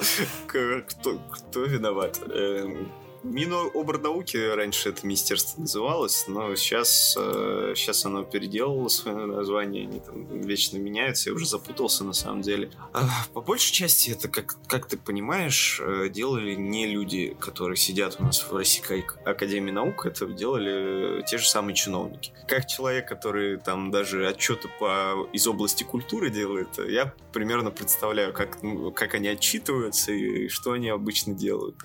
кто, 0.47 1.19
кто 1.31 1.65
виноват. 1.65 2.19
Эм, 2.31 2.91
Миноборнауки 3.25 4.37
раньше 4.37 4.89
это 4.89 5.05
министерство 5.05 5.59
называлось, 5.61 6.25
но 6.27 6.55
сейчас, 6.55 7.15
э, 7.17 7.73
сейчас 7.75 8.05
оно 8.05 8.23
переделало 8.23 8.87
свое 8.87 9.25
название, 9.25 9.87
они 9.87 9.99
там 9.99 10.41
вечно 10.41 10.77
меняются, 10.77 11.29
я 11.29 11.35
уже 11.35 11.47
запутался 11.47 12.03
на 12.03 12.13
самом 12.13 12.41
деле. 12.41 12.69
А, 12.93 13.09
по 13.33 13.41
большей 13.41 13.73
части 13.73 14.11
это, 14.11 14.27
как, 14.27 14.55
как 14.67 14.87
ты 14.87 14.97
понимаешь, 14.97 15.81
э, 15.83 16.09
делали 16.09 16.53
не 16.53 16.85
люди, 16.85 17.35
которые 17.39 17.77
сидят 17.77 18.17
у 18.19 18.23
нас 18.25 18.43
в 18.43 18.55
Российской 18.55 19.03
Академии 19.25 19.71
Наук, 19.71 20.05
это 20.05 20.27
делали 20.27 21.23
те 21.25 21.39
же 21.39 21.47
самые 21.47 21.75
чиновники. 21.75 22.31
Как 22.47 22.67
человек, 22.67 23.07
который 23.07 23.57
там 23.57 23.89
даже 23.89 24.27
отчеты 24.27 24.69
по, 24.79 25.27
из 25.33 25.47
области 25.47 25.83
культуры 25.83 26.29
делает, 26.29 26.77
я 26.77 27.11
примерно 27.33 27.71
представляю, 27.71 28.33
как, 28.33 28.61
ну, 28.61 28.91
как 28.91 29.15
они 29.15 29.29
отчитываются 29.29 30.11
и 30.11 30.47
что 30.47 30.73
они 30.73 30.89
обычно 30.89 31.33
делают 31.33 31.75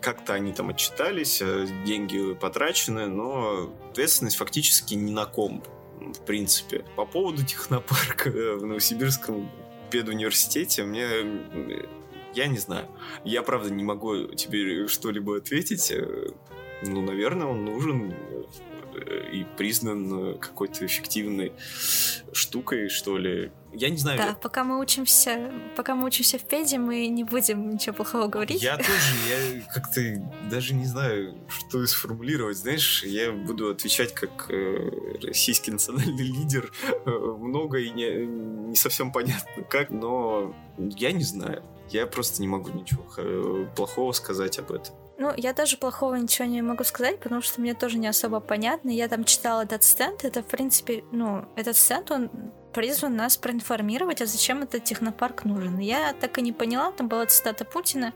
как-то 0.00 0.34
они 0.34 0.52
там 0.52 0.70
отчитались, 0.78 1.42
э, 1.42 1.66
деньги 1.84 2.34
потрачены, 2.34 3.06
но 3.06 3.68
ответственность 3.90 4.36
фактически 4.36 4.94
ни 4.94 5.10
на 5.10 5.26
ком, 5.26 5.64
в 6.00 6.20
принципе. 6.24 6.84
По 6.94 7.04
поводу 7.04 7.44
технопарка 7.44 8.30
в 8.30 8.64
Новосибирском 8.64 9.50
педуниверситете 9.90 10.84
мне 10.84 11.08
я 12.34 12.46
не 12.46 12.58
знаю. 12.58 12.86
Я, 13.24 13.42
правда, 13.42 13.70
не 13.70 13.82
могу 13.82 14.28
тебе 14.28 14.86
что-либо 14.86 15.38
ответить. 15.38 15.90
Э, 15.90 16.30
ну, 16.84 17.02
наверное, 17.02 17.48
он 17.48 17.64
нужен 17.64 18.12
э, 18.12 18.44
и 18.98 19.44
признан 19.56 20.38
какой-то 20.38 20.86
эффективной 20.86 21.52
штукой, 22.32 22.88
что 22.88 23.18
ли. 23.18 23.50
Я 23.72 23.90
не 23.90 23.98
знаю. 23.98 24.18
Да, 24.18 24.34
пока 24.34 24.64
мы 24.64 24.80
учимся, 24.80 25.52
пока 25.76 25.94
мы 25.94 26.06
учимся 26.06 26.38
в 26.38 26.44
педе, 26.44 26.78
мы 26.78 27.06
не 27.08 27.22
будем 27.24 27.70
ничего 27.70 27.94
плохого 27.94 28.26
говорить. 28.26 28.62
Я 28.62 28.76
тоже, 28.76 28.90
я 29.28 29.62
как-то 29.72 30.00
даже 30.50 30.74
не 30.74 30.86
знаю, 30.86 31.36
что 31.48 31.86
сформулировать. 31.86 32.56
Знаешь, 32.56 33.04
я 33.04 33.30
буду 33.32 33.70
отвечать 33.70 34.14
как 34.14 34.50
э, 34.50 34.90
российский 35.22 35.70
национальный 35.70 36.26
лидер. 36.26 36.72
Э, 37.04 37.10
много 37.10 37.78
и 37.78 37.90
не, 37.90 38.26
не 38.26 38.76
совсем 38.76 39.12
понятно 39.12 39.62
как, 39.64 39.90
но 39.90 40.54
я 40.78 41.12
не 41.12 41.24
знаю. 41.24 41.62
Я 41.90 42.06
просто 42.06 42.40
не 42.42 42.48
могу 42.48 42.70
ничего 42.70 43.04
э, 43.16 43.66
плохого 43.76 44.12
сказать 44.12 44.58
об 44.58 44.72
этом. 44.72 44.94
Ну, 45.18 45.32
я 45.36 45.52
даже 45.52 45.76
плохого 45.76 46.14
ничего 46.14 46.46
не 46.46 46.62
могу 46.62 46.84
сказать, 46.84 47.18
потому 47.18 47.42
что 47.42 47.60
мне 47.60 47.74
тоже 47.74 47.98
не 47.98 48.06
особо 48.06 48.38
понятно. 48.38 48.90
Я 48.90 49.08
там 49.08 49.24
читала 49.24 49.62
этот 49.62 49.82
стенд, 49.82 50.24
это, 50.24 50.42
в 50.42 50.46
принципе, 50.46 51.02
ну, 51.10 51.44
этот 51.56 51.76
стенд, 51.76 52.10
он 52.12 52.30
призван 52.72 53.16
нас 53.16 53.36
проинформировать, 53.36 54.22
а 54.22 54.26
зачем 54.26 54.62
этот 54.62 54.84
технопарк 54.84 55.44
нужен. 55.44 55.78
Я 55.78 56.12
так 56.12 56.38
и 56.38 56.42
не 56.42 56.52
поняла, 56.52 56.92
там 56.92 57.08
была 57.08 57.26
цитата 57.26 57.64
Путина 57.64 58.14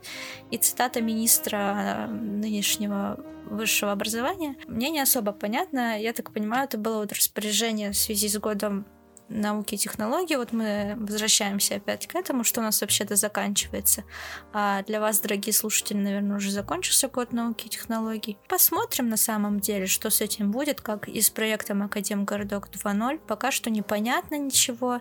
и 0.53 0.59
цитата 0.59 1.01
министра 1.01 1.59
э, 1.59 2.07
нынешнего 2.07 3.19
высшего 3.51 3.91
образования. 3.91 4.57
Мне 4.69 4.91
не 4.91 5.01
особо 5.01 5.33
понятно, 5.33 6.01
я 6.01 6.13
так 6.13 6.33
понимаю, 6.33 6.65
это 6.65 6.79
было 6.79 6.99
вот 6.99 7.13
распоряжение 7.13 7.91
в 7.91 7.97
связи 7.97 8.29
с 8.29 8.39
годом 8.39 8.87
науки 9.33 9.75
и 9.75 9.79
технологий. 9.79 10.37
Вот 10.37 10.53
мы 10.53 10.97
возвращаемся 10.99 11.77
опять 11.77 12.07
к 12.07 12.15
этому, 12.15 12.45
что 12.45 12.61
у 12.61 12.63
нас 12.63 12.81
вообще-то 12.81 13.17
заканчивается. 13.17 14.05
А 14.53 14.83
для 14.83 15.01
вас, 15.01 15.21
дорогие 15.21 15.53
слушатели, 15.53 15.99
наверное, 15.99 16.37
уже 16.37 16.51
закончился 16.51 17.09
год 17.09 17.33
науки 17.33 17.67
и 17.67 17.69
технологий. 17.69 18.39
Посмотрим 18.49 19.09
на 19.09 19.17
самом 19.17 19.61
деле, 19.61 19.87
что 19.87 20.11
с 20.11 20.21
этим 20.21 20.51
будет, 20.51 20.81
как 20.81 21.09
и 21.09 21.21
с 21.21 21.31
проектом 21.31 21.83
Академгородок 21.83 22.69
2.0. 22.69 23.21
Пока 23.27 23.51
что 23.51 23.71
непонятно 23.71 24.37
ничего 24.37 25.01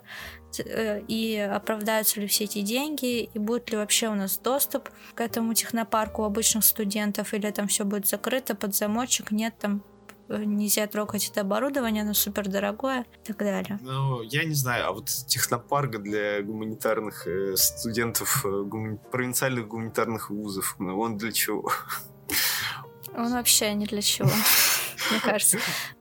э, 0.57 1.01
и 1.07 1.38
оправдаются 1.38 2.19
ли 2.19 2.27
все 2.27 2.45
эти 2.45 2.61
деньги, 2.61 3.23
и 3.23 3.39
будет 3.39 3.69
ли 3.71 3.77
вообще 3.77 4.07
у 4.07 4.15
нас 4.15 4.38
доступ 4.38 4.89
к 5.13 5.21
этому 5.21 5.53
технопарку 5.53 6.23
у 6.23 6.25
обычных 6.25 6.63
студентов, 6.65 7.34
или 7.34 7.49
там 7.51 7.67
все 7.67 7.86
будет 7.86 8.07
закрыто 8.07 8.55
под 8.55 8.75
замочек, 8.75 9.32
нет 9.32 9.53
там 9.59 9.84
нельзя 10.39 10.88
трогать 10.88 11.29
это 11.29 11.41
оборудование, 11.41 12.03
оно 12.03 12.13
супер 12.13 12.47
дорогое 12.47 13.05
и 13.23 13.27
так 13.27 13.38
далее. 13.38 13.79
Ну, 13.82 14.21
я 14.21 14.43
не 14.43 14.53
знаю, 14.53 14.88
а 14.88 14.91
вот 14.91 15.05
технопарк 15.27 16.01
для 16.01 16.41
гуманитарных 16.41 17.27
э, 17.27 17.55
студентов 17.55 18.45
э, 18.45 18.63
гумани... 18.63 18.99
провинциальных 19.11 19.67
гуманитарных 19.67 20.29
вузов, 20.29 20.75
ну, 20.79 20.99
он 20.99 21.17
для 21.17 21.32
чего? 21.32 21.71
Он 23.15 23.32
вообще 23.32 23.73
не 23.73 23.86
для 23.86 24.01
чего, 24.01 24.29
мне 25.11 25.19
кажется. 25.19 25.59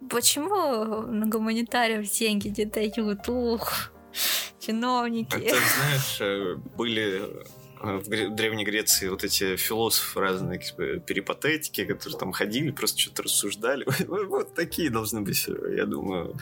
Почему 0.09 1.03
на 1.03 1.27
гуманитариев 1.27 2.11
деньги 2.11 2.49
не 2.49 2.65
дают? 2.65 3.29
Ух, 3.29 3.91
чиновники. 4.61 5.37
Это, 5.37 5.59
знаешь, 5.77 6.21
э, 6.21 6.57
были 6.77 7.23
Э, 7.23 7.45
в 7.81 8.35
Древней 8.35 8.65
Греции 8.65 9.09
вот 9.09 9.25
эти 9.25 9.57
философы 9.57 10.21
разные 10.21 10.61
перипатетики, 11.07 11.85
которые 11.85 12.19
там 12.19 12.33
ходили, 12.33 12.71
просто 12.71 12.99
что-то 12.99 13.23
рассуждали. 13.25 13.87
Вот 14.31 14.55
такие 14.55 14.91
должны 14.91 15.23
быть, 15.23 15.47
я 15.47 15.87
думаю, 15.87 16.37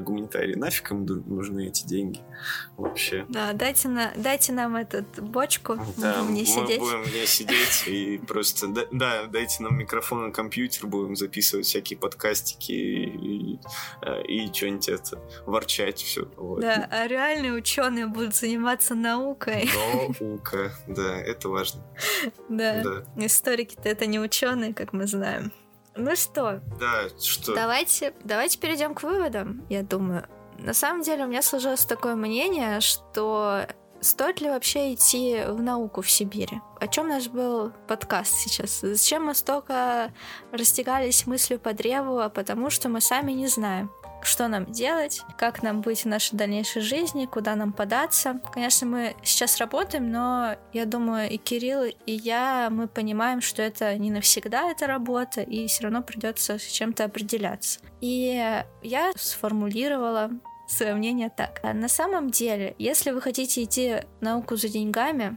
гуманитарии. 0.00 0.54
Нафиг 0.54 0.90
им 0.90 1.04
нужны 1.04 1.68
эти 1.68 1.86
деньги 1.86 2.20
вообще? 2.76 3.24
Да, 3.28 3.52
дайте, 3.52 3.88
на, 3.88 4.12
дайте 4.16 4.52
нам 4.52 4.76
эту 4.76 5.04
бочку, 5.22 5.78
да, 5.96 6.22
мы 6.22 6.44
сидеть. 6.44 6.80
будем 6.80 7.02
не 7.02 7.26
сидеть 7.26 7.84
и 7.86 8.18
просто... 8.18 8.68
Да, 8.90 9.26
дайте 9.26 9.62
нам 9.62 9.78
микрофон 9.78 10.30
и 10.30 10.32
компьютер, 10.32 10.86
будем 10.86 11.14
записывать 11.14 11.66
всякие 11.66 11.98
подкастики 11.98 12.72
и, 12.72 13.54
и, 13.54 13.58
э, 14.02 14.22
и 14.22 14.52
что-нибудь 14.52 14.88
это, 14.88 15.18
ворчать 15.46 16.00
все. 16.00 16.26
Вот. 16.36 16.60
Да, 16.60 16.88
а 16.90 17.06
реальные 17.06 17.52
ученые 17.52 18.06
будут 18.06 18.34
заниматься 18.34 18.94
наукой. 18.94 19.68
Наука. 20.20 20.72
Да, 20.86 21.16
это 21.16 21.48
важно. 21.48 21.82
Да. 22.48 22.82
да. 22.82 23.24
Историки-то 23.24 23.88
это 23.88 24.06
не 24.06 24.18
ученые, 24.18 24.74
как 24.74 24.92
мы 24.92 25.06
знаем. 25.06 25.52
Ну 25.96 26.14
что? 26.16 26.60
Да, 26.78 27.08
что? 27.20 27.54
Давайте, 27.54 28.14
давайте 28.24 28.58
перейдем 28.58 28.94
к 28.94 29.02
выводам, 29.02 29.64
я 29.68 29.82
думаю. 29.82 30.26
На 30.58 30.74
самом 30.74 31.02
деле 31.02 31.24
у 31.24 31.28
меня 31.28 31.42
сложилось 31.42 31.84
такое 31.84 32.14
мнение, 32.14 32.80
что 32.80 33.66
Стоит 34.02 34.40
ли 34.40 34.48
вообще 34.48 34.94
идти 34.94 35.42
в 35.46 35.60
науку 35.60 36.00
в 36.00 36.10
Сибири? 36.10 36.62
О 36.80 36.86
чем 36.86 37.08
наш 37.08 37.28
был 37.28 37.70
подкаст 37.86 38.32
сейчас? 38.34 38.80
Зачем 38.80 39.26
мы 39.26 39.34
столько 39.34 40.10
растягались 40.52 41.26
мыслью 41.26 41.60
по 41.60 41.74
древу? 41.74 42.18
А 42.18 42.30
потому 42.30 42.70
что 42.70 42.88
мы 42.88 43.02
сами 43.02 43.32
не 43.32 43.46
знаем 43.46 43.90
что 44.24 44.48
нам 44.48 44.66
делать, 44.66 45.22
как 45.38 45.62
нам 45.62 45.80
быть 45.80 46.04
в 46.04 46.08
нашей 46.08 46.36
дальнейшей 46.36 46.82
жизни, 46.82 47.26
куда 47.26 47.54
нам 47.56 47.72
податься. 47.72 48.40
Конечно, 48.52 48.86
мы 48.86 49.16
сейчас 49.22 49.58
работаем, 49.58 50.10
но 50.10 50.56
я 50.72 50.84
думаю, 50.86 51.30
и 51.30 51.36
Кирилл, 51.36 51.84
и 51.84 52.12
я, 52.12 52.68
мы 52.70 52.88
понимаем, 52.88 53.40
что 53.40 53.62
это 53.62 53.96
не 53.96 54.10
навсегда 54.10 54.70
эта 54.70 54.86
работа, 54.86 55.40
и 55.42 55.66
все 55.66 55.84
равно 55.84 56.02
придется 56.02 56.58
с 56.58 56.66
чем-то 56.66 57.04
определяться. 57.04 57.80
И 58.00 58.62
я 58.82 59.12
сформулировала 59.16 60.30
свое 60.68 60.94
мнение 60.94 61.30
так. 61.30 61.62
На 61.62 61.88
самом 61.88 62.30
деле, 62.30 62.74
если 62.78 63.10
вы 63.10 63.20
хотите 63.20 63.64
идти 63.64 64.02
в 64.20 64.22
науку 64.22 64.56
за 64.56 64.68
деньгами, 64.68 65.36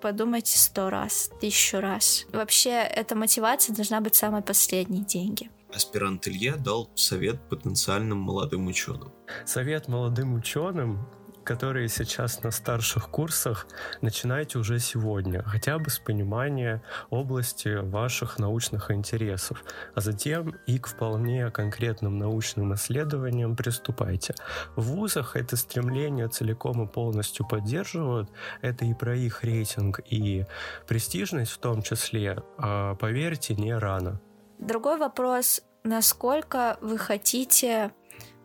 подумайте 0.00 0.58
сто 0.58 0.90
раз, 0.90 1.30
тысячу 1.40 1.80
раз. 1.80 2.26
Вообще, 2.32 2.70
эта 2.70 3.16
мотивация 3.16 3.74
должна 3.74 4.00
быть 4.00 4.14
самой 4.14 4.42
последней 4.42 5.00
деньги 5.00 5.50
аспирант 5.74 6.28
Илья 6.28 6.56
дал 6.56 6.90
совет 6.94 7.40
потенциальным 7.48 8.18
молодым 8.18 8.66
ученым. 8.66 9.12
Совет 9.44 9.88
молодым 9.88 10.34
ученым 10.34 11.06
которые 11.44 11.88
сейчас 11.88 12.42
на 12.42 12.50
старших 12.50 13.08
курсах, 13.10 13.66
начинайте 14.00 14.58
уже 14.58 14.80
сегодня, 14.80 15.42
хотя 15.42 15.78
бы 15.78 15.90
с 15.90 15.98
понимания 15.98 16.82
области 17.10 17.68
ваших 17.68 18.38
научных 18.38 18.90
интересов, 18.90 19.62
а 19.94 20.00
затем 20.00 20.56
и 20.66 20.78
к 20.78 20.88
вполне 20.88 21.50
конкретным 21.50 22.18
научным 22.18 22.74
исследованиям 22.74 23.54
приступайте. 23.54 24.34
В 24.74 24.82
вузах 24.82 25.36
это 25.36 25.56
стремление 25.56 26.28
целиком 26.28 26.82
и 26.82 26.90
полностью 26.90 27.46
поддерживают, 27.46 28.30
это 28.62 28.84
и 28.84 28.94
про 28.94 29.14
их 29.14 29.44
рейтинг, 29.44 30.00
и 30.10 30.46
престижность 30.88 31.52
в 31.52 31.58
том 31.58 31.82
числе, 31.82 32.42
а 32.56 32.94
поверьте, 32.94 33.54
не 33.54 33.76
рано. 33.76 34.20
Другой 34.64 34.96
вопрос, 34.96 35.60
насколько 35.82 36.78
вы 36.80 36.96
хотите 36.96 37.92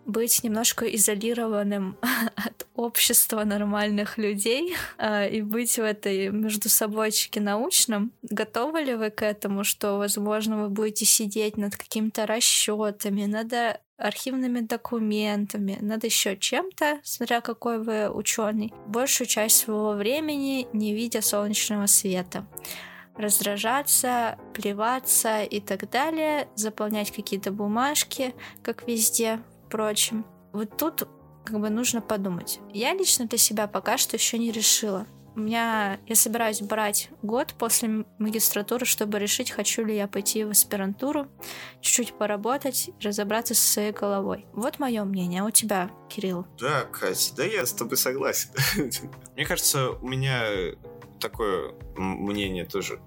быть 0.05 0.43
немножко 0.43 0.85
изолированным 0.85 1.97
от 2.35 2.67
общества 2.75 3.45
нормальных 3.45 4.17
людей 4.17 4.75
э, 4.97 5.29
и 5.29 5.41
быть 5.41 5.77
в 5.77 5.81
этой 5.81 6.29
между 6.29 6.67
собойчике 6.67 7.39
научном. 7.39 8.11
Готовы 8.23 8.81
ли 8.81 8.95
вы 8.95 9.11
к 9.11 9.23
этому, 9.23 9.63
что, 9.63 9.97
возможно, 9.97 10.63
вы 10.63 10.69
будете 10.69 11.05
сидеть 11.05 11.55
над 11.55 11.77
какими-то 11.77 12.25
расчетами, 12.25 13.25
над 13.25 13.79
архивными 13.97 14.59
документами, 14.59 15.77
над 15.79 16.03
еще 16.03 16.35
чем-то, 16.35 16.99
смотря 17.03 17.39
какой 17.39 17.79
вы 17.81 18.09
ученый, 18.09 18.73
большую 18.87 19.27
часть 19.27 19.59
своего 19.59 19.93
времени 19.93 20.67
не 20.73 20.93
видя 20.93 21.21
солнечного 21.21 21.85
света 21.85 22.45
раздражаться, 23.19 24.37
плеваться 24.53 25.43
и 25.43 25.59
так 25.59 25.89
далее, 25.89 26.47
заполнять 26.55 27.11
какие-то 27.11 27.51
бумажки, 27.51 28.33
как 28.63 28.87
везде, 28.87 29.41
впрочем. 29.67 30.25
Вот 30.53 30.77
тут 30.77 31.07
как 31.43 31.59
бы 31.59 31.69
нужно 31.69 32.01
подумать. 32.01 32.59
Я 32.73 32.93
лично 32.93 33.25
для 33.25 33.37
себя 33.37 33.67
пока 33.67 33.97
что 33.97 34.15
еще 34.15 34.37
не 34.37 34.51
решила. 34.51 35.05
У 35.35 35.41
меня... 35.41 35.99
Я 36.07 36.15
собираюсь 36.15 36.61
брать 36.61 37.09
год 37.21 37.53
после 37.57 38.05
магистратуры, 38.17 38.85
чтобы 38.85 39.19
решить, 39.19 39.51
хочу 39.51 39.85
ли 39.85 39.95
я 39.95 40.07
пойти 40.07 40.43
в 40.43 40.49
аспирантуру, 40.49 41.27
чуть-чуть 41.81 42.13
поработать, 42.13 42.89
разобраться 43.01 43.53
со 43.53 43.61
своей 43.61 43.91
головой. 43.91 44.45
Вот 44.53 44.79
мое 44.79 45.03
мнение. 45.03 45.41
А 45.41 45.45
у 45.45 45.51
тебя, 45.51 45.91
Кирилл? 46.09 46.45
Да, 46.59 46.83
Катя, 46.85 47.35
да 47.35 47.43
я 47.45 47.65
с 47.65 47.73
тобой 47.73 47.97
согласен. 47.97 48.49
Мне 49.35 49.45
кажется, 49.45 49.91
у 49.91 50.07
меня 50.07 50.73
такое 51.19 51.73
мнение 51.95 52.65
тоже 52.65 52.99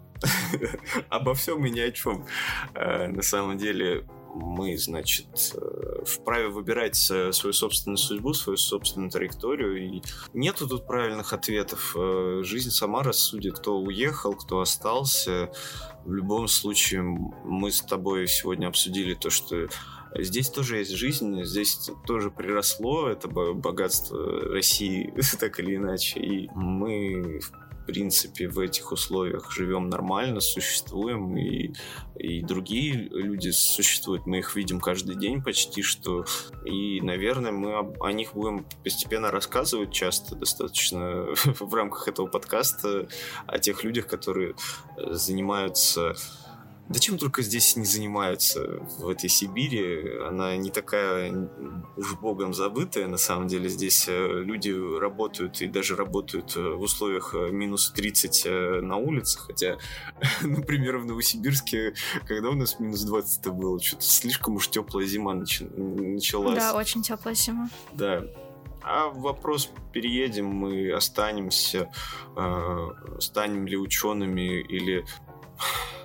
обо 1.09 1.35
всем 1.35 1.65
и 1.67 1.71
ни 1.71 1.81
о 1.81 1.91
чем. 1.93 2.27
Э, 2.75 3.09
на 3.09 3.23
самом 3.23 3.59
деле, 3.59 4.07
мы, 4.35 4.79
значит, 4.79 5.55
э, 5.55 6.05
вправе 6.05 6.49
выбирать 6.49 6.97
свою 6.97 7.53
собственную 7.53 7.99
судьбу, 7.99 8.33
свою 8.33 8.57
собственную 8.57 9.11
траекторию. 9.11 9.97
И 9.97 10.03
нету 10.33 10.67
тут 10.67 10.87
правильных 10.87 11.33
ответов. 11.33 11.95
Э, 11.97 12.43
жизнь 12.43 12.71
сама 12.71 13.03
рассудит, 13.03 13.59
кто 13.59 13.79
уехал, 13.79 14.35
кто 14.35 14.61
остался. 14.61 15.53
В 16.05 16.13
любом 16.13 16.49
случае, 16.49 17.03
мы 17.03 17.71
с 17.71 17.83
тобой 17.83 18.27
сегодня 18.27 18.69
обсудили 18.69 19.15
то, 19.15 19.31
что 19.31 19.69
Здесь 20.15 20.51
тоже 20.51 20.77
есть 20.77 20.91
жизнь, 20.91 21.43
здесь 21.43 21.91
тоже 22.07 22.31
приросло 22.31 23.09
это 23.09 23.29
богатство 23.29 24.43
России, 24.51 25.11
так 25.41 25.59
или 25.59 25.77
иначе. 25.77 26.21
И 26.21 26.51
мы, 26.55 27.41
в 27.41 27.51
в 27.83 27.87
принципе, 27.87 28.49
в 28.49 28.59
этих 28.59 28.93
условиях 28.93 29.51
живем 29.51 29.89
нормально, 29.89 30.41
существуем, 30.41 31.37
и, 31.37 31.73
и 32.17 32.43
другие 32.43 32.93
люди 32.95 33.51
существуют, 33.51 34.27
мы 34.27 34.39
их 34.39 34.55
видим 34.55 34.81
каждый 34.81 35.17
день 35.17 35.43
почти 35.43 35.83
что, 35.83 36.25
и, 36.65 37.01
наверное, 37.01 37.53
мы 37.53 37.75
об, 37.75 38.03
о 38.03 38.13
них 38.13 38.35
будем 38.35 38.65
постепенно 38.85 39.31
рассказывать 39.31 39.93
часто, 39.93 40.37
достаточно 40.37 41.27
в 41.45 41.75
рамках 41.75 42.09
этого 42.09 42.27
подкаста, 42.27 43.09
о 43.47 43.59
тех 43.59 43.83
людях, 43.83 44.07
которые 44.07 44.55
занимаются 44.97 46.15
да 46.93 46.99
чем 46.99 47.19
только 47.19 47.43
здесь 47.43 47.77
не 47.77 47.85
занимаются 47.85 48.81
в 48.99 49.09
этой 49.09 49.29
Сибири. 49.29 50.19
Она 50.27 50.57
не 50.57 50.71
такая 50.71 51.49
уж 51.97 52.15
богом 52.19 52.53
забытая. 52.53 53.07
На 53.07 53.17
самом 53.17 53.49
деле 53.49 53.69
здесь 53.69 54.07
э, 54.09 54.43
люди 54.43 54.71
работают 54.71 55.63
и 55.63 55.67
даже 55.67 55.97
работают 55.97 56.57
э, 56.57 56.61
в 56.61 56.83
условиях 56.83 57.35
э, 57.35 57.51
минус 57.51 57.91
30 57.93 58.83
на 58.83 58.97
улице. 58.97 59.39
Хотя, 59.39 59.79
например, 60.43 60.99
в 60.99 61.07
Новосибирске, 61.07 61.95
когда 62.27 62.51
у 62.51 62.55
нас 62.55 62.79
минус 62.79 63.03
20 63.03 63.47
было, 63.49 63.81
что-то 63.81 64.05
слишком 64.05 64.57
уж 64.57 64.69
теплая 64.69 65.07
зима 65.07 65.35
началась. 65.35 66.59
Да, 66.59 66.75
очень 66.75 67.03
теплая 67.03 67.35
зима. 67.35 67.71
Да, 67.95 68.25
а 68.85 69.09
вопрос, 69.09 69.71
переедем 69.93 70.47
мы, 70.47 70.93
останемся, 70.93 71.91
э, 72.37 72.89
станем 73.21 73.67
ли 73.67 73.77
учеными 73.77 74.61
или 74.61 75.05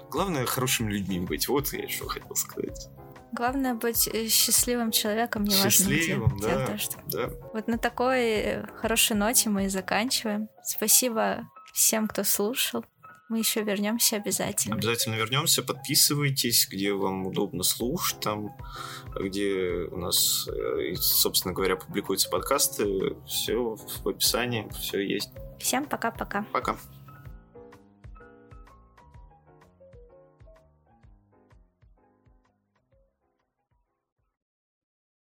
Главное 0.10 0.46
хорошими 0.46 0.94
людьми 0.94 1.20
быть. 1.20 1.48
Вот 1.48 1.74
я 1.74 1.84
еще 1.84 2.08
хотел 2.08 2.36
сказать. 2.36 2.90
Главное 3.34 3.74
быть 3.74 4.08
э, 4.08 4.28
счастливым 4.30 4.92
человеком, 4.92 5.44
не 5.44 5.52
Счастливым, 5.52 6.38
важно 6.38 6.66
где. 6.66 6.90
да, 7.08 7.28
да. 7.28 7.34
Вот 7.54 7.68
на 7.68 7.78
такой 7.78 8.22
э, 8.22 8.68
хорошей 8.78 9.18
ноте 9.18 9.50
мы 9.50 9.66
и 9.66 9.70
заканчиваем. 9.70 10.48
Спасибо 10.64 11.48
всем, 11.74 12.08
кто 12.08 12.24
слушал. 12.24 12.86
Мы 13.30 13.40
еще 13.40 13.62
вернемся 13.62 14.16
обязательно. 14.16 14.76
Обязательно 14.76 15.16
вернемся. 15.16 15.62
Подписывайтесь, 15.62 16.70
где 16.72 16.94
вам 16.94 17.28
удобно 17.28 17.64
слушать, 17.64 18.22
там, 18.22 18.56
где 19.14 19.88
у 19.92 19.98
нас, 19.98 20.48
э, 20.48 20.96
собственно 20.96 21.54
говоря, 21.54 21.76
публикуются 21.76 22.30
подкасты. 22.30 23.18
Все 23.28 23.76
в 23.76 24.08
описании, 24.08 24.70
все 24.80 25.02
есть. 25.02 25.30
Всем 25.60 25.86
пока-пока. 25.86 26.46
Пока. 26.54 26.72
-пока. 26.72 26.78
пока. 26.78 26.97